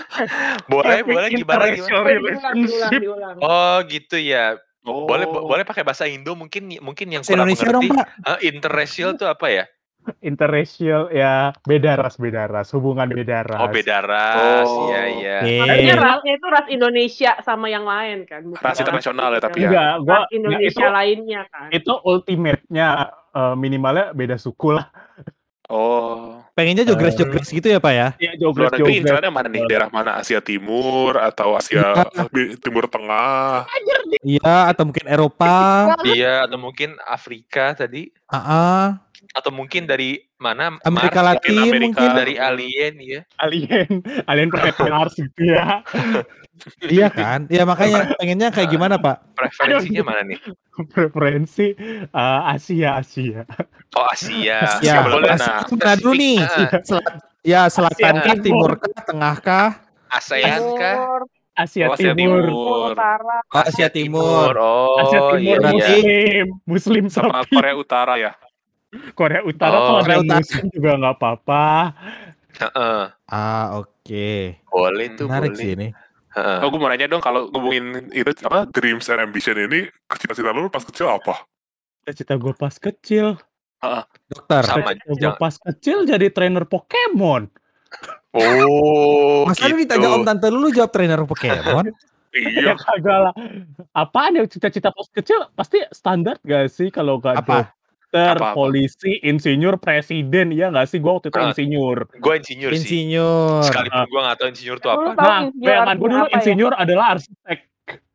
Boleh, 0.65 0.99
Having 0.99 1.07
boleh 1.07 1.29
gimana 1.31 1.65
gimana. 1.69 2.01
relationship. 2.03 3.01
Oh, 3.39 3.77
gitu 3.85 4.17
ya. 4.17 4.57
Oh. 4.81 5.05
Boleh 5.05 5.25
bo- 5.25 5.45
boleh 5.45 5.63
pakai 5.63 5.83
bahasa 5.83 6.07
Indo 6.07 6.31
mungkin 6.33 6.71
mungkin 6.77 7.07
yang 7.09 7.21
kurang 7.21 7.45
Indonesia 7.45 7.67
dong 7.69 7.83
mengerti. 7.83 7.99
pak. 7.99 8.07
Ah, 8.25 8.39
interracial 8.41 9.09
tuh 9.13 9.27
apa 9.27 9.47
ya? 9.47 9.63
Interracial 10.21 11.09
ya 11.09 11.51
beda 11.61 11.95
ras 11.95 12.15
beda 12.15 12.45
ras 12.45 12.71
hubungan 12.71 13.07
beda 13.07 13.43
ras. 13.43 13.59
Oh, 13.59 13.69
beda 13.69 13.97
ras. 13.99 14.65
Oh. 14.65 14.87
Iya, 14.87 15.01
iya. 15.13 15.37
Harusnya 15.59 15.93
Eh, 15.93 15.99
rasnya 15.99 16.33
itu 16.33 16.47
ras 16.47 16.67
Indonesia 16.67 17.31
sama 17.41 17.67
yang 17.67 17.83
lain 17.83 18.23
kan. 18.23 18.41
bukan 18.43 18.59
Ras 18.59 18.77
internasional 18.77 19.29
ya, 19.29 19.39
tapi 19.39 19.57
ya. 19.59 19.67
Enggak, 19.67 19.83
gua 19.83 19.91
ras 19.91 19.99
enggak, 19.99 20.27
Indonesia 20.33 20.67
itu 20.79 20.93
lainnya 20.93 21.41
kan. 21.47 21.67
itu 21.69 21.93
ultimate-nya 22.01 22.87
eh, 23.33 23.55
minimalnya 23.55 24.05
beda 24.11 24.35
suku 24.35 24.73
lah. 24.73 24.87
Oh, 25.67 26.39
Pengennya 26.55 26.87
jogres-jogres 26.87 27.51
gitu 27.51 27.67
ya 27.67 27.75
Pak 27.77 27.91
ya? 27.91 28.07
Iya 28.15 28.39
jogres 28.39 28.71
negeri 28.71 28.87
jogres. 28.87 28.99
incarannya 29.03 29.29
mana 29.29 29.47
nih? 29.51 29.61
Daerah 29.67 29.89
mana? 29.91 30.11
Asia 30.15 30.39
Timur 30.39 31.19
atau 31.19 31.59
Asia 31.59 31.91
Iya. 32.07 32.55
Timur 32.55 32.87
Tengah? 32.87 33.67
Iya, 34.23 34.71
atau 34.71 34.87
mungkin 34.87 35.05
Eropa. 35.05 35.53
Iya, 36.01 36.47
atau 36.47 36.55
mungkin 36.55 36.95
Afrika 37.03 37.75
tadi, 37.75 38.15
Ah, 38.25 38.39
ah. 38.39 38.85
Atau 39.33 39.51
mungkin 39.53 39.85
dari 39.89 40.21
mana? 40.37 40.77
Amerika 40.85 41.19
Mars, 41.21 41.27
Latin 41.41 41.53
Amerika. 41.57 41.83
mungkin. 41.83 42.09
dari 42.13 42.35
alien 42.37 42.93
ya. 43.01 43.21
Alien, 43.41 43.89
alien 44.29 44.49
planet 44.49 44.77
Mars 44.91 45.13
gitu 45.17 45.41
ya. 45.43 45.65
Iya 46.81 47.13
kan? 47.13 47.45
Iya 47.53 47.69
makanya 47.69 48.17
pengennya 48.17 48.49
kayak 48.49 48.73
gimana 48.73 48.97
Pak? 48.97 49.37
Preferensinya 49.37 50.01
mana 50.09 50.25
nih? 50.25 50.41
Preferensi 50.89 51.77
eh, 51.77 52.41
Asia 52.49 52.97
Asia. 52.97 53.45
Oh, 53.93 54.05
Asia. 54.09 54.81
Ya, 54.81 55.05
Boleh 55.05 55.37
Asia 55.37 55.61
nah. 55.61 55.69
mana 55.69 55.93
dulu 56.01 56.17
nih? 56.17 56.41
Selat, 56.81 57.13
ya 57.45 57.69
selatan 57.69 58.25
Asia 58.25 58.33
kah, 58.33 58.37
Timur. 58.41 58.71
kah, 58.81 59.01
tengah 59.05 59.35
kah? 59.37 59.69
ASEAN 60.09 60.61
kah? 60.81 60.95
Timur, 60.97 61.21
Asia 61.57 61.85
Oh, 61.89 61.93
Asia 61.97 62.13
Timur. 62.13 62.41
Timur. 62.45 62.89
Utara. 62.93 63.37
Oh, 63.49 63.63
Asia 63.65 63.87
Timur. 63.89 64.51
Oh, 64.57 64.97
Asia 65.01 65.19
Timur 65.33 65.41
iya, 65.41 65.57
iya. 65.57 65.73
Muslim, 65.73 66.45
Muslim 66.65 67.03
Sama 67.09 67.41
Korea 67.49 67.73
Utara 67.77 68.13
ya? 68.17 68.33
Korea 69.13 69.43
Utara 69.43 69.75
Oh. 69.75 69.83
kalau 69.85 70.01
Korea 70.01 70.17
ada. 70.21 70.35
Muslim 70.39 70.65
juga 70.71 70.91
nggak 70.95 71.15
apa-apa. 71.15 71.63
Heeh. 72.57 73.01
Ah, 73.27 73.65
oke. 73.75 74.29
Boleh 74.65 75.07
tuh, 75.13 75.27
Menarik 75.27 75.53
boleh. 75.53 75.59
sih 75.59 75.69
ini. 75.75 75.87
Heeh. 76.33 76.57
Oh, 76.61 76.69
gue 76.69 76.79
mau 76.79 76.87
nanya 76.87 77.05
dong 77.05 77.19
kalau 77.19 77.49
ngomongin 77.49 78.07
itu 78.09 78.29
apa 78.45 78.65
dreams 78.67 79.09
and 79.09 79.19
ambition 79.19 79.57
ini 79.57 79.89
cita-cita 80.07 80.49
lu 80.49 80.69
pas 80.69 80.81
kecil 80.81 81.09
apa? 81.09 81.43
Cita 82.07 82.39
gue 82.39 82.53
pas 82.53 82.71
kecil, 82.71 83.35
Dokter. 84.25 84.63
Sama 84.63 84.95
cita 84.95 85.11
gue 85.11 85.33
pas 85.35 85.55
kecil 85.59 86.07
jadi 86.07 86.31
trainer 86.31 86.63
Pokemon. 86.63 87.51
Oh, 88.31 89.43
Masa 89.43 89.65
lu 89.65 89.75
gitu. 89.75 89.83
ditanya 89.89 90.07
om 90.11 90.23
tante 90.23 90.47
lu, 90.47 90.61
lu 90.61 90.69
jawab 90.69 90.91
trainer 90.91 91.19
Pokemon? 91.23 91.91
Iya. 92.37 92.69
Ya 92.69 92.73
kagak 92.75 93.17
lah. 93.23 93.33
Apaan 93.97 94.37
ya 94.37 94.45
cita-cita 94.45 94.91
pas 94.91 95.07
kecil 95.09 95.47
pasti 95.57 95.81
standar 95.89 96.37
gak 96.45 96.69
sih 96.69 96.91
kalau 96.91 97.17
gak 97.17 97.39
Apa? 97.41 97.73
Dokter, 98.07 98.39
Apa-apa? 98.39 98.55
polisi, 98.55 99.19
insinyur, 99.19 99.75
presiden, 99.77 100.55
ya 100.55 100.71
gak 100.71 100.87
sih? 100.87 100.97
Gue 100.97 101.11
waktu 101.11 101.27
itu 101.27 101.37
Ah. 101.37 101.51
insinyur. 101.51 101.97
Gue 102.17 102.33
insinyur 102.39 102.71
sih. 102.71 102.79
Insinyur. 102.79 103.61
Sekalipun 103.61 103.99
gue 104.07 104.21
gak 104.23 104.37
tahu 104.39 104.47
insinyur 104.49 104.77
itu 104.79 104.87
apa. 104.87 105.01
Nah, 105.13 105.39
insinyur 105.43 105.67
bayangan 105.67 105.95
gue 105.97 106.07
dulu 106.07 106.15
apa 106.17 106.25
ya? 106.25 106.35
insinyur 106.39 106.73
adalah 106.73 107.05
arsitek. 107.13 107.59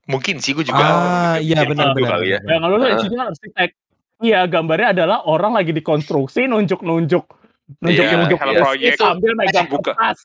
Mungkin 0.03 0.35
sih 0.41 0.53
gue 0.53 0.65
juga. 0.65 0.83
Ah, 0.83 1.37
iya 1.39 1.63
mungkin 1.63 1.71
benar 1.77 1.89
benar. 1.93 2.11
kali 2.11 2.27
ya. 2.27 2.39
Bayangan 2.43 2.67
lu 2.67 2.75
dulu 2.75 2.85
Ah. 2.85 2.95
insinyur 2.97 3.23
arsitek. 3.29 3.71
Iya, 4.23 4.41
gambarnya 4.47 4.89
adalah 4.95 5.19
orang 5.27 5.53
lagi 5.53 5.75
dikonstruksi, 5.75 6.47
nunjuk-nunjuk. 6.47 7.25
Nunjuk-nunjuk 7.79 8.39
Iya, 8.39 8.55
proyek. 8.57 8.93
sambil 8.97 9.33
megang 9.35 9.67
Buka. 9.67 9.93
kertas. 9.93 10.25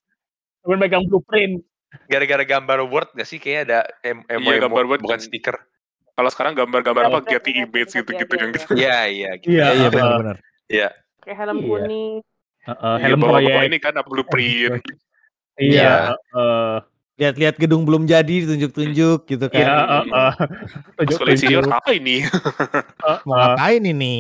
Sambil 0.62 0.78
megang 0.80 1.04
blueprint. 1.04 1.66
Gara-gara 2.06 2.44
gambar 2.46 2.86
Word 2.86 3.10
gak 3.16 3.26
sih? 3.26 3.36
Kayaknya 3.36 3.62
ada 3.64 3.80
em 4.06 4.22
emo, 4.28 4.48
Iya, 4.48 4.60
emo, 4.60 4.64
gambar 4.70 4.84
Word. 4.86 5.02
bukan 5.02 5.18
stiker. 5.20 5.56
Kalau 6.18 6.30
sekarang 6.34 6.54
gambar-gambar 6.58 7.04
apa 7.08 7.20
Iya, 7.22 7.30
Getty 7.38 7.52
iya, 7.54 7.62
Image 7.64 7.92
iya, 7.94 7.98
gitu-gitu 8.02 8.34
iya, 8.34 8.42
yang 8.42 8.50
iya. 8.50 8.58
gitu. 8.58 8.72
Iya, 8.74 8.98
iya. 9.06 9.30
Gitu. 9.38 9.50
Iya, 9.54 9.66
iya 9.72 9.88
benar 9.88 10.14
benar. 10.18 10.38
Iya. 10.66 10.88
Kayak 11.22 11.38
helm 11.38 11.58
Iya. 11.58 11.68
kuning. 11.70 12.14
uh, 12.18 12.72
uh, 12.74 12.96
Iya, 12.98 13.04
helm 13.06 13.20
proyek. 13.22 13.64
ini 13.70 13.78
kan 13.78 13.94
apa 13.94 14.08
blueprint. 14.10 14.82
Iya. 15.58 15.58
Iya. 15.58 15.94
uh, 16.34 16.78
Lihat-lihat 17.18 17.58
gedung 17.58 17.82
belum 17.82 18.06
jadi 18.06 18.30
ditunjuk-tunjuk 18.46 19.20
gitu 19.26 19.46
Iya, 19.50 19.66
kan. 19.66 20.06
uh, 20.06 20.06
uh, 20.06 20.32
Sekolah 21.02 21.34
insinyur 21.34 21.66
tunjuk-tunjuk. 21.66 21.82
apa 21.82 21.90
ini? 21.94 22.16
Mau 23.26 23.34
uh, 23.34 23.38
ngapain 23.54 23.82
ini? 23.82 24.16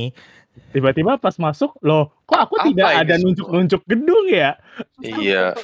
Tiba-tiba 0.71 1.17
pas 1.17 1.35
masuk, 1.37 1.73
loh, 1.81 2.11
kok 2.25 2.47
aku 2.47 2.55
Apa 2.59 2.65
tidak 2.69 2.89
ada 3.05 3.15
nunjuk-nunjuk 3.17 3.81
gedung 3.87 4.25
ya? 4.29 4.55
Iya. 5.01 5.57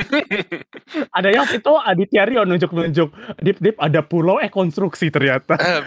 Ada 1.17 1.29
yang 1.29 1.47
itu 1.49 1.71
Aditya 1.73 2.23
Rio 2.25 2.41
nunjuk-nunjuk. 2.45 3.09
Dip, 3.41 3.57
dip, 3.61 3.77
ada 3.77 4.01
pulau 4.01 4.37
eh 4.41 4.49
konstruksi 4.49 5.09
ternyata. 5.09 5.57
Eh, 5.57 5.81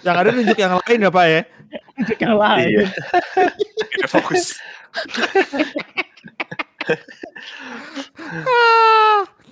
Yang 0.04 0.16
ada 0.16 0.30
nunjuk 0.32 0.58
yang 0.58 0.74
lain 0.80 0.98
ya 1.04 1.10
Pak 1.12 1.26
ya? 1.28 1.40
Nunjuk 1.96 2.18
yang 2.20 2.36
lain. 2.36 2.68
Iya. 2.68 2.84
Tidak 3.92 4.08
fokus. 4.12 4.60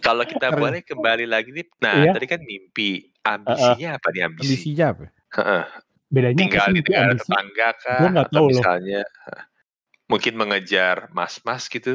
Kalau 0.01 0.25
kita 0.25 0.49
boleh 0.57 0.81
kembali 0.85 1.25
lagi 1.29 1.53
nih. 1.53 1.67
Nah, 1.85 1.95
Iya. 2.09 2.13
tadi 2.17 2.27
kan 2.27 2.41
mimpi. 2.41 3.09
Ambisinya 3.21 4.01
apa 4.01 4.09
nih 4.17 4.23
ambisi? 4.25 4.49
Ambisinya 4.49 4.85
apa? 4.97 5.05
Heeh. 5.37 5.65
Bedanya 6.11 6.35
apa 6.35 6.43
Tinggal 6.43 6.67
sih 6.67 6.75
di 6.75 6.83
negara 6.83 7.07
ambisi? 7.07 7.23
tetangga 7.23 7.69
kah? 7.79 7.99
Nggak 8.11 8.27
Atau 8.27 8.35
tahu 8.35 8.47
loh. 8.51 8.55
misalnya 8.59 9.01
heh, 9.07 9.41
mungkin 10.11 10.33
mengejar 10.35 10.97
mas-mas 11.15 11.63
gitu? 11.71 11.93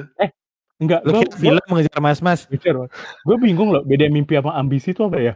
Enggak, 0.75 0.99
Lu 1.07 1.11
gua, 1.11 1.19
kira 1.23 1.35
film 1.39 1.63
mengejar 1.71 1.99
mas-mas. 1.99 2.39
gue 2.47 3.37
bingung 3.39 3.71
loh, 3.71 3.83
beda 3.83 4.11
mimpi 4.11 4.35
sama 4.35 4.55
ambisi 4.55 4.91
itu 4.91 5.03
apa 5.03 5.19
ya? 5.19 5.33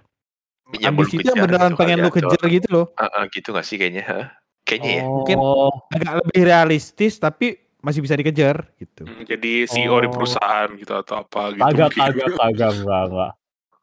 Lu 0.68 0.76
Ambisi 0.84 1.16
itu 1.20 1.32
beneran 1.32 1.72
gitu 1.76 1.80
pengen 1.80 1.98
kali 2.00 2.04
lu 2.04 2.08
ya, 2.08 2.12
atau- 2.12 2.16
kejar 2.40 2.44
gitu 2.52 2.68
loh. 2.72 2.86
Heeh, 2.96 3.24
gitu 3.36 3.48
gak 3.56 3.66
sih 3.68 3.76
kayaknya? 3.76 4.04
Heeh. 4.08 4.28
Kayaknya 4.68 4.92
ya. 4.96 5.04
Mungkin 5.08 5.38
Oh, 5.40 5.72
Agak 5.90 6.14
lebih 6.24 6.42
realistis 6.46 7.18
tapi 7.18 7.58
masih 7.80 8.04
bisa 8.04 8.14
dikejar 8.20 8.70
gitu. 8.78 9.08
Hmm, 9.08 9.24
Jadi 9.26 9.66
CEO 9.66 9.96
di 10.04 10.08
Oh. 10.08 10.14
perusahaan 10.14 10.70
gitu 10.76 10.94
atau 10.94 11.24
apa 11.24 11.56
gitu. 11.56 11.64
kagak, 11.64 11.90
mungkin. 11.96 12.04
kagak, 12.04 12.30
kagak, 12.38 12.72
enggak, 12.76 13.02
enggak. 13.10 13.32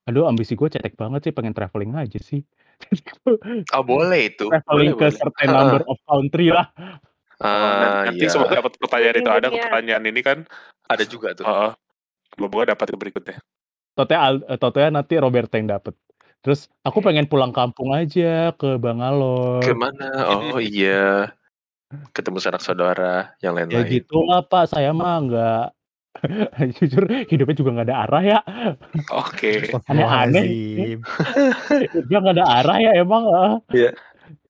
Aduh, 0.06 0.24
ambisi 0.30 0.52
gue 0.54 0.68
cetek 0.70 0.94
banget 0.94 1.20
sih, 1.26 1.32
pengen 1.34 1.50
traveling 1.50 1.96
aja 1.98 2.20
sih. 2.22 2.44
Oh 3.74 3.82
boleh 3.82 4.30
itu. 4.30 4.46
traveling 4.48 4.94
Boleh, 4.94 5.00
ke 5.00 5.06
boleh. 5.10 5.18
certain 5.18 5.48
Heeh. 5.48 5.58
number 5.58 5.82
of 5.86 5.98
country 6.06 6.48
lah. 6.52 6.66
Oh, 7.36 7.44
Ah, 7.44 8.08
nanti 8.08 8.24
iya. 8.24 8.32
semoga 8.32 8.64
dapat 8.64 8.72
pertanyaan 8.80 9.16
itu 9.20 9.28
ada 9.28 9.48
dunia. 9.48 9.62
pertanyaan 9.68 10.04
ini 10.08 10.20
kan. 10.24 10.38
Ada 10.88 11.04
juga 11.04 11.36
tuh. 11.36 11.44
Heeh. 11.44 11.70
Semoga 12.32 12.72
dapat 12.72 12.86
ke 12.88 12.96
berikutnya. 12.96 13.36
Totonya, 13.92 14.20
eh, 14.44 14.58
totonya 14.60 14.90
nanti 14.92 15.14
Robert 15.16 15.48
yang 15.52 15.68
dapet. 15.68 15.92
Terus 16.40 16.68
aku 16.80 17.00
pengen 17.00 17.26
pulang 17.26 17.50
kampung 17.50 17.92
aja 17.92 18.52
ke 18.54 18.76
Bangalore. 18.76 19.64
Ke 19.64 19.72
mana? 19.76 20.08
Oh 20.24 20.60
iya. 20.60 21.32
Ketemu 22.12 22.38
sanak 22.40 22.62
saudara 22.62 23.36
yang 23.40 23.56
Ya 23.56 23.64
lain-lain. 23.64 23.88
gitu 24.00 24.20
lah 24.24 24.42
Pak, 24.42 24.74
saya 24.74 24.90
mah 24.90 25.16
nggak 25.22 25.64
jujur 26.76 27.02
hidupnya 27.24 27.54
juga 27.54 27.70
nggak 27.72 27.86
ada 27.86 27.96
arah 28.02 28.22
ya. 28.22 28.38
Oke. 29.10 29.66
Astagfirullahaladzim. 29.66 30.98
Hidupnya 31.92 32.18
nggak 32.20 32.34
ada 32.36 32.46
arah 32.54 32.76
ya 32.78 32.90
emang. 32.94 33.22
ah. 33.26 33.54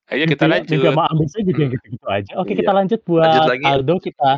Ayo 0.06 0.22
kita 0.24 0.46
Mimpi- 0.46 0.52
lanjut. 0.54 0.70
mimpi 0.70 0.86
sama 0.86 1.04
ambisi 1.10 1.38
juga 1.42 1.62
Hmm. 1.62 1.72
gitu-gitu 1.72 2.06
aja. 2.06 2.30
Oke 2.36 2.46
Iya. 2.48 2.58
kita 2.62 2.72
lanjut 2.72 3.00
buat 3.02 3.26
Lanjut 3.26 3.42
lagi. 3.48 3.64
Aldo 3.66 3.94
kita 3.98 4.30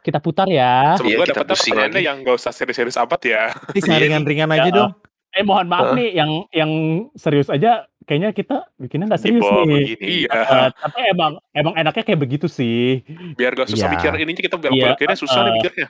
kita 0.00 0.18
putar 0.18 0.48
ya. 0.48 0.96
Semoga 0.96 1.12
Iya, 1.12 1.16
kita 1.18 1.32
dapatnya 1.34 1.50
pusing 1.50 1.72
pertanyaannya 1.74 2.00
yang 2.00 2.16
gak 2.22 2.34
usah 2.34 2.50
serius-serius 2.50 2.96
amat 2.98 3.20
ya. 3.22 3.42
Ini 3.70 3.84
yang 3.84 4.00
ringan-ringan 4.00 4.48
aja 4.50 4.64
Ya, 4.64 4.72
dong. 4.72 4.92
Eh 5.30 5.44
mohon 5.44 5.68
maaf 5.68 5.92
Heeh. 5.92 5.96
nih 6.00 6.08
yang 6.16 6.30
yang 6.50 6.70
serius 7.14 7.46
aja 7.46 7.84
kayaknya 8.02 8.32
kita 8.32 8.66
bikinnya 8.74 9.06
nggak 9.06 9.20
serius 9.20 9.44
nih. 9.44 9.62
begini. 9.94 10.06
Iya. 10.24 10.30
Eh, 10.32 10.68
tapi 10.74 10.98
emang 11.06 11.32
emang 11.52 11.74
enaknya 11.76 12.02
kayak 12.02 12.18
begitu 12.18 12.48
sih. 12.48 13.04
Biar 13.36 13.52
gak 13.52 13.68
susah 13.68 13.86
Iya. 13.86 13.94
mikir 13.94 14.12
ininya 14.18 14.42
kita 14.42 14.56
biar 14.56 14.72
Iya, 14.72 14.86
akhirnya 14.96 15.14
susah 15.14 15.38
nih 15.38 15.46
uh, 15.46 15.54
mikirnya. 15.54 15.86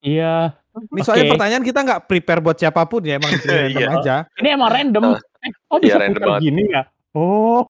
Iya. 0.00 0.56
Ini 0.70 1.00
soalnya 1.02 1.26
Oke. 1.26 1.32
pertanyaan 1.34 1.64
kita 1.64 1.80
nggak 1.82 2.00
prepare 2.06 2.40
buat 2.40 2.56
siapa 2.56 2.86
pun 2.86 3.02
ya, 3.02 3.18
emang 3.18 3.30
bikin 3.36 3.50
random 3.50 3.80
Iya. 3.80 3.88
aja. 3.98 4.16
Ini 4.36 4.48
emang 4.54 4.70
random. 4.70 5.04
Eh, 5.40 5.52
oh 5.68 5.76
Iya, 5.76 5.82
bisa 5.82 5.96
random 5.98 6.14
putar 6.16 6.28
banget. 6.30 6.42
gini 6.42 6.62
ya? 6.66 6.82
Oh. 7.12 7.60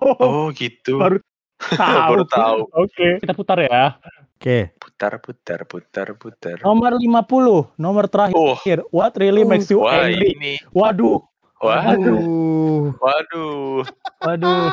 Oh, 0.00 0.16
Oh 0.18 0.44
gitu. 0.52 0.94
Baru 0.96 1.16
tahu. 1.76 2.10
Baru 2.10 2.24
tahu. 2.26 2.58
Oke, 2.74 3.08
kita 3.20 3.32
putar 3.32 3.58
ya. 3.60 3.96
Oke. 4.34 4.72
Putar, 4.76 5.12
putar, 5.20 5.60
putar, 5.64 6.08
putar. 6.16 6.56
Nomor 6.60 6.96
50, 6.96 7.76
nomor 7.76 8.04
terakhir. 8.08 8.80
Oh, 8.80 8.88
What 8.90 9.12
really 9.16 9.44
makes 9.44 9.68
you 9.68 9.80
wah 9.80 10.00
angry? 10.02 10.32
ini. 10.32 10.54
Waduh, 10.72 11.20
Waduh, 11.60 11.92
Aduh. 11.92 12.84
waduh, 12.96 13.84
waduh. 14.24 14.64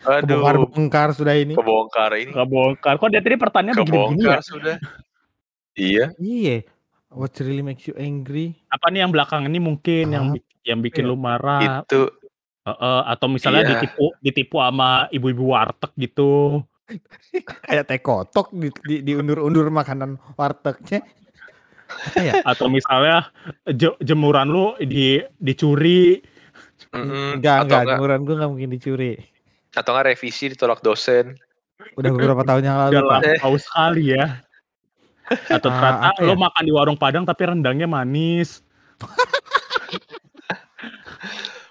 Kebongkar 0.00 0.42
waduh. 0.58 0.66
bongkar 0.66 1.08
sudah 1.14 1.34
ini. 1.38 1.54
Kebongkar 1.54 2.10
ini. 2.18 2.34
Kebongkar. 2.34 2.98
Kok 2.98 3.08
dia 3.08 3.22
tadi 3.22 3.36
pertanyaan 3.38 3.76
begini-begini 3.78 3.94
ya? 4.18 4.18
Kebongkar 4.18 4.40
sudah. 4.42 4.76
Iya. 5.74 6.12
Iya. 6.16 6.66
What 7.10 7.34
really 7.42 7.60
makes 7.60 7.86
you 7.86 7.94
angry? 7.94 8.54
Apa 8.70 8.88
nih 8.88 9.02
yang 9.02 9.10
belakang 9.10 9.42
ini 9.44 9.58
mungkin 9.58 10.04
yang 10.08 10.26
Apa 10.30 10.38
yang 10.62 10.80
bikin 10.80 11.04
ya? 11.04 11.08
lu 11.10 11.16
marah? 11.16 11.82
Itu 11.82 12.10
Heeh, 12.60 13.00
atau 13.08 13.26
misalnya 13.26 13.64
Iya. 13.64 13.70
ditipu 13.74 14.04
ditipu 14.20 14.56
sama 14.60 15.08
ibu-ibu 15.10 15.48
warteg 15.48 15.90
gitu. 15.96 16.60
Kayak 17.66 17.88
teh 17.88 17.98
kotok 17.98 18.52
di, 18.52 18.68
di, 18.84 18.96
diundur-undur 19.02 19.72
makanan 19.72 20.20
wartegnya. 20.36 21.00
Apa 21.90 22.20
ya? 22.20 22.32
Atau 22.44 22.68
misalnya 22.68 23.32
je- 23.66 23.98
jemuran 23.98 24.46
lu 24.46 24.76
di 24.78 25.18
dicuri. 25.34 26.20
Enggak, 26.92 27.64
atau 27.64 27.64
enggak. 27.64 27.80
enggak, 27.80 27.96
Jemuran 27.96 28.20
gue 28.20 28.34
enggak 28.36 28.50
mungkin 28.50 28.70
dicuri. 28.70 29.12
atau 29.70 29.90
enggak 29.94 30.06
revisi 30.12 30.44
ditolak 30.50 30.82
dosen. 30.82 31.38
Udah 31.96 32.10
beberapa 32.12 32.42
tahun 32.44 32.62
yang 32.62 32.76
lalu, 32.76 32.92
Udah 32.92 33.02
Pak. 33.08 33.20
lampau 33.40 33.54
sekali 33.56 34.04
ya. 34.12 34.42
Atau 35.30 35.70
Ah, 35.70 35.78
ternyata 35.78 36.06
apa 36.10 36.20
lo 36.22 36.34
ya? 36.34 36.38
makan 36.38 36.62
di 36.66 36.72
warung 36.74 36.98
Padang 36.98 37.22
tapi 37.22 37.42
rendangnya 37.46 37.86
manis. 37.86 38.60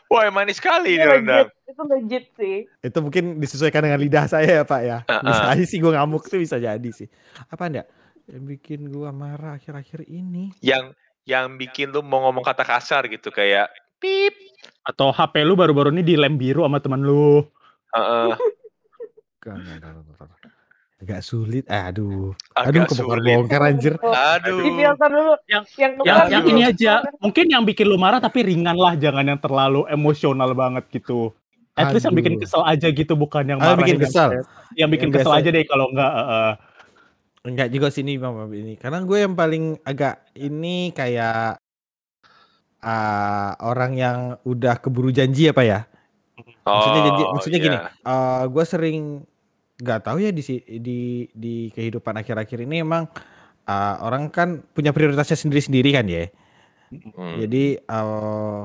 Wah, 0.09 0.25
manis 0.33 0.57
sekali 0.57 0.97
ini 0.97 1.05
Itu 1.05 1.11
rendang. 1.21 1.45
legit, 1.45 1.69
itu 1.69 1.81
legit 1.85 2.25
sih. 2.33 2.57
Itu 2.81 2.97
mungkin 3.05 3.37
disesuaikan 3.37 3.85
dengan 3.85 4.01
lidah 4.01 4.25
saya 4.25 4.61
ya 4.61 4.63
Pak 4.65 4.81
ya. 4.81 4.97
Uh-uh. 5.05 5.21
Bisa 5.21 5.43
aja 5.53 5.63
sih 5.69 5.77
gue 5.77 5.91
ngamuk 5.93 6.25
tuh 6.25 6.41
bisa 6.41 6.57
jadi 6.57 6.89
sih. 6.89 7.05
Apa 7.45 7.69
enggak? 7.69 7.85
Yang 8.25 8.43
bikin 8.57 8.79
gua 8.89 9.09
marah 9.13 9.57
akhir-akhir 9.57 10.09
ini. 10.09 10.49
Yang 10.61 10.97
yang 11.25 11.57
bikin 11.61 11.93
lu 11.93 12.01
mau 12.01 12.25
ngomong 12.25 12.41
kata 12.41 12.65
kasar 12.65 13.05
gitu 13.05 13.29
kayak 13.29 13.69
pip. 14.01 14.33
Atau 14.81 15.13
HP 15.13 15.45
lu 15.45 15.53
baru-baru 15.53 15.93
ini 15.93 16.01
dilem 16.01 16.41
biru 16.41 16.65
sama 16.65 16.81
teman 16.81 17.05
lu. 17.05 17.45
Heeh. 17.93 18.33
Enggak, 18.33 19.55
enggak, 19.61 19.75
enggak, 19.77 19.91
enggak, 19.93 20.25
enggak. 20.25 20.51
Agak 20.99 21.23
sulit. 21.23 21.63
Eh, 21.65 21.79
aduh. 21.81 22.35
Aduh, 22.53 22.83
Agak 22.83 22.91
sulit. 22.91 23.23
kebongkar-bongkar 23.23 23.61
anjir. 23.63 23.93
Aduh. 23.97 24.59
Di 24.59 24.71
filter 24.73 25.09
dulu. 25.09 25.33
Yang 25.47 25.63
Yang 25.73 25.91
yang, 26.03 26.27
yang 26.27 26.43
ini 26.45 26.61
aja 26.61 26.91
mungkin 27.17 27.45
yang 27.47 27.63
bikin 27.63 27.87
lu 27.87 27.95
marah 27.95 28.19
tapi 28.19 28.43
ringan 28.43 28.75
lah 28.75 28.93
jangan 28.93 29.23
yang 29.23 29.39
terlalu 29.39 29.87
emosional 29.87 30.51
banget 30.51 30.83
gitu 30.91 31.31
at 31.73 31.95
least 31.95 32.03
yang 32.03 32.11
bikin 32.13 32.35
Aduh. 32.35 32.43
kesel 32.43 32.61
aja 32.61 32.87
gitu 32.89 33.15
bukan 33.15 33.47
yang 33.47 33.59
Ah, 33.59 33.71
marah 33.71 33.79
bikin 33.79 33.95
kesel. 33.97 34.43
yang 34.75 34.91
bikin 34.91 35.07
Yang 35.07 35.23
kesel 35.23 35.31
biasa. 35.31 35.39
aja 35.39 35.49
deh 35.49 35.63
kalau 35.63 35.85
enggak 35.87 36.11
eh, 36.11 36.27
eh. 36.27 36.53
Enggak 37.39 37.67
juga 37.71 37.87
sini 37.87 38.19
Mama 38.19 38.43
ini. 38.51 38.75
Karena 38.75 38.99
gue 38.99 39.17
yang 39.17 39.31
paling 39.33 39.63
agak 39.81 40.19
ini 40.35 40.91
kayak 40.91 41.55
ah, 42.81 43.55
orang 43.61 43.91
yang 43.95 44.17
udah 44.43 44.75
keburu 44.77 45.09
janji 45.09 45.47
apa 45.47 45.63
ya? 45.63 45.79
Maksudnya 46.61 47.01
janji, 47.05 47.23
Oh, 47.23 47.31
maksudnya 47.33 47.59
gini, 47.59 47.77
iya. 47.77 47.87
eh, 47.87 48.43
gue 48.45 48.63
sering 48.63 49.23
nggak 49.79 49.99
tahu 50.03 50.17
ya 50.19 50.31
di 50.35 50.43
si- 50.43 50.65
di 50.67 51.25
di 51.31 51.71
kehidupan 51.71 52.19
akhir-akhir 52.19 52.67
ini 52.67 52.83
emang 52.83 53.07
eh, 53.67 53.95
orang 54.03 54.27
kan 54.29 54.59
punya 54.75 54.91
prioritasnya 54.91 55.39
sendiri-sendiri 55.39 55.89
kan 55.95 56.05
ya. 56.07 56.27
Hmm. 56.89 57.37
Jadi 57.39 57.77
eh 57.79 58.61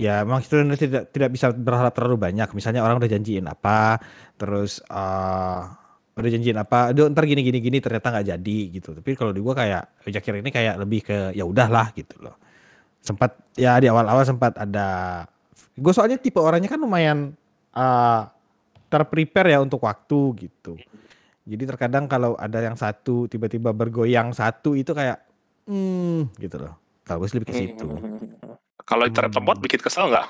ya 0.00 0.24
emang 0.24 0.40
kita 0.40 0.64
tidak 0.76 1.02
tidak 1.12 1.30
bisa 1.34 1.52
berharap 1.52 1.92
terlalu 1.92 2.30
banyak. 2.30 2.48
Misalnya 2.56 2.80
orang 2.84 3.00
udah 3.02 3.10
janjiin 3.10 3.46
apa, 3.48 3.98
terus 4.38 4.80
eh 4.86 5.62
udah 6.10 6.30
janjiin 6.36 6.58
apa, 6.60 6.92
aduh 6.92 7.08
ntar 7.08 7.24
gini 7.24 7.40
gini 7.40 7.58
gini 7.64 7.78
ternyata 7.80 8.12
nggak 8.12 8.26
jadi 8.36 8.58
gitu. 8.76 8.88
Tapi 8.96 9.10
kalau 9.16 9.32
di 9.32 9.40
gua 9.40 9.56
kayak 9.56 10.04
akhir 10.04 10.34
ini 10.40 10.50
kayak 10.52 10.74
lebih 10.78 11.00
ke 11.04 11.18
ya 11.32 11.44
udahlah 11.48 11.90
gitu 11.96 12.20
loh. 12.20 12.36
Sempat 13.00 13.56
ya 13.56 13.80
di 13.80 13.88
awal-awal 13.88 14.24
sempat 14.28 14.60
ada 14.60 15.24
gue 15.80 15.92
soalnya 15.96 16.20
tipe 16.20 16.36
orangnya 16.36 16.68
kan 16.68 16.80
lumayan 16.80 17.32
eh 17.72 18.22
terprepare 18.90 19.54
ya 19.54 19.58
untuk 19.58 19.80
waktu 19.80 20.18
gitu. 20.36 20.74
Jadi 21.46 21.62
terkadang 21.64 22.04
kalau 22.04 22.34
ada 22.34 22.58
yang 22.58 22.74
satu 22.74 23.24
tiba-tiba 23.24 23.70
bergoyang 23.70 24.30
satu 24.30 24.74
itu 24.74 24.90
kayak 24.90 25.22
hmm 25.64 26.34
gitu 26.36 26.58
loh. 26.58 26.74
Kalau 27.02 27.22
gue 27.22 27.28
sih 27.28 27.36
lebih 27.38 27.48
ke 27.48 27.56
situ. 27.56 27.88
Kalau 28.82 29.06
internet 29.06 29.30
Hmm. 29.30 29.38
lemot 29.40 29.58
bikin 29.58 29.78
kesel 29.78 30.10
nggak? 30.10 30.26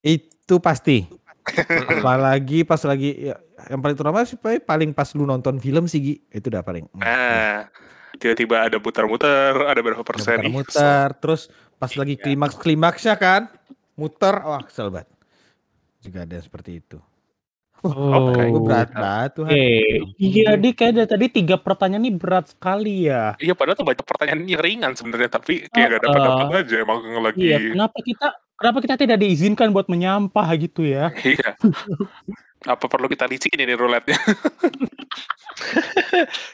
Itu 0.00 0.58
pasti. 0.58 1.06
Apalagi 1.92 2.62
pas 2.62 2.78
lagi 2.80 3.26
ya, 3.26 3.36
yang 3.66 3.80
paling 3.80 3.94
terutama 3.94 4.22
sih 4.22 4.38
paling- 4.38 4.94
pas 4.94 5.10
lu 5.12 5.24
nonton 5.24 5.58
film 5.58 5.84
sih 5.84 5.98
Gi. 6.00 6.14
Itu 6.30 6.48
udah 6.48 6.62
paling. 6.62 6.86
hmm, 6.86 7.00
Nah, 7.00 7.66
tiba-tiba 8.16 8.62
ada 8.62 8.76
muter-muter, 8.76 9.54
ada 9.56 9.80
berapa 9.80 10.02
persen 10.02 10.46
muter 10.46 11.14
terus 11.16 11.48
pas 11.76 11.90
lagi 11.90 12.14
klimaks 12.14 12.54
klimaksnya 12.54 13.16
kan 13.16 13.48
muter 13.94 14.34
wah 14.36 14.60
kesel 14.60 14.88
banget. 14.88 15.08
Juga 16.00 16.24
ada 16.24 16.32
yang 16.32 16.44
seperti 16.44 16.70
itu. 16.78 16.98
Oh, 17.80 18.28
Gue 18.28 18.60
berat 18.60 18.92
banget 18.92 19.40
tuh. 19.40 19.44
Oke, 19.48 20.04
iya 20.20 20.52
di 20.60 20.76
kayak 20.76 21.00
dari 21.00 21.08
tadi 21.08 21.26
tiga 21.32 21.56
pertanyaan 21.56 22.04
ini 22.04 22.12
berat 22.12 22.52
sekali 22.52 23.08
ya. 23.08 23.32
Iya 23.40 23.56
padahal 23.56 23.80
tuh 23.80 23.88
banyak 23.88 24.04
pertanyaan 24.04 24.44
yang 24.44 24.60
ringan 24.60 24.92
sebenarnya 24.92 25.32
tapi 25.32 25.64
kayak 25.72 25.96
gak 25.96 26.02
dapat 26.04 26.20
dapat 26.20 26.46
aja 26.60 26.76
emang 26.84 27.00
lagi 27.24 27.40
Iya, 27.40 27.56
kenapa 27.72 27.98
kita 28.04 28.28
kenapa 28.60 28.78
kita 28.84 28.94
tidak 29.00 29.18
diizinkan 29.24 29.72
buat 29.72 29.88
menyampah 29.88 30.48
gitu 30.60 30.84
ya? 30.84 31.08
iya. 31.24 31.56
Apa 32.68 32.84
perlu 32.84 33.08
kita 33.08 33.24
licin 33.24 33.56
ini 33.56 33.72
ruletnya? 33.72 34.20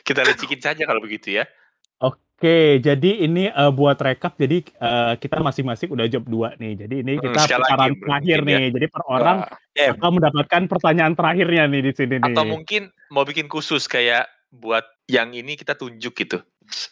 Kita 0.07 0.23
lecikin 0.23 0.63
saja 0.63 0.87
kalau 0.87 1.03
begitu 1.03 1.35
ya. 1.35 1.51
Oke, 1.97 2.85
jadi 2.85 3.25
ini 3.25 3.49
eh, 3.49 3.73
buat 3.73 3.97
rekap, 3.97 4.37
jadi 4.37 4.61
eh, 4.61 5.13
kita 5.17 5.41
masing-masing 5.41 5.89
udah 5.89 6.05
job 6.05 6.29
dua 6.29 6.53
nih. 6.61 6.85
Jadi 6.85 6.95
ini 7.01 7.13
Hmm, 7.17 7.33
kita 7.33 7.41
sekali 7.49 7.61
lagi 7.65 7.65
putaran 7.65 7.89
mungkin 7.89 8.03
terakhir 8.05 8.39
ya. 8.39 8.45
nih. 8.45 8.67
Jadi 8.77 8.87
per 8.93 9.03
orang 9.09 9.39
akan 9.97 10.11
mendapatkan 10.21 10.63
pertanyaan 10.69 11.13
terakhirnya 11.17 11.63
nih 11.65 11.81
di 11.81 11.93
sini 11.97 12.15
nih. 12.21 12.29
Atau 12.29 12.45
mungkin 12.45 12.83
mau 13.09 13.25
bikin 13.25 13.49
khusus 13.49 13.89
kayak 13.89 14.29
buat 14.53 14.85
yang 15.09 15.33
ini 15.33 15.57
kita 15.57 15.73
tunjuk 15.73 16.13
gitu. 16.13 16.39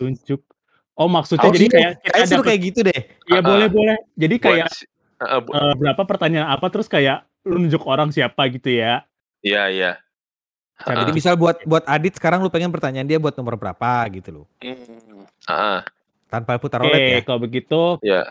tunjuk. 0.01 0.41
Oh 0.95 1.11
maksudnya 1.11 1.51
Oh, 1.51 1.53
jadi 1.53 1.67
iya. 1.67 1.75
kayak 1.75 1.93
kita 2.01 2.15
Kayak 2.15 2.27
seru 2.31 2.35
dapat, 2.41 2.49
kayak 2.49 2.61
gitu 2.65 2.81
deh. 2.87 3.01
ya 3.27 3.35
Ah, 3.37 3.43
boleh 3.45 3.69
boleh. 3.69 3.97
Jadi 4.15 4.35
Buat 4.39 4.47
kayak 4.49 4.69
si- 4.73 4.89
Heeh, 5.15 5.41
bu- 5.45 5.53
eh, 5.55 5.75
berapa 5.77 6.03
pertanyaan 6.09 6.49
apa 6.51 6.67
terus 6.71 6.89
kayak 6.89 7.23
lu 7.45 7.61
nunjuk 7.61 7.85
orang 7.85 8.09
siapa 8.11 8.49
gitu 8.49 8.73
ya? 8.73 9.05
Iya 9.45 9.63
iya. 9.69 9.91
Jadi 10.83 11.07
Heeh, 11.07 11.15
misal 11.15 11.39
buat 11.39 11.63
buat 11.63 11.87
Adit 11.87 12.19
sekarang 12.19 12.43
lu 12.43 12.51
pengen 12.51 12.75
pertanyaan 12.75 13.07
dia 13.07 13.23
buat 13.23 13.33
nomor 13.39 13.55
berapa 13.55 13.91
gitu 14.11 14.43
loh. 14.43 14.47
heeh, 14.59 15.81
Tanpa 16.27 16.59
putar 16.59 16.83
roulette 16.83 17.23
ya. 17.23 17.23
kalau 17.23 17.41
begitu 17.47 17.81
ya. 18.03 18.27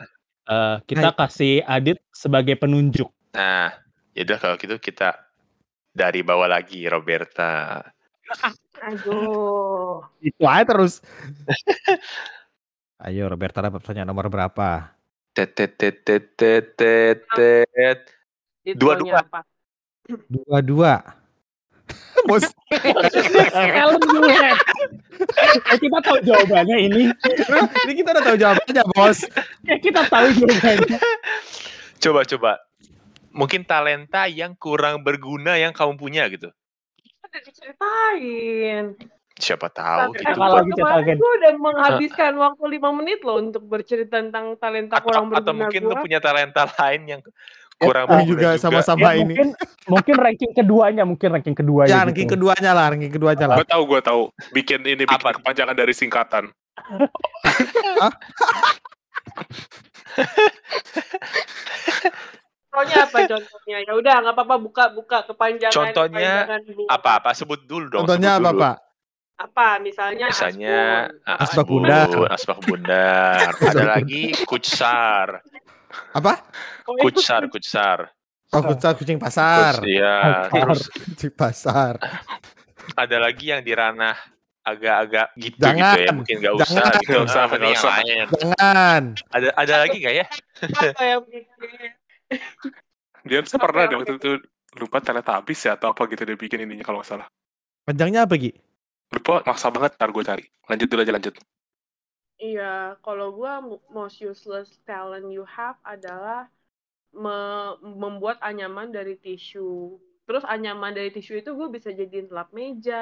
eh, 0.52 0.76
kita 0.84 1.16
kasih 1.16 1.64
Adit 1.64 2.04
sebagai 2.12 2.60
penunjuk. 2.60 3.08
Nah, 3.32 3.72
yaudah 4.12 4.38
kalau 4.44 4.56
gitu 4.60 4.76
kita 4.76 5.16
dari 5.96 6.20
bawah 6.20 6.52
lagi 6.52 6.84
Roberta. 6.92 7.80
Aduh. 8.84 10.04
Itu 10.20 10.44
aja 10.44 10.68
terus. 10.68 11.00
Ayo 13.04 13.32
Roberta 13.32 13.64
dapat 13.64 13.80
pertanyaan 13.80 14.12
nomor 14.12 14.28
berapa? 14.28 14.92
Tet 15.32 15.56
tet 15.56 15.80
tet 15.80 16.04
tet 16.06 16.36
tet 16.36 16.76
tet 16.76 17.20
tet. 17.34 18.00
Dua-dua. 18.76 19.24
Dua-dua. 20.28 20.94
Apa? 21.02 21.23
Bos, 22.24 22.46
Ellen 23.54 24.00
Gullet. 24.00 24.58
Eh, 25.70 25.78
kita 25.78 25.98
tahu 26.00 26.18
jawabannya 26.22 26.78
ini. 26.82 27.04
ini 27.84 27.94
kita 27.94 28.10
udah 28.12 28.24
tahu 28.24 28.38
jawabannya, 28.38 28.84
Bos. 28.92 29.20
Eh, 29.66 29.78
kita 29.78 30.02
tahu 30.08 30.28
jawabannya. 30.34 31.00
Coba 32.00 32.22
coba. 32.26 32.52
Mungkin 33.30 33.62
talenta 33.64 34.30
yang 34.30 34.54
kurang 34.54 35.02
berguna 35.02 35.58
yang 35.58 35.74
kamu 35.74 35.98
punya 35.98 36.30
gitu. 36.30 36.54
Udah 37.24 37.42
diceritain. 37.42 38.94
Siapa 39.34 39.66
tahu 39.68 40.14
Eh, 40.14 40.22
gitu. 40.22 40.38
Kalau 40.38 40.62
kemarin 40.62 41.18
gue 41.18 41.32
udah 41.42 41.54
menghabiskan 41.58 42.32
waktu 42.38 42.64
lima 42.70 42.94
menit 42.94 43.26
loh 43.26 43.42
untuk 43.42 43.66
bercerita 43.66 44.22
tentang 44.22 44.54
talenta 44.56 45.02
Atau, 45.02 45.10
kurang 45.10 45.34
atau 45.34 45.42
berguna 45.50 45.58
mungkin 45.66 45.82
gue. 45.82 45.90
lu 45.90 45.96
punya 45.98 46.20
talenta 46.22 46.70
lain 46.70 47.02
yang 47.10 47.22
kurang 47.84 48.06
Ah, 48.08 48.12
berguna 48.16 48.30
juga 48.32 48.50
sama-sama 48.56 49.12
Ya, 49.12 49.20
ini. 49.20 49.36
mungkin 49.36 49.48
mungkin 49.86 50.16
ranking 50.16 50.52
keduanya, 50.56 51.04
mungkin 51.04 51.30
ranking 51.36 51.56
keduanya. 51.56 51.92
Ya, 51.92 51.98
gitu. 52.00 52.08
ranking 52.08 52.30
keduanya 52.32 52.72
lah, 52.72 52.86
ranking 52.90 53.14
keduanya 53.14 53.46
lah. 53.52 53.58
Gue 53.60 53.68
tahu, 53.68 53.84
gue 53.86 54.02
tahu. 54.02 54.22
Bikin 54.56 54.80
ini 54.88 55.04
bikin 55.04 55.20
Apa? 55.20 55.36
kepanjangan 55.36 55.76
dari 55.76 55.94
singkatan. 55.94 56.50
Contohnya 62.74 63.06
apa 63.06 63.18
contohnya? 63.30 63.78
Ya 63.86 63.94
udah 63.94 64.14
nggak 64.26 64.34
apa-apa 64.34 64.56
buka 64.58 64.84
buka 64.90 65.18
kepanjangan. 65.30 65.94
Contohnya. 65.94 66.50
Apa-apa 66.90 67.30
sebut 67.38 67.62
dulu 67.70 67.86
dong. 67.94 68.02
Contohnya 68.06 68.42
apa, 68.42 68.50
dulu. 68.50 68.62
Pak? 68.66 68.76
Apa 69.34 69.68
misalnya? 69.82 70.26
Misalnya 70.30 70.78
ah, 71.26 71.42
Asbak 71.46 71.70
bundar. 71.70 72.10
Asbak 72.34 72.60
bundar. 72.66 73.54
Ada 73.70 73.86
lagi 73.98 74.34
kutsar, 74.50 75.46
Apa? 76.14 76.34
Kutsar, 76.86 77.48
kutsar. 77.48 78.12
Oh, 78.54 78.62
kucing, 78.62 78.94
kucing 78.96 79.18
pasar. 79.18 79.82
Kuts- 79.82 79.90
Iya, 79.90 80.46
terus 80.48 80.86
Kucing 80.90 81.34
pasar. 81.34 81.98
ada 82.94 83.18
lagi 83.18 83.50
yang 83.50 83.66
di 83.66 83.74
ranah 83.74 84.14
agak-agak 84.62 85.28
gitu 85.36 85.58
Jangan. 85.60 85.96
gitu 85.96 86.00
ya 86.00 86.12
mungkin 86.14 86.36
nggak 86.40 86.54
usah 86.56 86.66
Jangan. 86.70 86.92
gitu 86.94 87.10
Nggak 87.10 87.24
usah, 87.26 87.42
Ah, 87.44 87.58
yang 87.58 87.74
usah. 87.76 87.92
lain 87.98 88.26
Jangan. 88.32 89.02
ada 89.32 89.48
ada 89.58 89.74
lagi 89.84 89.96
nggak 90.00 90.16
ya? 90.16 90.26
Dia 93.24 93.40
tuh 93.42 93.60
pernah 93.60 93.88
deh 93.88 93.96
waktu 93.96 94.14
itu 94.20 94.32
lupa 94.76 94.98
talenta 95.00 95.38
habis 95.38 95.60
ya 95.64 95.78
atau 95.78 95.94
apa 95.94 96.02
gitu 96.10 96.26
dia 96.26 96.36
bikin 96.36 96.66
ininya 96.66 96.84
kalau 96.84 97.00
nggak 97.00 97.10
salah. 97.10 97.28
Panjangnya 97.84 98.24
apa, 98.26 98.36
Gi? 98.36 98.52
Lupa 99.14 99.44
maksa 99.44 99.68
banget 99.70 99.96
ntar 99.96 100.10
gue 100.10 100.24
cari. 100.24 100.44
Lanjut 100.68 100.88
dulu 100.88 101.02
aja 101.04 101.14
lanjut. 101.14 101.34
Iya, 102.42 102.64
kalau 103.06 103.26
gua 103.38 103.52
mo- 103.68 103.84
most 103.96 104.18
useless 104.30 104.70
talent 104.88 105.26
you 105.36 105.44
have 105.58 105.78
adalah 105.94 106.50
me- 107.24 107.78
membuat 108.04 108.38
anyaman 108.50 108.90
dari 108.98 109.14
tisu. 109.26 109.60
Terus 110.28 110.44
anyaman 110.54 110.94
dari 110.98 111.10
tisu 111.16 111.34
itu 111.42 111.50
gue 111.60 111.70
bisa 111.78 111.90
jadiin 112.00 112.28
lap 112.38 112.50
meja, 112.60 112.96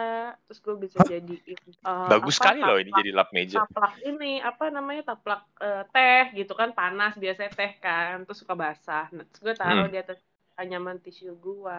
terus 0.46 0.60
gue 0.66 0.76
bisa 0.86 1.00
Hah? 1.00 1.12
jadiin 1.12 1.60
eh, 1.88 2.12
bagus 2.12 2.36
apa, 2.36 2.44
sekali 2.44 2.62
loh 2.68 2.78
ini 2.84 2.92
taplak- 2.92 3.00
jadi 3.00 3.12
lap 3.18 3.30
meja 3.38 3.60
taplak 3.60 3.94
ini 4.10 4.26
apa 4.50 4.64
namanya 4.76 5.02
taplak 5.10 5.42
eh, 5.66 5.82
teh 5.94 6.24
gitu 6.40 6.54
kan 6.62 6.70
panas 6.80 7.12
biasanya 7.24 7.52
teh 7.60 7.72
kan 7.86 8.14
terus 8.26 8.40
suka 8.44 8.56
basah 8.64 9.04
nah, 9.16 9.24
terus 9.30 9.42
gue 9.46 9.56
taruh 9.64 9.86
Hmm. 9.86 9.92
di 9.94 9.98
atas 10.04 10.20
anyaman 10.62 10.98
tisu 11.06 11.26
gua 11.46 11.78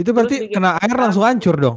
Itu 0.00 0.10
berarti 0.16 0.36
kena 0.54 0.70
air 0.82 0.96
langsung 1.02 1.24
hancur 1.28 1.56
dong. 1.64 1.76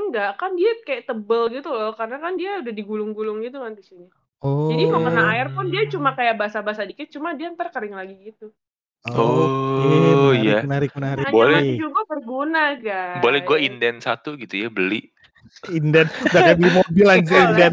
enggak 0.00 0.30
kan 0.40 0.50
dia 0.58 0.70
kayak 0.86 1.02
tebel 1.08 1.42
gitu 1.54 1.68
loh 1.78 1.90
karena 1.98 2.16
kan 2.24 2.32
dia 2.40 2.50
udah 2.62 2.72
digulung-gulung 2.78 3.38
gitu 3.46 3.56
kan 3.64 3.72
tisunya. 3.78 4.08
Jadi 4.42 4.82
mau 4.86 5.00
kena 5.00 5.22
air 5.30 5.48
pun 5.50 5.68
dia 5.68 5.84
cuma 5.86 6.12
kayak 6.12 6.34
basah-basah 6.34 6.84
dikit 6.84 7.08
cuma 7.08 7.32
dia 7.32 7.52
ntar 7.52 7.68
kering 7.68 7.92
lagi 7.92 8.16
gitu 8.24 8.50
Oh, 9.00 9.48
menarik, 9.80 10.44
iya. 10.44 10.58
menarik, 10.60 10.90
menarik. 10.92 11.24
Hanya 11.24 11.32
Boleh. 11.32 11.56
mati 11.64 11.80
juga 11.80 12.00
berguna, 12.04 12.62
guys. 12.76 13.24
Boleh 13.24 13.40
gue 13.40 13.58
inden 13.58 13.96
satu 13.96 14.36
gitu 14.36 14.60
ya 14.60 14.68
beli. 14.68 15.08
Inden, 15.72 16.04
udah 16.04 16.36
kayak 16.36 16.56
beli 16.60 16.68
mobil 16.76 17.04
Boleh, 17.08 17.16
inden. 17.24 17.72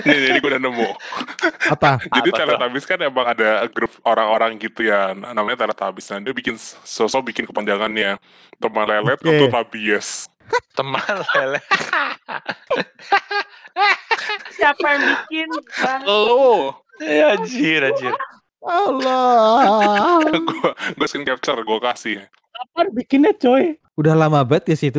Nih, 0.00 0.16
jadi 0.24 0.38
gue 0.40 0.50
udah 0.56 0.62
nemu. 0.64 0.88
Apa? 1.68 2.00
Jadi 2.00 2.28
Apa 2.32 2.32
tuh? 2.32 2.38
Teletubbies 2.48 2.84
kan 2.88 2.98
emang 3.04 3.26
ada 3.28 3.68
grup 3.68 3.92
orang-orang 4.08 4.56
gitu 4.56 4.88
ya, 4.88 5.12
namanya 5.12 5.68
Teletubbies. 5.68 6.08
Nah, 6.08 6.24
dia 6.24 6.32
bikin 6.32 6.56
sosok 6.80 7.28
bikin 7.28 7.44
kepanjangannya. 7.44 8.16
Teman 8.56 8.88
lelet 8.88 9.20
Oke. 9.20 9.28
untuk 9.28 9.52
Tabies. 9.52 10.32
Teman 10.72 11.16
lele. 11.34 11.60
Siapa 14.50 14.86
yang 14.86 15.02
bikin? 15.02 15.48
Bang? 15.78 16.02
Oh, 16.04 16.74
Ya, 17.00 17.32
anjir, 17.32 17.80
anjir. 17.80 18.12
Allah. 18.60 20.20
gue 20.20 20.70
gue 20.94 21.06
screen 21.08 21.24
capture, 21.24 21.56
gue 21.56 21.78
kasih. 21.80 22.28
Kapan 22.52 22.86
bikinnya 22.92 23.32
coy? 23.32 23.80
Udah 23.96 24.12
lama 24.12 24.44
banget 24.44 24.72
ya 24.72 24.76
sih 24.76 24.90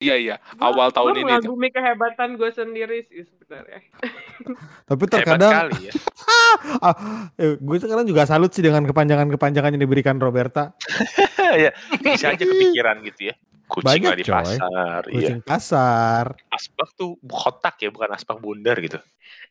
Iya 0.00 0.16
iya, 0.16 0.36
awal 0.56 0.88
Gua 0.88 0.96
tahun 0.96 1.12
ini. 1.12 1.28
mengagumi 1.28 1.68
kehebatan 1.68 2.40
gue 2.40 2.48
sendiri 2.56 3.04
sih 3.04 3.20
sebenarnya. 3.20 3.84
Tapi 4.88 5.04
Hebat 5.04 5.12
terkadang 5.12 5.52
sekali 5.52 5.76
ya. 5.84 5.92
ah, 6.88 6.96
eh, 7.36 7.60
gue 7.60 7.76
sekarang 7.76 8.08
juga 8.08 8.24
salut 8.24 8.48
sih 8.48 8.64
dengan 8.64 8.88
kepanjangan-kepanjangan 8.88 9.76
yang 9.76 9.84
diberikan 9.84 10.16
Roberta. 10.16 10.72
ya, 11.68 11.68
bisa 12.00 12.32
aja 12.32 12.40
kepikiran 12.40 13.04
gitu 13.12 13.28
ya. 13.28 13.34
Kucing 13.68 14.08
Banyak, 14.08 14.12
di 14.16 14.24
coy. 14.24 14.34
pasar. 14.40 15.00
Iya. 15.04 15.12
Kucing 15.20 15.40
pasar. 15.44 16.24
Asbak 16.48 16.90
tuh 16.96 17.20
kotak 17.28 17.76
ya, 17.84 17.92
bukan 17.92 18.08
asbak 18.16 18.40
bundar 18.40 18.80
gitu. 18.80 18.96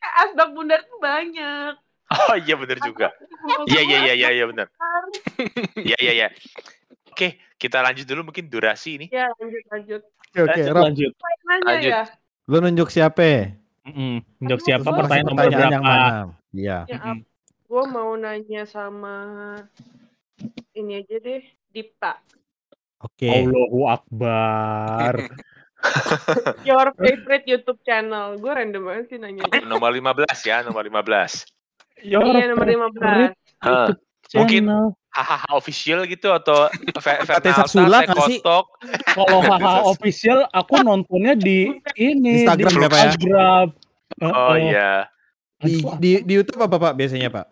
Eh, 0.02 0.12
asbak 0.26 0.50
bundar 0.50 0.82
tuh 0.82 0.98
banyak. 0.98 1.78
Oh 2.10 2.34
iya 2.34 2.58
bener 2.58 2.82
juga. 2.82 3.14
Iya 3.70 3.86
iya 3.86 3.98
iya 4.02 4.14
iya 4.18 4.28
iya 4.34 4.44
bener. 4.50 4.66
Iya 5.78 5.96
iya 6.02 6.12
iya. 6.18 6.28
Oke, 7.06 7.38
kita 7.54 7.86
lanjut 7.86 8.02
dulu 8.02 8.34
mungkin 8.34 8.50
durasi 8.50 8.98
ini. 8.98 9.06
Ya 9.14 9.30
lanjut 9.38 9.62
lanjut. 9.70 10.02
Oke, 10.30 10.46
oke. 10.46 10.62
lanjut, 10.62 10.70
Rob, 10.70 10.84
lanjut. 10.86 11.12
Lanjut. 11.66 11.90
ya. 11.90 12.02
lu 12.46 12.56
nunjuk 12.62 12.88
siapa? 12.90 13.50
Mm-mm. 13.82 14.22
Untuk 14.38 14.58
Aku 14.62 14.66
siapa 14.70 14.86
Masih 14.86 14.98
pertanyaan 15.02 15.26
nomor 15.26 15.42
pertanyaan 15.42 15.58
berapa? 15.58 15.74
yang 15.74 15.84
mana? 15.84 16.10
Iya. 16.54 16.78
Ya, 16.86 16.96
Mm-mm. 17.02 17.16
gue 17.66 17.84
mau 17.90 18.10
nanya 18.14 18.62
sama 18.66 19.16
ini 20.74 21.02
aja 21.02 21.16
deh, 21.18 21.42
Dipa. 21.74 22.22
Oke. 23.02 23.26
Allahu 23.26 23.90
Akbar. 23.90 25.14
Your 26.68 26.92
favorite 26.94 27.46
YouTube 27.48 27.80
channel. 27.82 28.36
Gue 28.38 28.52
random 28.52 28.86
banget 28.86 29.04
sih 29.10 29.18
nanya. 29.18 29.42
Nomor 29.66 29.90
15 29.90 30.30
ya, 30.46 30.62
nomor 30.62 30.86
15. 30.86 32.06
Your 32.06 32.22
Iya 32.22 32.46
nomor 32.54 32.66
15. 32.70 33.34
Hah, 33.60 33.90
favorite 33.90 34.09
mungkin 34.36 34.62
channel. 34.70 34.86
hahaha 35.10 35.50
official 35.58 36.06
gitu 36.06 36.30
atau 36.30 36.70
Saksula 37.58 38.06
nggak 38.06 38.18
sih? 38.30 38.38
Kalau 38.42 39.40
haha 39.50 39.86
official 39.90 40.46
aku 40.54 40.82
nontonnya 40.86 41.34
di 41.34 41.70
ini 41.98 42.46
Instagram 42.46 42.70
di 42.70 42.78
ya, 42.78 42.88
Pak, 42.88 42.98
ya? 42.98 43.04
Instagram. 43.10 43.66
Oh 44.22 44.56
iya. 44.58 44.92
Di, 45.60 45.82
di, 46.00 46.10
di 46.24 46.32
YouTube 46.38 46.62
apa 46.62 46.76
Pak 46.78 46.94
biasanya 46.96 47.28
Pak? 47.28 47.46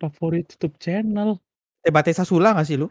favorit 0.00 0.44
YouTube 0.52 0.76
channel. 0.76 1.38
Eh 1.84 1.92
Batesa 1.92 2.24
Sula 2.26 2.52
gak 2.56 2.66
sih 2.68 2.76
lu? 2.76 2.88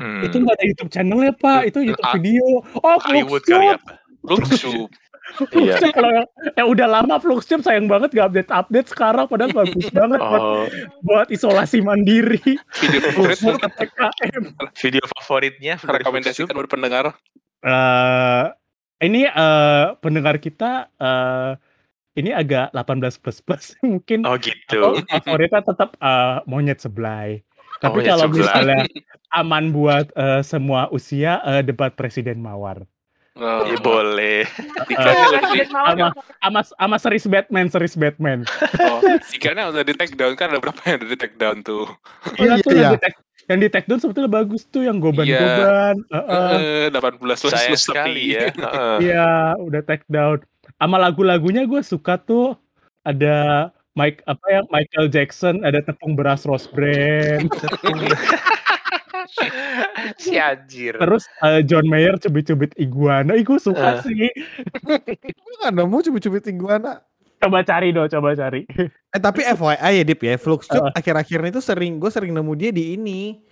Hmm. 0.00 0.24
Itu 0.24 0.40
nggak 0.40 0.56
ada 0.56 0.64
YouTube 0.64 0.90
channelnya 0.90 1.32
pak, 1.36 1.68
itu 1.68 1.78
YouTube 1.84 2.10
video. 2.16 2.64
Oh, 2.80 2.96
Hollywood 2.96 3.44
kali 3.44 3.76
apa? 3.76 4.00
Luxu. 4.24 4.88
Iya. 5.52 5.76
Kalau 5.90 6.10
yang, 6.12 6.28
yang 6.54 6.68
udah 6.68 6.86
lama 6.88 7.14
Fluxtube 7.16 7.62
sayang 7.62 7.88
banget 7.88 8.12
gak 8.12 8.26
update 8.30 8.50
update 8.50 8.88
sekarang 8.92 9.24
padahal 9.26 9.52
bagus 9.52 9.86
banget 9.96 10.20
buat, 10.20 10.42
Oh, 10.42 10.64
buat 11.02 11.28
isolasi 11.28 11.80
mandiri. 11.80 12.40
Video 12.78 13.00
favorit 13.12 13.38
video 14.76 15.04
favoritnya 15.18 15.74
rekomendasikan 15.78 16.48
Fluxtube? 16.48 16.56
buat 16.56 16.68
pendengar. 16.68 17.04
Eh, 17.62 18.44
ini 19.02 19.26
eh, 19.26 19.86
pendengar 19.98 20.36
kita 20.36 20.90
eh, 20.98 21.52
ini 22.12 22.28
agak 22.28 22.76
18 22.76 23.22
plus 23.22 23.38
plus 23.40 23.64
mungkin 23.86 24.26
Oh 24.28 24.36
gitu. 24.36 25.00
atau 25.00 25.22
favoritnya 25.24 25.62
tetap 25.64 25.96
eh, 25.96 26.36
monyet 26.44 26.78
seblay. 26.78 27.40
Tapi 27.80 27.98
Monyet 27.98 28.10
kalau 28.14 28.26
misalnya 28.30 28.78
aman 29.40 29.72
buat 29.72 30.06
eh, 30.12 30.42
semua 30.44 30.86
usia 30.92 31.40
eh, 31.42 31.62
debat 31.64 31.96
presiden 31.96 32.38
mawar. 32.38 32.84
Oh, 33.32 33.64
Ya, 33.64 33.80
boleh. 33.80 34.44
Iklannya 34.86 35.24
udah 35.24 35.40
di, 35.40 35.48
Presiden 35.56 35.72
Mawar 35.72 35.88
Sama 35.88 36.08
sama 36.36 36.60
sama 36.68 36.96
series 37.00 37.24
Batman, 37.24 37.66
series 37.66 37.96
Batman. 37.96 38.44
oh, 38.78 39.00
iklannya 39.36 39.72
udah 39.72 39.82
di 39.82 39.94
take 39.94 40.14
down 40.14 40.34
kan 40.34 40.52
ada 40.52 40.60
berapa 40.60 40.76
yang 40.84 41.00
udah 41.00 41.08
di 41.08 41.16
take 41.16 41.36
down 41.36 41.60
tuh? 41.60 41.88
Iya 42.36 42.44
Iya, 42.52 42.54
tuh 42.60 42.70
iya. 42.70 42.82
yang 42.82 42.92
di 42.92 43.00
take 43.00 43.16
yang 43.42 43.58
di 43.58 43.68
take 43.68 43.86
down 43.86 43.98
sebetulnya 43.98 44.30
bagus 44.30 44.62
tuh 44.64 44.84
yang 44.84 45.00
goban-goban. 45.00 45.96
Heeh. 46.06 46.86
Eh, 46.86 46.94
18 46.94 47.18
plus 47.18 47.38
Sayang 47.42 47.72
plus 47.72 47.82
sekali 47.82 48.24
sepi. 48.28 48.36
ya. 48.36 48.44
Heeh. 48.52 48.96
Iya, 49.02 49.28
udah 49.58 49.80
take 49.82 50.04
down. 50.06 50.38
Sama 50.76 50.96
lagu-lagunya 50.96 51.64
gue 51.64 51.80
suka 51.80 52.16
tuh 52.16 52.54
ada 53.02 53.68
Mike 53.92 54.22
apa 54.24 54.44
ya 54.46 54.60
Michael 54.68 55.08
Jackson, 55.08 55.64
ada 55.64 55.80
tepung 55.80 56.14
beras 56.14 56.44
Rose 56.44 56.68
Brand, 56.68 57.48
si 60.22 60.36
anjir. 60.36 60.94
terus 60.96 61.24
eh, 61.40 61.60
John 61.64 61.86
Mayer 61.86 62.16
cubit-cubit 62.18 62.72
iguana. 62.76 63.32
Ih, 63.32 63.42
gue 63.42 63.58
suka 63.58 63.98
Eh. 63.98 64.04
sih. 64.04 64.28
Gue 65.42 65.54
gak 65.60 65.72
nemu 65.72 65.96
cubit-cubit 66.02 66.44
iguana. 66.46 67.00
Coba 67.38 67.66
cari 67.66 67.90
dong, 67.90 68.06
coba 68.06 68.38
cari. 68.38 68.62
Eh 68.70 69.20
tapi 69.20 69.42
FYI 69.58 69.92
ya 69.98 70.04
Dip 70.06 70.22
ya, 70.22 70.38
Fluxtube 70.38 70.94
akhir-akhir 70.94 71.38
ini 71.42 71.50
tuh 71.50 71.64
sering 71.64 71.98
gue 71.98 72.06
sering 72.06 72.30
nemu 72.30 72.52
dia 72.54 72.70
di 72.70 72.94
ini 72.94 73.42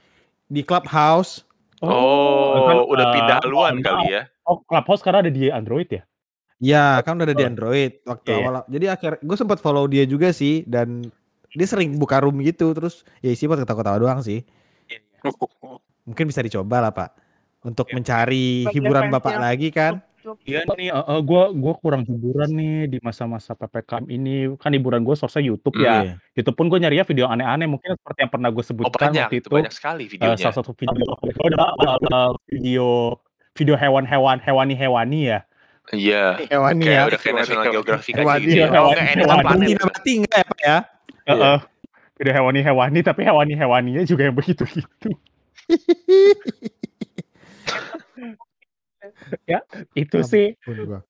di 0.46 0.62
Clubhouse. 0.62 1.42
Oh, 1.80 2.68
kan, 2.68 2.76
udah 2.86 3.06
eh, 3.08 3.12
pindah 3.16 3.36
haluan 3.40 3.80
oh, 3.80 3.82
kali 3.82 4.06
ya. 4.12 4.22
Oh, 4.44 4.60
Clubhouse 4.62 5.00
sekarang 5.00 5.24
ada 5.26 5.32
di 5.32 5.48
Android 5.48 5.88
ya? 5.88 6.02
Ya 6.60 7.00
kan 7.00 7.16
udah 7.16 7.24
ada 7.24 7.34
di 7.34 7.42
Oh. 7.42 7.50
Android 7.50 7.92
waktu 8.04 8.30
awal. 8.36 8.62
Jadi 8.68 8.86
akhir 8.86 9.12
gue 9.24 9.36
sempat 9.36 9.58
follow 9.58 9.88
dia 9.88 10.04
juga 10.04 10.28
sih 10.30 10.60
dan 10.68 11.08
dia 11.50 11.66
sering 11.66 11.96
buka 11.96 12.20
room 12.20 12.36
gitu 12.44 12.70
terus 12.76 13.02
ya 13.24 13.32
isi 13.32 13.48
buat 13.48 13.58
ketawa-ketawa 13.58 13.96
doang 13.98 14.20
sih. 14.20 14.44
Mungkin 16.08 16.24
bisa 16.26 16.40
dicoba 16.40 16.80
lah 16.80 16.92
Pak 16.92 17.10
untuk 17.64 17.86
Iya. 17.88 17.94
mencari 18.00 18.46
Bagi 18.66 18.74
hiburan. 18.80 19.04
Bapak 19.12 19.36
lagi 19.36 19.68
kan. 19.70 20.00
Iya 20.44 20.68
nih, 20.76 20.92
uh, 20.92 21.00
uh, 21.16 21.20
gua 21.24 21.48
gua 21.48 21.72
kurang 21.80 22.04
hiburan 22.04 22.52
nih 22.52 22.92
di 22.92 22.98
masa-masa 23.00 23.56
PPKM 23.56 24.04
ini. 24.12 24.52
Kan 24.60 24.76
hiburan 24.76 25.00
gue 25.00 25.16
source 25.16 25.40
YouTube 25.40 25.80
ya. 25.80 26.04
Iya. 26.04 26.14
YouTube 26.36 26.60
pun 26.60 26.68
gue 26.68 26.76
nyarinya 26.76 27.08
video 27.08 27.24
aneh-aneh 27.24 27.64
mungkin 27.64 27.96
seperti 27.96 28.28
yang 28.28 28.32
pernah 28.32 28.48
gue 28.52 28.60
Oh 28.60 28.68
sebutkan 28.68 29.00
banyak, 29.16 29.24
waktu 29.24 29.36
itu 29.40 29.48
itu. 29.48 29.56
banyak 29.56 29.72
sekali 29.72 30.04
eh, 30.04 30.10
videonya. 30.12 30.36
salah 30.44 30.56
satu 30.60 30.76
video 30.76 31.04
itu 31.24 31.40
adalah 31.40 31.72
uh, 31.72 31.98
uh, 32.12 32.30
video 32.52 33.16
video 33.56 33.74
hewan-hewan 33.80 34.36
hewani-hewani 34.44 35.20
ya. 35.32 35.40
Iya. 35.90 36.36
Hewani 36.52 36.84
Kayak 36.84 37.00
ya. 37.00 37.08
udah 37.08 37.20
kayak 37.24 37.34
National 37.40 37.56
Hewani, 37.64 37.74
Geographic 37.80 38.12
aja 38.12 38.20
hewani, 38.20 38.44
gitu 38.44 38.52
ya. 38.60 38.66
hewani, 38.68 38.76
Oh 38.76 38.92
enggak 38.92 39.08
Animal 39.16 39.36
hewani. 39.40 39.48
Planet. 39.48 39.68
Tidak 39.72 39.86
mati 39.88 40.10
enggak 40.20 40.36
ya 40.36 40.44
Pak 40.44 40.60
ya? 40.60 41.69
Uh, 42.20 42.28
uh, 42.28 42.28
video 42.28 42.36
hewani-hewani 42.36 43.00
tapi 43.00 43.24
hewani-hewaninya 43.24 44.04
juga 44.04 44.28
yang 44.28 44.36
begitu-gitu. 44.36 45.08
ya, 49.48 49.64
itu 49.96 50.20
sih 50.20 50.52
Ampun 50.60 50.76
gua. 50.84 51.00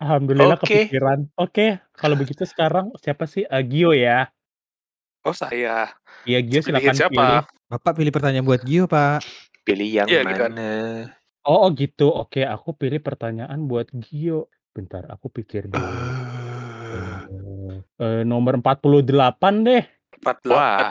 alhamdulillah 0.00 0.56
Oke. 0.56 0.88
kepikiran. 0.88 1.28
Oke, 1.36 1.76
kalau 1.92 2.16
begitu 2.16 2.48
sekarang 2.48 2.88
siapa 2.96 3.28
sih? 3.28 3.44
Eh, 3.44 3.62
Gio 3.68 3.92
ya. 3.92 4.32
Oh 5.20 5.36
saya. 5.36 5.92
Iya 6.24 6.40
Gio 6.40 6.64
silakan 6.64 6.96
siapa? 6.96 7.12
pilih. 7.12 7.44
Bapak 7.68 7.92
pilih 8.00 8.12
pertanyaan 8.12 8.48
buat 8.48 8.64
Gio 8.64 8.88
Pak. 8.88 9.20
Pilih 9.68 9.88
yang 9.92 10.08
Iya, 10.08 10.24
gitu 10.24 10.40
kan. 10.40 10.56
mana? 10.56 10.72
Oh, 11.44 11.68
oh 11.68 11.70
gitu. 11.76 12.08
Oke, 12.08 12.48
aku 12.48 12.72
pilih 12.72 13.04
pertanyaan 13.04 13.68
buat 13.68 13.92
Gio. 13.92 14.48
Bentar, 14.72 15.04
aku 15.12 15.28
pikir 15.28 15.68
dulu. 15.68 15.84
Eh, 18.00 18.24
nomor 18.24 18.56
48 18.56 19.68
deh. 19.68 19.84
48. 20.22 20.50
Wah, 20.50 20.90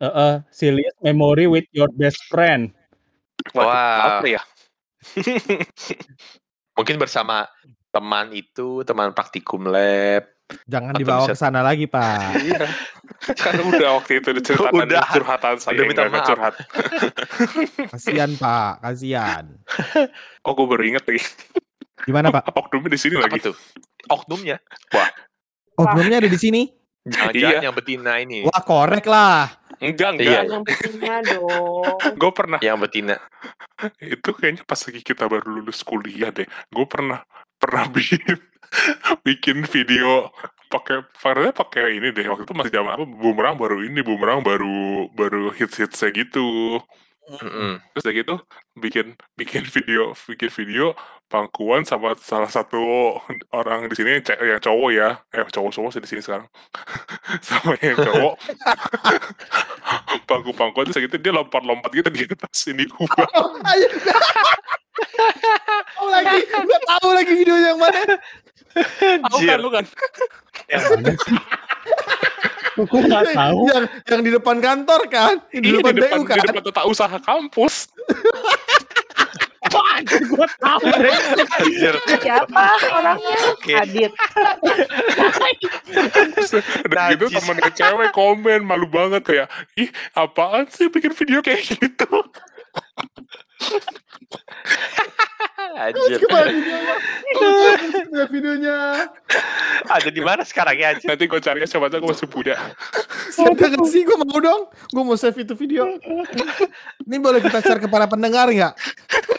Eh, 0.00 0.08
eh, 0.08 0.34
silliest 0.48 0.96
memory 1.00 1.44
with 1.44 1.68
your 1.70 1.92
best 1.92 2.24
friend. 2.24 2.72
Wah. 3.52 4.16
apa 4.16 4.26
ya? 4.26 4.40
mungkin 6.72 6.96
bersama 6.96 7.44
teman 7.90 8.32
itu, 8.32 8.80
teman 8.82 9.12
praktikum 9.12 9.68
lab. 9.68 10.24
Jangan 10.66 10.96
Atau 10.96 11.00
dibawa 11.00 11.22
bisa- 11.22 11.30
ke 11.30 11.36
sana 11.36 11.60
lagi 11.60 11.84
Pak. 11.84 12.32
Iya. 12.42 12.64
kan 13.36 13.54
udah 13.60 14.00
waktu 14.00 14.18
itu 14.18 14.32
diceritakan 14.32 14.88
Udah. 14.88 15.04
curhatan 15.12 15.54
saya 15.60 15.76
Udah 15.76 15.84
minta 15.84 16.02
maaf. 16.08 16.24
curhat. 16.24 16.54
Kasihan 17.92 18.32
Pak, 18.34 18.80
kasihan. 18.80 19.44
Oh 20.40 20.56
gue 20.56 20.64
baru 20.64 20.82
inget 20.86 21.04
nih. 21.04 21.20
Gimana 22.02 22.32
Pak? 22.32 22.56
Oknumnya 22.56 22.88
di 22.88 22.96
sini 22.96 23.14
Apa 23.14 23.28
lagi. 23.28 23.44
tuh? 23.44 23.56
Oknumnya? 24.08 24.56
Oknumnya 25.76 26.16
ada 26.18 26.26
di 26.26 26.40
sini? 26.40 26.62
Jangan-jangan 27.08 27.56
Iya. 27.56 27.64
yang 27.64 27.76
betina 27.76 28.12
ini. 28.20 28.38
Wah 28.44 28.62
korek 28.62 29.06
lah. 29.08 29.48
Enggak 29.80 30.20
Iya. 30.20 30.44
enggak. 30.44 30.44
Yang 30.44 30.62
punya 30.68 31.14
dong. 31.24 31.96
Gue 32.20 32.32
pernah 32.36 32.58
Yang 32.60 32.78
betina. 32.84 33.16
itu 33.96 34.28
kayaknya 34.36 34.62
pas 34.68 34.76
lagi 34.76 35.00
kita 35.00 35.24
baru 35.24 35.46
lulus 35.48 35.80
kuliah 35.80 36.28
deh. 36.28 36.44
Gue 36.68 36.84
pernah 36.84 37.24
pernah 37.56 37.88
bikin 37.96 38.36
bikin 39.24 39.64
video 39.66 40.30
pakai 40.70 41.02
padahal 41.18 41.50
pakai 41.50 41.98
ini 41.98 42.14
deh 42.14 42.22
waktu 42.30 42.46
itu 42.46 42.54
masih 42.54 42.70
zaman 42.70 42.94
apa 42.94 43.02
bumerang 43.02 43.58
baru 43.58 43.82
ini 43.82 44.06
bumerang 44.06 44.46
baru 44.46 45.10
baru 45.10 45.50
hits 45.50 45.82
hitsnya 45.82 46.14
gitu 46.14 46.78
Mm-mm. 47.30 47.78
terus 47.94 48.02
udah 48.02 48.14
gitu 48.18 48.34
bikin 48.74 49.14
bikin 49.38 49.62
video 49.62 50.10
bikin 50.26 50.50
video 50.50 50.98
pangkuan 51.30 51.86
sama 51.86 52.18
salah 52.18 52.50
satu 52.50 52.82
orang 53.54 53.86
di 53.86 53.94
sini 53.94 54.18
yang, 54.18 54.58
cowok 54.58 54.90
ya. 54.90 55.22
Eh 55.30 55.46
cowok 55.46 55.70
cowok 55.70 55.90
sih 55.94 56.02
di 56.02 56.10
sini 56.10 56.20
sekarang. 56.26 56.50
Sama 57.46 57.78
yang 57.78 58.02
cowok. 58.02 58.34
Pangku 60.28 60.50
pangkuan 60.54 60.90
terus 60.90 61.06
gitu 61.06 61.16
dia 61.22 61.30
lompat 61.30 61.62
lompat 61.62 61.94
gitu 61.94 62.10
di 62.10 62.26
atas 62.26 62.66
ini 62.66 62.82
gua. 62.90 63.06
Ayo. 63.70 63.86
oh 66.02 66.08
lagi, 66.10 66.42
gua 66.50 66.78
tahu 66.98 67.08
lagi 67.14 67.32
video 67.38 67.54
yang 67.54 67.78
mana. 67.78 68.18
tahu 69.30 69.38
kan 69.46 69.58
lu 69.62 69.70
kan? 69.70 69.86
Yang 70.66 70.82
mana 70.98 71.14
gue 72.84 73.00
nggak 73.02 73.24
tahu? 73.32 73.58
Yang 73.66 73.84
yang 74.06 74.20
di 74.22 74.30
depan 74.30 74.56
kantor 74.58 75.00
kan, 75.08 75.34
di 75.50 75.58
Iya, 75.68 75.80
depan 75.80 75.92
di 75.92 76.00
depan 76.00 76.18
BU 76.18 76.26
kan. 76.26 76.36
di 76.36 76.42
depan 76.46 76.62
tata 76.62 76.82
usaha 76.84 77.16
kampus 77.18 77.74
Apaan? 79.60 80.02
Gue 80.02 80.46
tahu 80.56 80.82
deh. 80.82 81.14
Anjir. 81.60 81.94
Siapa 82.18 82.64
orangnya? 82.90 83.38
Oke. 83.52 83.72
Adit. 83.76 84.10
dan 86.88 87.14
gitu 87.14 87.28
temennya 87.28 87.70
cewek 87.70 88.10
komen 88.10 88.64
malu 88.64 88.88
banget 88.88 89.22
kayak 89.22 89.46
ih 89.76 89.86
apaan 90.12 90.66
sih 90.66 90.88
bikin 90.88 91.12
video 91.12 91.38
kayak 91.40 91.60
gitu 91.62 92.08
Anjir. 95.76 96.18
Videonya. 96.18 96.78
Videonya. 98.34 98.76
Ada 99.86 100.10
di 100.10 100.22
mana 100.22 100.42
sekarang 100.42 100.76
ya 100.76 100.92
anjir? 100.94 101.08
nanti 101.08 101.24
gue 101.26 101.40
cari 101.40 101.58
coba 101.64 101.86
gue 101.88 102.10
masih 102.10 102.28
Ada 103.40 103.64
nggak 103.70 103.86
sih? 103.88 104.02
Gue 104.04 104.16
mau 104.18 104.38
dong. 104.42 104.62
Gue 104.90 105.02
mau 105.06 105.16
save 105.16 105.46
itu 105.46 105.54
video. 105.54 105.86
Ini 107.06 107.16
boleh 107.18 107.40
kita 107.40 107.62
share 107.62 107.80
ke 107.80 107.88
para 107.88 108.04
pendengar 108.10 108.50
nggak? 108.50 108.74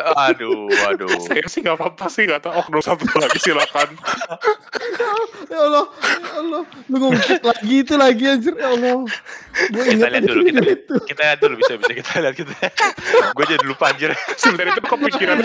Aduh, 0.02 0.66
aduh. 0.90 1.14
saya 1.22 1.46
sih 1.46 1.62
nggak 1.62 1.78
apa-apa 1.78 2.10
sih 2.10 2.26
nggak 2.26 2.42
tahu 2.42 2.54
oknum 2.58 2.82
satu 2.82 3.06
lagi 3.22 3.38
silakan 3.38 3.94
Ya 5.52 5.60
Allah, 5.62 5.86
ya 5.94 6.32
Allah. 6.42 6.64
Lu 6.90 6.96
ngungkit 6.98 7.44
lagi 7.44 7.76
itu 7.86 7.94
lagi 8.00 8.24
anjir. 8.26 8.54
Ya 8.58 8.72
Allah. 8.72 9.06
Gue 9.70 9.84
Kita 9.84 9.94
ingat 9.94 10.10
lihat 10.10 10.24
aja 10.24 10.32
dulu, 10.32 10.42
kita, 10.48 10.62
itu. 10.64 10.96
kita 11.06 11.22
lihat 11.22 11.40
dulu 11.44 11.54
bisa 11.60 11.72
bisa 11.78 11.92
kita 11.94 12.12
lihat 12.24 12.36
kita. 12.40 12.54
Gue 13.36 13.46
jadi 13.46 13.66
lupa 13.68 13.86
anjir. 13.92 14.10
sebenarnya 14.40 14.74
itu 14.80 14.84
kepikiran 14.88 15.38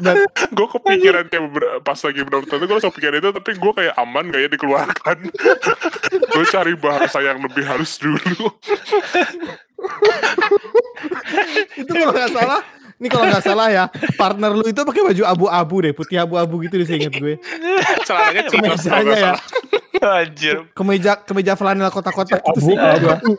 Gue 0.56 0.66
kepikiran 0.68 1.24
kayak 1.28 1.44
pas 1.82 1.98
lagi 1.98 2.20
menonton 2.22 2.56
itu 2.60 2.64
gue 2.68 2.76
langsung 2.76 2.94
pikiran 2.94 3.16
itu 3.18 3.28
tapi 3.32 3.50
gue 3.56 3.72
kayak 3.72 3.94
aman 3.96 4.24
gak 4.28 4.40
ya 4.44 4.48
dikeluarkan 4.52 5.16
gue 6.32 6.44
cari 6.48 6.72
bahasa 6.76 7.18
yang 7.24 7.38
lebih 7.40 7.64
halus 7.64 7.96
dulu 7.98 8.52
Itu 11.74 11.90
kalau 11.90 12.14
nggak 12.14 12.30
salah, 12.30 12.60
ini 13.02 13.08
kalau 13.10 13.26
nggak 13.26 13.42
salah 13.42 13.66
ya, 13.66 13.84
partner 14.14 14.54
lu 14.54 14.62
itu 14.70 14.78
pakai 14.86 15.02
baju 15.10 15.22
abu-abu 15.26 15.76
deh, 15.82 15.92
putih 15.96 16.22
abu-abu 16.22 16.62
gitu 16.62 16.78
deh, 16.78 16.86
saya 16.86 16.98
ingat 17.02 17.14
gue. 17.18 17.34
celananya 18.06 18.42
Kemejanya 18.46 19.16
ya, 19.18 19.34
Anjir. 20.22 20.70
kemeja 20.78 21.18
kemeja 21.26 21.58
flanel 21.58 21.90
kotak-kotak 21.90 22.38
gitu 22.46 22.60
sih. 22.62 22.76
Abu-abu. 22.78 23.34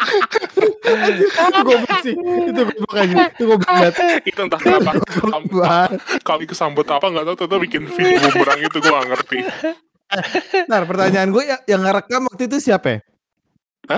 Itu 0.00 1.60
goblok 1.62 1.98
sih, 2.02 2.14
itu 2.16 2.60
goblok 2.66 2.94
aja, 2.96 3.14
itu 3.30 3.44
goblok 3.46 3.68
banget. 3.68 3.94
itu 4.26 4.40
entah 4.40 4.60
kenapa 4.60 4.90
kami, 6.24 6.44
kesambut 6.48 6.86
apa 6.88 7.06
nggak 7.06 7.24
tahu 7.32 7.46
tuh 7.46 7.60
bikin 7.60 7.86
video 7.86 8.18
bumerang 8.32 8.60
itu 8.60 8.78
gue 8.80 8.90
gak 8.90 9.08
ngerti 9.12 9.38
Nah, 10.66 10.82
pertanyaan 10.82 11.30
gue 11.30 11.44
yang, 11.46 11.60
yang 11.70 11.80
ngerekam 11.86 12.26
waktu 12.26 12.50
itu 12.50 12.58
siapa 12.58 12.88
ya? 12.90 12.98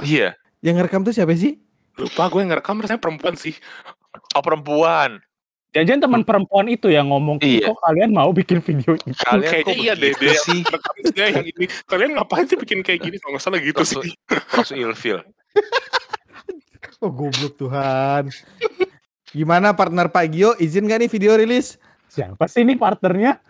Iya. 0.05 0.29
Yang 0.61 0.75
ngerekam 0.85 1.01
tuh 1.09 1.15
siapa 1.17 1.33
sih? 1.33 1.57
lupa 1.93 2.29
gue 2.29 2.41
yang 2.41 2.51
ngerekam 2.53 2.81
rasanya 2.81 3.01
perempuan 3.01 3.37
sih 3.37 3.53
Oh 4.33 4.41
perempuan. 4.45 5.21
Jangan 5.73 6.05
teman 6.05 6.21
perempuan 6.21 6.69
itu 6.69 6.93
yang 6.93 7.09
ngomong, 7.09 7.41
Iya. 7.41 7.73
kok 7.73 7.81
kalian 7.81 8.13
mau 8.13 8.29
bikin 8.29 8.61
video 8.61 8.93
itu? 8.93 9.09
Kalian 9.25 9.49
kayaknya 9.49 9.73
kok 9.73 9.81
iya 9.81 9.93
deh 9.97 10.13
dia 10.21 10.35
sih? 10.37 10.61
yang 11.17 11.49
ini 11.49 11.65
kalian 11.89 12.11
ngapain 12.17 12.45
sih 12.45 12.61
bikin 12.61 12.85
kayak 12.85 13.01
gini 13.01 13.17
kalau 13.17 13.37
nggak 13.37 13.45
salah 13.45 13.57
gitu 13.61 13.81
sih 13.85 14.13
langsung 14.53 14.77
ilfil. 14.77 15.25
Oh 16.99 17.11
goblok 17.11 17.55
Tuhan. 17.57 18.31
Gimana 19.29 19.73
partner 19.73 20.07
Pak 20.07 20.27
Gio, 20.29 20.55
izin 20.57 20.85
gak 20.85 21.01
nih 21.01 21.11
video 21.11 21.35
rilis? 21.35 21.75
Siapa 22.07 22.45
sih 22.45 22.63
ini 22.63 22.77
partnernya? 22.77 23.41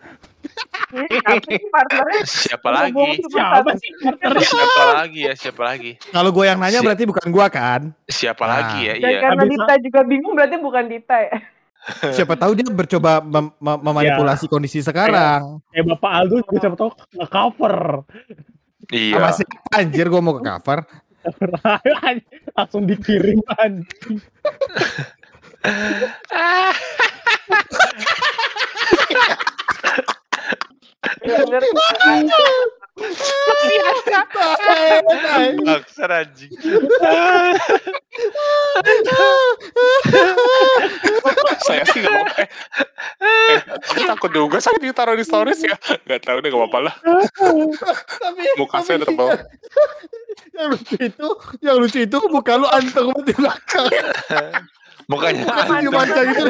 Siapa 2.23 2.69
lagi? 2.69 3.19
Siapa 3.21 3.71
sih 3.75 3.91
partnernya? 3.99 4.41
Siapa 4.41 4.83
lagi 4.95 5.19
ya? 5.21 5.33
Siapa 5.35 5.61
lagi? 5.63 5.91
Kalau 6.01 6.29
gue 6.29 6.45
yang 6.45 6.57
nanya 6.57 6.79
berarti 6.79 7.03
bukan 7.03 7.27
gua 7.27 7.45
kan? 7.47 7.91
Siapa 8.05 8.41
Nah. 8.41 8.51
lagi 8.55 8.79
ya? 8.83 8.93
Dan 8.95 9.05
Iya. 9.05 9.19
karena 9.21 9.43
Habis- 9.43 9.59
Dita 9.59 9.73
juga 9.81 9.99
bingung 10.01 10.33
berarti 10.33 10.55
bukan 10.57 10.83
Dita 10.87 11.17
ya. 11.19 11.35
Siapa 12.15 12.33
tahu 12.33 12.51
dia 12.55 12.65
bercoba 12.65 13.19
mem- 13.19 13.53
mem- 13.53 13.81
memanipulasi 13.83 14.47
kondisi 14.47 14.79
sekarang. 14.79 15.59
Eh 15.69 15.83
Bapak 15.83 16.11
Aldo 16.15 16.39
juga 16.39 16.57
siapa 16.57 16.75
tau 16.75 16.89
nge-cover. 17.11 17.75
Iya. 18.87 19.15
Sama 19.15 19.29
siapa 19.33 19.75
anjir 19.75 20.07
gue 20.07 20.21
mau 20.23 20.33
ke 20.33 20.43
cover. 20.45 20.79
Langsung 22.57 22.87
dikirim 22.87 23.39
anjing. 23.57 24.19
Bener. 31.23 31.61
Tai, 31.83 32.21
tai. 35.09 35.55
Bangsat 35.65 36.11
anjing. 36.13 36.51
saya 41.63 41.81
sih 41.89 41.99
nggak 42.03 42.13
apa-apa 42.13 42.35
eh, 42.43 42.49
eh, 43.55 43.59
tapi 43.65 44.01
takut 44.05 44.31
juga 44.35 44.57
saya 44.61 44.77
ditaruh 44.77 45.15
di 45.17 45.25
stories 45.25 45.63
ya 45.63 45.73
nggak 46.05 46.21
tahu 46.21 46.37
deh 46.43 46.49
nggak 46.51 46.61
apa-apa 46.61 46.79
lah 46.91 46.95
Tapi 48.21 48.41
muka 48.59 48.83
saya 48.83 49.01
udah 49.01 49.07
tebal 49.09 49.27
yang 50.53 50.69
lucu 50.69 50.95
itu, 51.01 51.29
yang 51.65 51.77
lucu 51.81 51.99
itu 52.05 52.17
muka 52.29 52.53
lu 52.61 52.67
anteng 52.69 53.09
banget 53.09 53.25
di 53.25 53.33
belakang. 53.41 53.89
Mukanya 55.05 55.43
cuma 55.83 56.03
kayak 56.05 56.25
gitu 56.31 56.43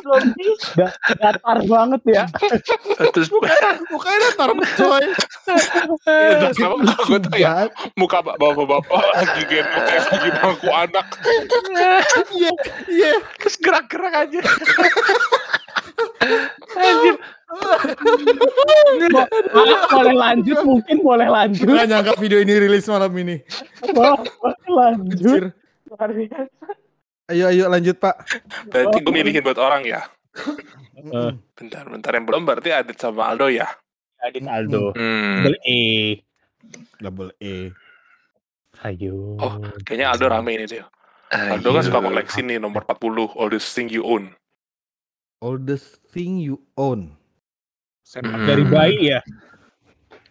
belum 0.00 0.24
sih? 0.36 0.52
Datar 1.18 1.58
banget 1.64 2.02
ya. 2.06 2.24
Terus 3.14 3.28
Mukanya 3.90 4.18
datar 4.30 4.50
banget, 4.54 4.70
coy. 4.76 5.04
Kenapa 6.54 6.76
gue 7.02 7.18
tuh 7.20 7.34
ya 7.34 7.66
muka 7.98 8.18
bapak-bapak 8.22 8.84
lagi 9.12 9.42
gendong 9.44 9.84
kayak 9.84 10.02
lagi 10.06 10.30
bangku 10.32 10.68
anak 10.70 11.06
Iya, 12.30 12.52
iya. 12.86 13.12
terus 13.36 13.56
gerak-gerak 13.58 14.14
aja. 14.14 14.40
Anjir. 16.72 17.14
Bo- 19.10 19.30
boleh 19.90 20.14
lanjut 20.14 20.58
mungkin 20.62 20.96
boleh 21.02 21.28
lanjut. 21.28 21.66
Gak 21.66 21.88
nyangka 21.88 22.12
video 22.16 22.38
ini 22.38 22.54
rilis 22.56 22.86
malam 22.86 23.10
ini. 23.16 23.42
Bo- 23.90 24.22
boleh 24.38 24.68
lanjut. 24.70 25.50
Luar 25.90 26.10
biasa. 26.10 26.68
Ayo, 27.30 27.44
ayo 27.48 27.64
lanjut 27.70 27.96
Pak. 27.96 28.16
berarti 28.68 28.96
gue 29.00 29.12
milihin 29.14 29.42
buat 29.46 29.58
orang 29.58 29.86
ya 29.86 30.02
Eh, 31.00 31.32
bentar 31.56 31.88
bentar 31.88 32.12
yang 32.12 32.28
belum 32.28 32.44
berarti 32.44 32.76
Adit 32.76 33.00
sama 33.00 33.32
Aldo 33.32 33.48
ya 33.48 33.64
Adit 34.20 34.44
Aldo. 34.44 34.92
Hmm. 34.92 35.48
Double 35.48 35.56
E. 35.64 35.80
Double 37.00 37.32
E. 37.40 37.72
Ayo. 38.84 39.40
Oh. 39.40 39.64
kayaknya 39.88 40.12
Aldo 40.12 40.28
rame 40.28 40.60
ini 40.60 40.68
deh 40.68 40.84
Aldo 41.32 41.72
kan 41.72 41.82
suka 41.88 42.04
koleksi 42.04 42.44
nih 42.44 42.60
nomor 42.60 42.84
40 42.84 43.32
oldest 43.32 43.72
thing 43.72 43.88
you 43.88 44.04
own 44.04 44.36
Oldest 45.40 46.04
thing 46.12 46.36
you 46.36 46.60
own. 46.76 47.16
Hmm. 48.12 48.44
Dari 48.44 48.60
bayi 48.68 49.16
ya. 49.16 49.24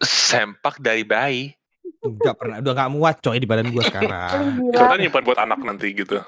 Sempak 0.06 0.78
dari 0.78 1.02
bayi. 1.02 1.50
Enggak 2.00 2.36
pernah, 2.40 2.64
udah 2.64 2.74
gak 2.76 2.92
muat 2.96 3.16
coy 3.20 3.38
di 3.40 3.48
badan 3.48 3.72
gua 3.76 3.84
sekarang. 3.84 4.72
kan 4.72 5.00
nyimpan 5.00 5.24
buat 5.24 5.40
anak 5.44 5.60
nanti 5.64 5.92
gitu 5.92 6.20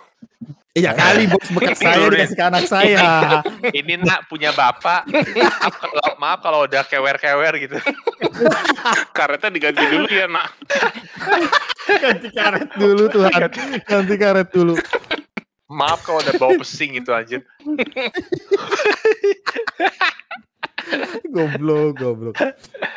Iya 0.72 0.96
kali 0.96 1.28
bos 1.28 1.52
bekas 1.52 1.84
saya 1.84 2.08
dikasih 2.08 2.38
ke 2.40 2.44
anak 2.48 2.64
saya. 2.64 3.04
Ini 3.84 4.08
nak 4.08 4.32
punya 4.32 4.56
bapak. 4.56 5.04
Maaf 5.12 5.74
kalau, 5.84 6.08
maaf 6.16 6.40
kalau 6.40 6.60
udah 6.64 6.88
kewer-kewer 6.88 7.60
gitu. 7.60 7.76
karetnya 9.18 9.52
diganti 9.52 9.84
dulu 9.92 10.08
ya 10.08 10.32
nak 10.32 10.56
Ganti 11.92 12.32
karet 12.32 12.72
dulu 12.80 13.04
Tuhan. 13.12 13.52
Ganti 13.84 14.16
karet 14.16 14.48
dulu. 14.48 14.80
Maaf 15.68 16.08
kalau 16.08 16.24
udah 16.24 16.40
bau 16.40 16.56
pesing 16.56 16.96
gitu 16.96 17.12
anjir. 17.12 17.44
Goblok, 21.36 21.90
goblok. 21.96 22.36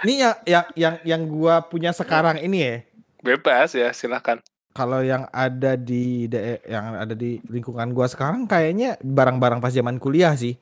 Ini 0.02 0.14
yang 0.18 0.34
yang 0.44 0.66
yang 0.74 0.94
yang 1.04 1.22
gua 1.26 1.62
punya 1.62 1.90
sekarang 1.90 2.38
ini 2.38 2.58
ya. 2.60 2.76
bebas 3.20 3.72
ya 3.72 3.88
silahkan 3.88 4.36
Kalau 4.70 5.00
yang 5.00 5.24
ada 5.30 5.78
di 5.78 6.26
yang 6.66 6.98
ada 6.98 7.14
di 7.14 7.38
lingkungan 7.46 7.94
gua 7.94 8.04
sekarang 8.04 8.44
kayaknya 8.44 8.98
barang-barang 9.00 9.58
pas 9.58 9.70
zaman 9.70 9.96
kuliah 9.96 10.34
sih. 10.34 10.58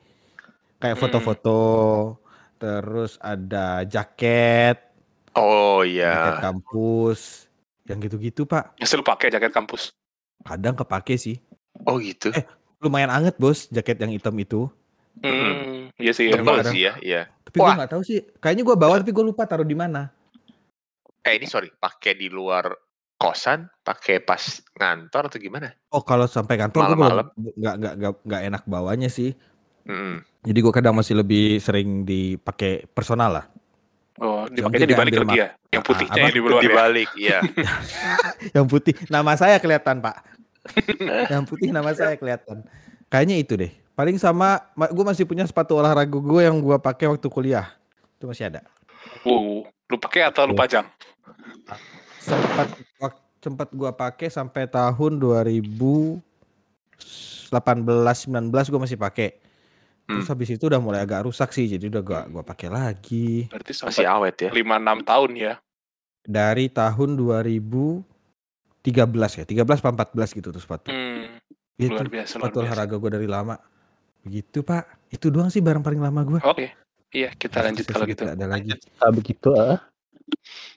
Kayak 0.79 0.97
Hmm. 0.97 1.03
foto-foto 1.03 1.61
terus 2.57 3.19
ada 3.19 3.83
jaket, 3.83 4.79
Oh 5.33 5.83
jaket 5.83 6.37
iya. 6.37 6.39
kampus, 6.39 7.49
yang 7.89 7.99
gitu-gitu 7.99 8.45
Pak. 8.45 8.77
Yang 8.79 8.89
selalu 8.95 9.07
pakai 9.09 9.29
jaket 9.31 9.51
kampus. 9.51 9.91
Kadang 10.45 10.77
kepake 10.77 11.17
sih. 11.17 11.41
Oh 11.83 11.97
gitu. 11.99 12.31
Eh, 12.31 12.45
Lumayan 12.79 13.11
anget 13.11 13.39
bos, 13.39 13.67
jaket 13.67 13.97
yang 13.97 14.11
hitam 14.11 14.35
itu. 14.37 14.67
Hmm, 15.23 15.82
iya 16.03 16.13
sih. 16.13 16.27
Iya, 16.27 16.37
Tebal 16.37 16.57
kadang. 16.59 16.73
sih 16.75 16.81
ya, 16.83 16.93
iya. 16.99 17.23
Tapi 17.43 17.57
gue 17.57 17.73
nggak 17.79 17.91
tahu 17.91 18.03
sih. 18.03 18.19
Kayaknya 18.37 18.63
gue 18.65 18.77
bawa 18.77 18.95
tapi 18.99 19.11
gue 19.11 19.25
lupa 19.25 19.43
taruh 19.45 19.65
di 19.65 19.73
mana. 19.73 20.11
Eh 21.23 21.39
ini 21.39 21.47
sorry, 21.47 21.71
pakai 21.71 22.13
di 22.13 22.27
luar 22.27 22.67
kosan, 23.15 23.71
pakai 23.81 24.19
pas 24.19 24.43
ngantor 24.75 25.31
atau 25.31 25.39
gimana? 25.39 25.71
Oh 25.89 26.03
kalau 26.03 26.27
sampai 26.27 26.59
kantor 26.59 26.83
gue 26.83 26.89
Malam-malam. 26.93 27.27
nggak 27.33 27.75
nggak 27.79 27.95
nggak 27.97 28.13
nggak 28.21 28.43
enak 28.51 28.63
bawanya 28.67 29.07
sih. 29.07 29.31
Mm-mm. 29.83 30.23
Jadi 30.43 30.59
gue 30.59 30.73
kadang 30.73 30.95
masih 30.95 31.15
lebih 31.17 31.59
sering 31.59 32.03
dipakai 32.03 32.87
personal 32.89 33.31
lah. 33.33 33.47
Oh, 34.19 34.45
dipakainya 34.45 34.87
dibalik 34.87 35.15
lagi 35.17 35.39
ya? 35.41 35.49
Yang 35.71 35.83
Ah, 35.83 35.87
putihnya 35.89 36.21
yang 36.21 36.31
di 36.31 36.41
luar 36.43 36.53
ya? 36.53 36.63
Dibalik, 36.63 37.09
iya. 37.17 37.39
Yang 38.55 38.67
putih 38.69 38.95
nama 39.09 39.33
saya 39.35 39.57
kelihatan 39.57 39.99
pak. 39.99 40.17
yang 41.27 41.43
putih 41.43 41.71
nama 41.71 41.91
saya 41.91 42.15
kelihatan. 42.15 42.63
Kayaknya 43.09 43.37
itu 43.39 43.55
deh. 43.57 43.73
Paling 44.03 44.19
sama, 44.19 44.59
gue 44.75 45.05
masih 45.07 45.23
punya 45.23 45.47
sepatu 45.47 45.79
olahraga 45.79 46.11
gue 46.11 46.43
yang 46.43 46.59
gue 46.59 46.75
pakai 46.75 47.07
waktu 47.07 47.23
kuliah. 47.31 47.71
Itu 48.19 48.27
masih 48.27 48.51
ada. 48.51 48.67
Wow, 49.23 49.63
lu 49.63 49.95
pakai 49.95 50.27
atau 50.27 50.43
lu 50.43 50.59
pajang? 50.59 50.91
Sempat 52.19 52.67
sempat 53.39 53.71
gue 53.71 53.87
pakai 53.95 54.27
sampai 54.27 54.67
tahun 54.67 55.23
2018 55.23 56.19
19 56.19 56.19
gue 58.51 58.81
masih 58.83 58.99
pakai. 58.99 59.39
Terus 60.11 60.27
Hmm. 60.27 60.35
habis 60.35 60.51
itu 60.51 60.67
udah 60.67 60.83
mulai 60.83 61.07
agak 61.07 61.31
rusak 61.31 61.55
sih, 61.55 61.71
jadi 61.71 61.87
udah 61.87 62.03
gak 62.03 62.25
gue 62.35 62.43
pakai 62.43 62.69
lagi. 62.75 63.47
Berarti 63.55 63.87
Masih 63.87 64.07
awet 64.11 64.35
ya. 64.35 64.51
5-6 64.51 65.07
tahun 65.07 65.31
ya? 65.39 65.63
Dari 66.27 66.67
tahun 66.75 67.15
2013 67.15 68.03
ya, 69.39 69.47
13 69.47 69.79
apa 69.79 70.11
14 70.11 70.35
gitu 70.35 70.51
tuh 70.51 70.59
sepatu. 70.59 70.91
Hmm, 70.91 71.39
Itu 71.79 71.95
luar 71.95 72.11
biasa, 72.11 72.43
luar 72.43 72.51
sepatu 72.51 72.59
biasa. 72.59 72.67
olahraga 72.67 72.99
gue 72.99 73.13
dari 73.15 73.31
lama. 73.31 73.55
Begitu 74.23 74.63
pak, 74.63 74.87
itu 75.11 75.27
doang 75.29 75.51
sih 75.51 75.59
barang 75.59 75.83
paling 75.83 75.99
lama 75.99 76.21
gue. 76.23 76.41
Oke, 76.43 76.71
iya 77.11 77.31
kita 77.35 77.59
lanjut 77.61 77.87
kalau 77.87 78.07
gitu. 78.07 78.23
Ada 78.25 78.47
lagi. 78.47 78.71
Ah, 79.03 79.11
begitu 79.11 79.51
ah. 79.53 79.83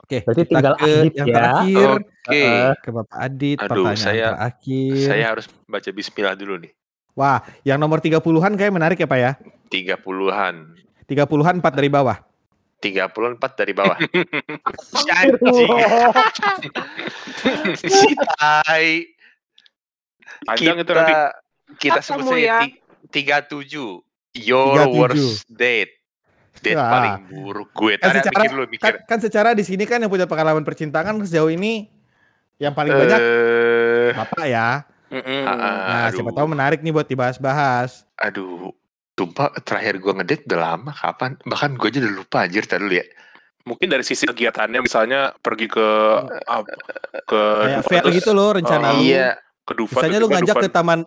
Oke, 0.04 0.22
Berarti 0.26 0.42
kita 0.44 0.52
tinggal 0.52 0.74
ke 0.76 0.86
Adit 0.86 1.14
yang 1.16 1.28
ya. 1.30 1.36
terakhir. 1.38 1.88
Oke. 2.02 2.34
Heeh. 2.36 2.70
Ke 2.82 2.90
Bapak 2.92 3.18
Adit, 3.18 3.58
Aduh, 3.58 3.70
pertanyaan 3.70 3.98
saya- 3.98 4.34
terakhir. 4.36 4.98
Saya 5.02 5.26
harus 5.32 5.46
baca 5.66 5.90
bismillah 5.90 6.36
dulu 6.36 6.54
nih. 6.60 6.72
Wah, 7.16 7.40
yang 7.64 7.80
nomor 7.80 8.04
30-an 8.04 8.54
kayak 8.60 8.74
menarik 8.76 8.98
ya 9.00 9.08
Pak 9.08 9.20
ya. 9.22 9.32
30-an. 9.72 10.56
30-an 11.08 11.56
4 11.64 11.80
dari 11.80 11.90
bawah. 11.90 12.18
34 12.84 13.56
dari 13.56 13.74
bawah. 13.74 13.98
Si 17.80 18.12
tai. 18.14 19.10
Panjang 20.46 20.78
itu 20.84 20.86
kita, 20.86 21.02
nanti. 21.02 21.14
kita 21.80 22.00
sebut 22.04 22.26
saja 22.30 22.38
ya. 22.38 22.60
Ti- 23.16 23.24
37. 23.24 24.04
Your 24.36 24.84
37. 24.84 24.92
worst 24.92 25.48
date. 25.48 25.94
Date 26.58 26.76
Wah. 26.76 26.88
paling 26.90 27.16
buruk 27.30 27.70
gue. 27.72 27.96
Kan 27.96 28.10
Tadi 28.10 28.20
secara, 28.22 28.36
mikir 28.38 28.50
dulu, 28.50 28.64
mikir. 28.66 28.82
kan, 28.82 28.94
kan 29.06 29.20
secara 29.20 29.50
di 29.52 29.64
sini 29.64 29.84
kan 29.84 29.98
yang 29.98 30.10
punya 30.10 30.24
pengalaman 30.24 30.62
percintaan 30.62 31.16
sejauh 31.22 31.48
ini 31.48 31.88
yang 32.58 32.72
paling 32.72 32.92
banyak 32.92 33.20
Eh, 33.20 34.10
Bapak 34.12 34.46
ya. 34.46 34.84
Ah, 35.08 35.22
Nah, 35.46 36.00
aduh. 36.06 36.16
siapa 36.16 36.32
tahu 36.34 36.48
menarik 36.50 36.80
nih 36.82 36.92
buat 36.92 37.06
dibahas-bahas. 37.06 38.04
Aduh, 38.18 38.72
tumpah 39.14 39.52
terakhir 39.62 39.96
gue 39.98 40.12
ngedate 40.14 40.44
udah 40.46 40.60
lama 40.66 40.92
kapan? 40.92 41.40
Bahkan 41.42 41.76
gue 41.76 41.88
aja 41.88 42.00
udah 42.02 42.14
lupa 42.14 42.38
anjir 42.42 42.64
tadi 42.64 42.82
dulu 42.82 42.96
ya. 42.96 43.06
Mungkin 43.64 43.88
dari 43.88 44.04
sisi 44.04 44.24
kegiatannya 44.24 44.80
misalnya 44.80 45.34
pergi 45.36 45.68
ke 45.68 45.88
ap- 46.46 46.70
ke 47.26 47.42
Kayak 47.64 47.84
fair 47.84 48.04
terus, 48.04 48.16
gitu 48.16 48.32
loh 48.32 48.54
rencana 48.54 48.94
lu. 48.94 49.02
Iya, 49.02 49.28
ke 49.62 49.74
Dufan 49.74 49.98
Misalnya 50.02 50.20
lu 50.20 50.28
ngajak 50.30 50.56
ke 50.56 50.70
taman 50.70 51.00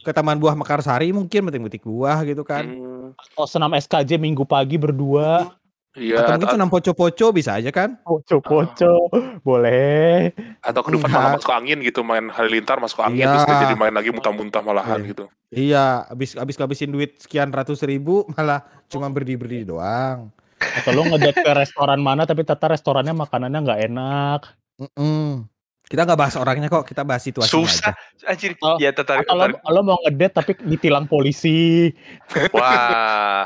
ke 0.00 0.10
taman 0.10 0.40
buah 0.40 0.56
Mekarsari 0.56 1.12
mungkin 1.12 1.44
metik-metik 1.44 1.84
buah 1.84 2.24
gitu 2.24 2.40
kan. 2.42 2.64
hmm, 2.64 3.12
Oh 3.36 3.44
senam 3.44 3.68
SKJ 3.70 4.16
minggu 4.16 4.42
pagi 4.42 4.76
berdua. 4.76 5.52
Iya, 5.92 6.24
Atau 6.24 6.32
mungkin 6.32 6.48
atau, 6.48 6.56
senam 6.56 6.70
poco-poco 6.72 7.26
bisa 7.30 7.60
aja 7.60 7.68
kan? 7.68 8.00
Poco-poco. 8.00 9.12
Boleh. 9.44 10.32
atau 10.64 10.80
ke 10.80 10.88
Dufan 10.88 11.12
Enggak. 11.12 11.20
malah 11.20 11.36
masuk 11.36 11.52
angin 11.52 11.78
gitu 11.82 12.00
main 12.00 12.32
halilintar 12.32 12.80
masuk 12.80 13.04
angin 13.04 13.28
Iya. 13.28 13.36
terus 13.36 13.44
dia 13.44 13.56
jadi 13.68 13.76
main 13.76 13.92
lagi 13.92 14.08
muntah-muntah 14.08 14.62
malahan 14.62 15.04
Iya. 15.04 15.08
gitu. 15.12 15.24
Iya, 15.52 15.84
habis 16.08 16.32
habis 16.32 16.56
ngabisin 16.56 16.88
duit 16.88 17.20
sekian 17.20 17.52
ratus 17.52 17.84
ribu 17.84 18.24
malah 18.32 18.64
cuma 18.88 19.12
berdiri-berdiri 19.12 19.68
doang. 19.68 20.32
Atau 20.56 20.96
lu 20.96 21.04
ngedate 21.04 21.44
ke 21.44 21.52
restoran 21.52 22.00
mana 22.00 22.24
tapi 22.24 22.40
ternyata 22.40 22.72
restorannya 22.72 23.12
makanannya 23.12 23.58
nggak 23.60 23.80
enak. 23.84 24.40
Mm-mm. 24.80 25.44
Kita 25.92 26.08
nggak 26.08 26.16
bahas 26.16 26.34
orangnya 26.40 26.72
kok, 26.72 26.88
kita 26.88 27.04
bahas 27.04 27.20
situasinya 27.20 27.52
susah. 27.52 27.92
aja. 27.92 28.32
Anjir, 28.32 28.56
Oh, 28.64 28.80
ya 28.80 28.96
tertarik. 28.96 29.28
Atau 29.28 29.36
lo, 29.68 29.80
mau 29.84 30.00
ngedate 30.00 30.32
tapi 30.32 30.52
ditilang 30.64 31.04
polisi. 31.04 31.92
Wah, 32.56 33.44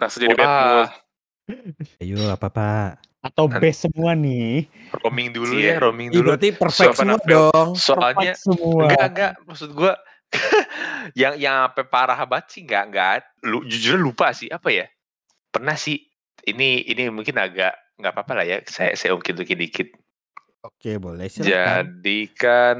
Langsung 0.00 0.24
jadi 0.24 0.32
bad 0.32 0.48
mood. 0.48 0.88
Ayo 2.00 2.32
apa 2.32 2.48
pak? 2.48 2.88
Atau 3.20 3.52
best 3.52 3.84
semua 3.84 4.16
nih. 4.16 4.64
roaming 4.96 5.28
dulu 5.28 5.56
ya, 5.56 5.76
roaming 5.76 6.08
dulu. 6.08 6.32
berarti 6.32 6.56
perfect 6.56 6.96
Siapa 6.96 7.00
semua 7.04 7.20
dong. 7.24 7.68
Soalnya 7.76 8.32
Perfect 8.32 8.40
semua. 8.40 8.80
enggak 8.88 9.04
enggak 9.12 9.32
maksud 9.44 9.70
gua 9.72 9.92
yang 11.20 11.34
yang 11.36 11.68
apa 11.68 11.84
parah 11.84 12.16
banget 12.24 12.46
sih 12.48 12.60
enggak 12.64 12.84
enggak 12.88 13.14
lu 13.42 13.60
jujur 13.64 13.96
lupa 13.96 14.32
sih 14.32 14.48
apa 14.48 14.68
ya 14.68 14.86
pernah 15.48 15.72
sih 15.72 16.00
ini 16.44 16.84
ini 16.84 17.08
mungkin 17.08 17.36
agak 17.36 17.72
nggak 17.96 18.12
apa-apa 18.12 18.32
lah 18.40 18.44
ya 18.44 18.58
saya 18.66 18.92
saya 18.92 19.16
ungkit-ungkit 19.16 19.56
dikit 19.56 19.88
Oke 20.64 20.96
boleh 20.96 21.28
silakan. 21.28 22.00
jadi 22.00 22.20
kan 22.32 22.78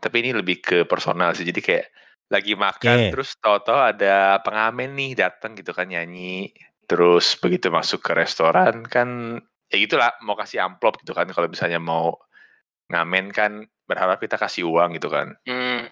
tapi 0.00 0.16
ini 0.26 0.34
lebih 0.34 0.58
ke 0.58 0.78
personal 0.88 1.36
sih 1.38 1.46
jadi 1.46 1.60
kayak 1.62 1.86
lagi 2.30 2.54
makan 2.58 2.98
Oke. 2.98 3.10
terus 3.14 3.30
tahu-tahu 3.38 3.78
ada 3.78 4.38
pengamen 4.42 4.94
nih 4.98 5.12
datang 5.18 5.54
gitu 5.54 5.70
kan 5.70 5.86
nyanyi 5.86 6.50
terus 6.90 7.38
begitu 7.38 7.70
masuk 7.70 8.02
ke 8.02 8.12
restoran 8.16 8.82
kan 8.86 9.38
ya 9.70 9.76
gitulah 9.78 10.10
mau 10.26 10.34
kasih 10.34 10.62
amplop 10.66 10.98
gitu 11.02 11.14
kan 11.14 11.30
kalau 11.30 11.46
misalnya 11.46 11.78
mau 11.78 12.18
ngamen 12.90 13.30
kan 13.30 13.62
berharap 13.86 14.18
kita 14.18 14.34
kasih 14.34 14.66
uang 14.66 14.98
gitu 14.98 15.06
kan 15.10 15.38
Hmm, 15.46 15.86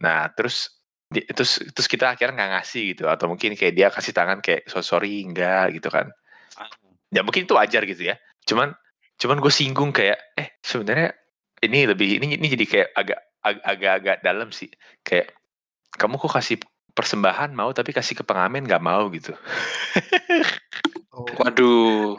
Nah, 0.00 0.32
terus 0.32 0.80
di- 1.12 1.28
terus 1.28 1.60
terus 1.76 1.88
kita 1.88 2.16
akhirnya 2.16 2.32
nggak 2.40 2.52
ngasih 2.56 2.82
gitu 2.96 3.04
atau 3.04 3.28
mungkin 3.28 3.52
kayak 3.52 3.74
dia 3.76 3.88
kasih 3.92 4.16
tangan 4.16 4.40
kayak 4.40 4.64
so 4.64 4.80
sorry 4.80 5.20
enggak 5.20 5.76
gitu 5.76 5.92
kan. 5.92 6.08
Ya 7.12 7.20
mungkin 7.20 7.44
itu 7.44 7.52
wajar 7.52 7.84
gitu 7.84 8.08
ya. 8.08 8.16
Cuman 8.48 8.72
cuman 9.20 9.36
gue 9.36 9.52
singgung 9.52 9.92
kayak 9.92 10.16
eh 10.34 10.48
sebenarnya 10.64 11.12
ini 11.60 11.84
lebih 11.84 12.16
ini 12.16 12.40
ini 12.40 12.46
jadi 12.48 12.64
kayak 12.64 12.88
agak 12.96 13.20
ag- 13.44 13.64
agak-agak 13.64 14.16
dalam 14.24 14.48
sih. 14.48 14.72
Kayak 15.04 15.36
kamu 16.00 16.16
kok 16.16 16.32
kasih 16.32 16.56
persembahan 16.96 17.52
mau 17.52 17.68
tapi 17.76 17.92
kasih 17.92 18.16
ke 18.16 18.24
pengamen 18.24 18.64
nggak 18.64 18.80
mau 18.80 19.12
gitu. 19.12 19.36
waduh. 21.36 22.16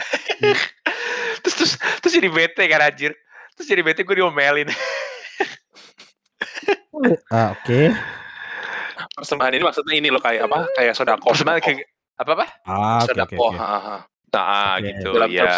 terus 1.42 1.56
terus 1.58 1.74
terus 2.06 2.14
jadi 2.14 2.30
bete 2.30 2.64
kan 2.70 2.86
anjir. 2.86 3.18
Terus 3.58 3.68
jadi 3.68 3.82
bete 3.82 4.06
gue 4.06 4.16
diomelin. 4.22 4.70
Ah, 7.34 7.56
Oke. 7.56 7.90
Persembahan 9.18 9.58
ini 9.58 9.64
maksudnya 9.66 9.96
ini 9.98 10.14
loh 10.14 10.22
kayak 10.22 10.46
apa? 10.46 10.70
Kayak 10.78 10.94
sodako. 10.94 11.34
Persembahan 11.34 11.58
kayak 11.64 11.88
apa 12.20 12.32
apa? 12.38 12.46
Ah, 12.68 13.02
oke 13.02 13.10
oke. 13.10 13.10
Sodako. 13.10 13.42
oke. 13.42 13.58
ha, 13.58 13.66
ha, 13.66 13.80
ha. 13.82 13.98
Nah, 14.32 14.78
Oke. 14.78 14.84
gitu 14.86 15.10
Dalam 15.18 15.30
ya. 15.34 15.52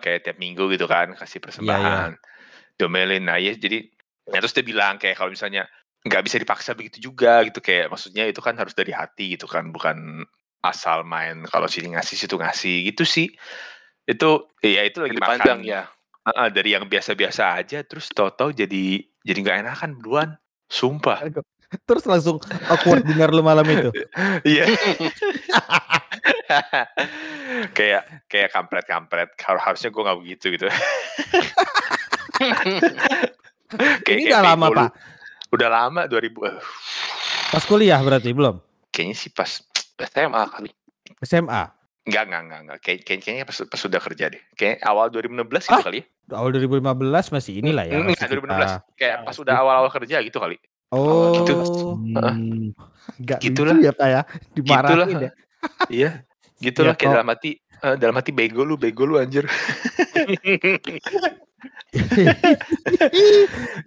Kayak 0.00 0.20
tiap 0.26 0.36
minggu 0.40 0.68
gitu 0.74 0.86
kan 0.86 1.14
kasih 1.14 1.42
persembahan. 1.42 2.16
Diomelin. 2.76 3.24
Nah, 3.24 3.40
ya 3.40 3.56
jadi 3.56 3.86
nah, 4.28 4.40
terus 4.42 4.52
dia 4.52 4.64
bilang 4.66 5.00
kayak 5.00 5.16
kalau 5.16 5.32
misalnya 5.32 5.64
nggak 6.06 6.22
bisa 6.22 6.36
dipaksa 6.38 6.70
begitu 6.78 7.10
juga 7.10 7.42
gitu 7.42 7.58
kayak 7.58 7.90
maksudnya 7.90 8.30
itu 8.30 8.38
kan 8.38 8.54
harus 8.54 8.78
dari 8.78 8.94
hati 8.94 9.34
gitu 9.34 9.50
kan 9.50 9.74
bukan 9.74 10.22
asal 10.62 11.02
main 11.02 11.42
kalau 11.50 11.66
sini 11.66 11.94
ngasih 11.94 12.16
situ 12.18 12.36
ngasih 12.38 12.90
gitu 12.92 13.02
sih. 13.06 13.30
Itu 14.06 14.46
ya 14.62 14.86
itu 14.86 15.02
lagi 15.02 15.18
makan. 15.18 15.30
panjang 15.42 15.60
ya. 15.66 15.82
Dari 16.26 16.74
yang 16.74 16.90
biasa-biasa 16.90 17.54
aja 17.54 17.86
terus 17.86 18.10
tahu-tahu 18.10 18.50
jadi 18.50 19.02
jadi 19.22 19.38
nggak 19.42 19.58
enakan 19.66 19.90
duluan. 20.02 20.30
Sumpah. 20.66 21.22
Terus 21.86 22.06
langsung 22.06 22.38
awkward 22.70 23.02
dinner 23.02 23.30
lu 23.34 23.42
malam 23.42 23.66
itu. 23.66 23.90
Iya. 24.46 24.70
kayak 27.76 28.02
kayak 28.26 28.50
kampret-kampret. 28.50 29.30
Har- 29.40 29.62
Harusnya 29.62 29.90
gue 29.90 30.02
nggak 30.02 30.18
begitu 30.20 30.46
gitu. 30.54 30.66
kayak, 34.04 34.18
Ini 34.18 34.30
udah 34.30 34.42
lama 34.44 34.66
lu. 34.68 34.76
pak. 34.76 34.90
Udah 35.52 35.68
lama 35.70 36.00
2000. 36.04 36.26
eh, 36.42 36.56
Pas 37.48 37.64
kuliah 37.64 38.00
berarti 38.00 38.30
belum? 38.30 38.58
Kayaknya 38.90 39.14
sih 39.14 39.30
pas 39.30 39.50
SMA 40.02 40.42
kali. 40.50 40.70
SMA. 41.22 41.62
Enggak, 42.06 42.22
enggak, 42.26 42.40
enggak, 42.40 42.60
enggak. 42.62 42.78
Kayak, 42.80 42.98
kayak- 43.02 43.22
kayaknya 43.22 43.44
pas, 43.44 43.56
pas 43.66 43.80
sudah 43.80 44.00
kerja 44.00 44.24
deh. 44.30 44.42
Kayak 44.54 44.76
awal 44.82 45.10
2016 45.10 45.66
gitu 45.66 45.74
Ah, 45.74 45.82
kali 45.82 45.98
ya. 46.02 46.04
Awal 46.34 46.50
2015 46.52 47.30
masih 47.30 47.52
inilah 47.58 47.84
ya. 47.86 47.98
Masih 47.98 48.26
2016. 48.26 48.70
kita- 48.70 48.82
Kayak 48.94 49.16
pas 49.24 49.36
udah 49.36 49.54
awal-awal 49.56 49.90
kerja 49.90 50.16
gitu 50.22 50.38
kali. 50.38 50.56
Oh, 50.94 51.34
gitu. 51.42 51.54
Hmm. 51.98 52.70
Gak 53.18 53.42
Gitulah. 53.42 53.74
lucu 53.74 53.86
ya 53.86 53.92
pak 53.92 54.06
ya. 54.06 54.22
Dimarahin 54.54 54.86
Gitulah. 54.86 55.06
ya. 55.18 55.30
Iya. 55.90 56.10
Gitu 56.56 56.80
lah 56.88 56.96
kayak 56.96 57.20
dalam 57.20 57.28
hati, 57.28 57.50
eee, 57.60 57.94
dalam 58.00 58.16
hati 58.16 58.32
bego 58.32 58.64
lu 58.64 58.80
bego 58.80 59.04
lu 59.04 59.20
anjir. 59.20 59.44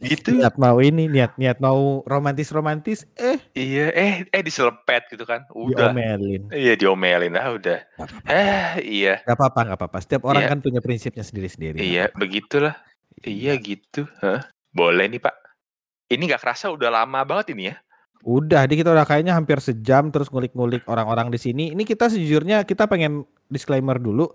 Gitu. 0.02 0.38
niat 0.42 0.56
mau 0.58 0.78
ini, 0.82 1.06
niat 1.12 1.38
niat 1.38 1.58
mau 1.62 2.02
romantis-romantis, 2.06 3.06
eh 3.20 3.38
Iya, 3.54 3.92
eh 3.94 4.14
eh 4.30 4.42
diselepet 4.46 5.10
gitu 5.14 5.26
kan, 5.28 5.46
udah. 5.54 5.94
diomelin. 5.94 6.50
Iya 6.50 6.74
diomelin, 6.80 7.34
ah 7.38 7.54
udah. 7.54 7.80
Apa-apa. 7.98 8.28
Eh, 8.30 8.70
iya. 8.86 9.14
Nggak 9.26 9.38
apa-apa 9.38 9.60
nggak 9.70 9.78
apa-apa. 9.82 9.98
Setiap 10.06 10.24
orang 10.26 10.44
Iya. 10.46 10.52
kan 10.54 10.60
punya 10.64 10.80
prinsipnya 10.82 11.24
sendiri-sendiri, 11.26 11.76
nggak 11.78 11.90
Iya, 11.90 12.04
apa-apa. 12.10 12.20
begitulah. 12.22 12.76
Iya 13.26 13.54
Iya. 13.54 13.54
gitu, 13.62 14.02
heeh. 14.24 14.42
Boleh 14.74 15.06
nih, 15.12 15.22
Pak. 15.22 15.36
Ini 16.10 16.22
nggak 16.30 16.42
kerasa 16.46 16.66
udah 16.74 16.90
lama 16.94 17.20
banget 17.28 17.54
ini 17.58 17.74
ya. 17.74 17.76
Udah, 18.28 18.68
ini 18.68 18.76
kita 18.84 18.92
udah 18.92 19.08
kayaknya 19.08 19.32
hampir 19.32 19.64
sejam 19.64 20.12
terus 20.12 20.28
ngulik-ngulik 20.28 20.84
orang-orang 20.92 21.32
di 21.32 21.40
sini. 21.40 21.72
Ini 21.72 21.84
kita 21.88 22.12
sejujurnya 22.12 22.68
kita 22.68 22.84
pengen 22.92 23.24
disclaimer 23.48 23.96
dulu. 23.96 24.28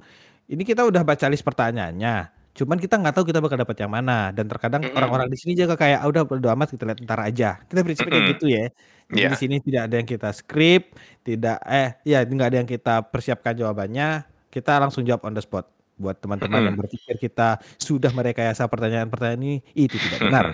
Ini 0.48 0.64
kita 0.64 0.88
udah 0.88 1.04
baca 1.04 1.28
list 1.28 1.44
pertanyaannya. 1.44 2.32
Cuman 2.56 2.80
kita 2.80 2.96
nggak 2.96 3.12
tahu 3.12 3.24
kita 3.28 3.44
bakal 3.44 3.60
dapat 3.60 3.76
yang 3.84 3.92
mana 3.92 4.32
dan 4.32 4.46
terkadang 4.48 4.88
Mhm. 4.88 4.94
orang-orang 4.96 5.28
di 5.28 5.36
sini 5.36 5.52
juga 5.58 5.76
kayak 5.76 6.00
ah, 6.00 6.08
udah 6.08 6.22
bodo 6.24 6.48
amat 6.54 6.68
kita 6.72 6.84
lihat 6.88 6.98
ntar 7.04 7.20
aja. 7.20 7.60
Kita 7.68 7.80
prinsipnya 7.84 8.12
kayak 8.14 8.24
Mhm. 8.24 8.32
gitu 8.38 8.46
ya. 8.48 8.64
Jadi 9.04 9.20
Iya. 9.20 9.28
di 9.28 9.36
sini 9.36 9.56
tidak 9.60 9.82
ada 9.90 9.94
yang 10.00 10.08
kita 10.08 10.28
skrip, 10.32 10.82
tidak 11.26 11.56
eh 11.68 11.88
ya 12.08 12.18
nggak 12.24 12.48
ada 12.48 12.56
yang 12.64 12.68
kita 12.70 12.94
persiapkan 13.12 13.52
jawabannya. 13.52 14.08
Kita 14.48 14.72
langsung 14.80 15.04
jawab 15.04 15.28
on 15.28 15.34
the 15.36 15.42
spot. 15.44 15.68
Buat 16.00 16.24
teman-teman 16.24 16.72
yang 16.72 16.76
Mhm. 16.78 16.80
berpikir 16.88 17.14
kita 17.20 17.60
sudah 17.76 18.08
merekayasa 18.16 18.64
pertanyaan-pertanyaan 18.66 19.40
ini, 19.44 19.54
itu 19.76 19.98
tidak 20.00 20.20
benar. 20.24 20.46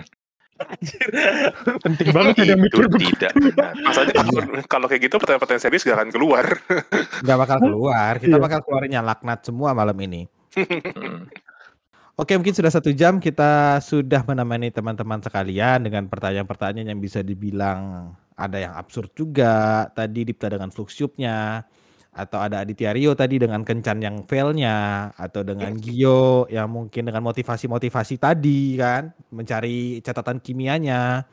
Penting 1.81 2.07
banget 2.11 2.35
ada 2.41 2.55
mikir 2.57 2.85
tidak 2.87 3.31
benar. 3.35 3.71
Masalahnya 3.79 4.13
kalau 4.15 4.31
Iya. 4.41 4.61
kalau 4.67 4.85
kayak 4.87 5.01
gitu 5.07 5.15
pertanyaan-pertanyaan 5.17 5.63
serius 5.63 5.83
gak 5.83 5.97
akan 5.97 6.09
keluar. 6.09 6.45
Nggak 7.25 7.37
bakal 7.37 7.57
keluar. 7.61 8.11
Kita 8.17 8.35
Iya. 8.37 8.43
bakal 8.43 8.59
keluarinnya 8.65 9.01
laknat 9.01 9.39
semua 9.45 9.73
malam 9.73 9.97
ini. 10.01 10.25
Mhm. 10.55 11.21
Oke, 12.21 12.37
mungkin 12.37 12.53
sudah 12.53 12.69
satu 12.69 12.93
jam 12.93 13.17
kita 13.17 13.81
sudah 13.81 14.21
menemani 14.21 14.69
teman-teman 14.69 15.23
sekalian 15.23 15.81
dengan 15.81 16.05
pertanyaan-pertanyaan 16.05 16.93
yang 16.93 17.01
bisa 17.01 17.25
dibilang 17.25 18.13
ada 18.35 18.57
yang 18.61 18.73
absurd 18.77 19.09
juga. 19.15 19.87
Tadi 19.89 20.27
Dipta 20.27 20.51
dengan 20.51 20.69
Fluxcube-nya, 20.69 21.65
atau 22.11 22.43
ada 22.43 22.59
Aditya 22.59 22.91
Rio 22.91 23.15
tadi 23.15 23.39
dengan 23.39 23.63
kencan 23.63 24.03
yang 24.03 24.27
fail-nya, 24.27 25.09
atau 25.15 25.47
dengan 25.47 25.71
Gio 25.79 26.43
yang 26.51 26.67
mungkin 26.67 27.07
dengan 27.07 27.23
motivasi-motivasi 27.23 28.19
tadi 28.19 28.75
kan, 28.75 29.15
mencari 29.31 30.03
catatan 30.03 30.43
kimianya, 30.43 31.23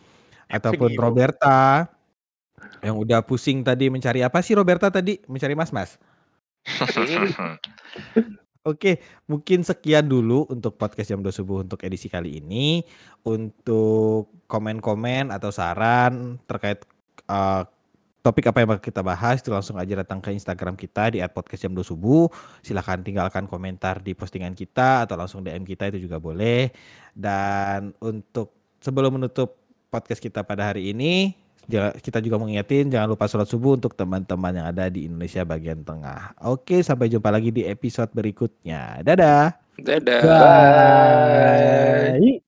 ataupun 0.47 0.95
Gio. 0.95 1.03
Roberta 1.03 1.91
yang 2.83 2.95
udah 2.95 3.26
pusing 3.26 3.66
tadi 3.66 3.91
mencari 3.91 4.22
apa 4.22 4.39
sih 4.39 4.55
Roberta 4.55 4.87
tadi? 4.87 5.18
Mencari 5.26 5.59
mas-mas. 5.59 5.99
Oke, 8.68 9.01
mungkin 9.24 9.64
sekian 9.64 10.05
dulu 10.05 10.45
untuk 10.53 10.76
podcast 10.76 11.09
jam 11.09 11.24
2 11.24 11.33
subuh 11.33 11.64
untuk 11.64 11.81
edisi 11.83 12.11
kali 12.12 12.39
ini. 12.39 12.85
Untuk 13.24 14.45
komen-komen 14.45 15.33
atau 15.33 15.49
saran 15.49 16.37
terkait 16.45 16.85
uh, 17.33 17.64
topik 18.29 18.53
apa 18.53 18.61
yang 18.61 18.68
bakal 18.76 18.85
kita 18.93 19.01
bahas 19.01 19.41
itu 19.41 19.49
langsung 19.49 19.81
aja 19.81 19.97
datang 20.05 20.20
ke 20.20 20.29
Instagram 20.37 20.76
kita 20.76 21.16
di 21.16 21.24
@podcast 21.24 21.64
jam 21.64 21.72
2 21.72 21.81
subuh. 21.81 22.29
Silahkan 22.61 23.01
tinggalkan 23.01 23.49
komentar 23.49 24.05
di 24.05 24.12
postingan 24.12 24.53
kita 24.53 25.09
atau 25.09 25.16
langsung 25.16 25.41
DM 25.41 25.64
kita 25.64 25.89
itu 25.89 26.05
juga 26.05 26.20
boleh. 26.20 26.68
Dan 27.16 27.97
untuk 28.05 28.53
sebelum 28.85 29.16
menutup 29.16 29.57
podcast 29.89 30.20
kita 30.20 30.45
pada 30.45 30.68
hari 30.68 30.93
ini, 30.93 31.33
kita 32.05 32.20
juga 32.20 32.37
mengingetin 32.41 32.93
jangan 32.93 33.12
lupa 33.12 33.24
sholat 33.29 33.49
subuh 33.49 33.81
untuk 33.81 33.97
teman-teman 33.97 34.53
yang 34.57 34.66
ada 34.68 34.93
di 34.93 35.09
Indonesia 35.09 35.45
bagian 35.49 35.81
tengah. 35.85 36.37
Oke, 36.45 36.85
sampai 36.85 37.09
jumpa 37.09 37.33
lagi 37.33 37.49
di 37.49 37.64
episode 37.64 38.12
berikutnya. 38.12 39.01
Dadah. 39.01 39.57
Dadah. 39.81 40.20
Bye. 42.20 42.47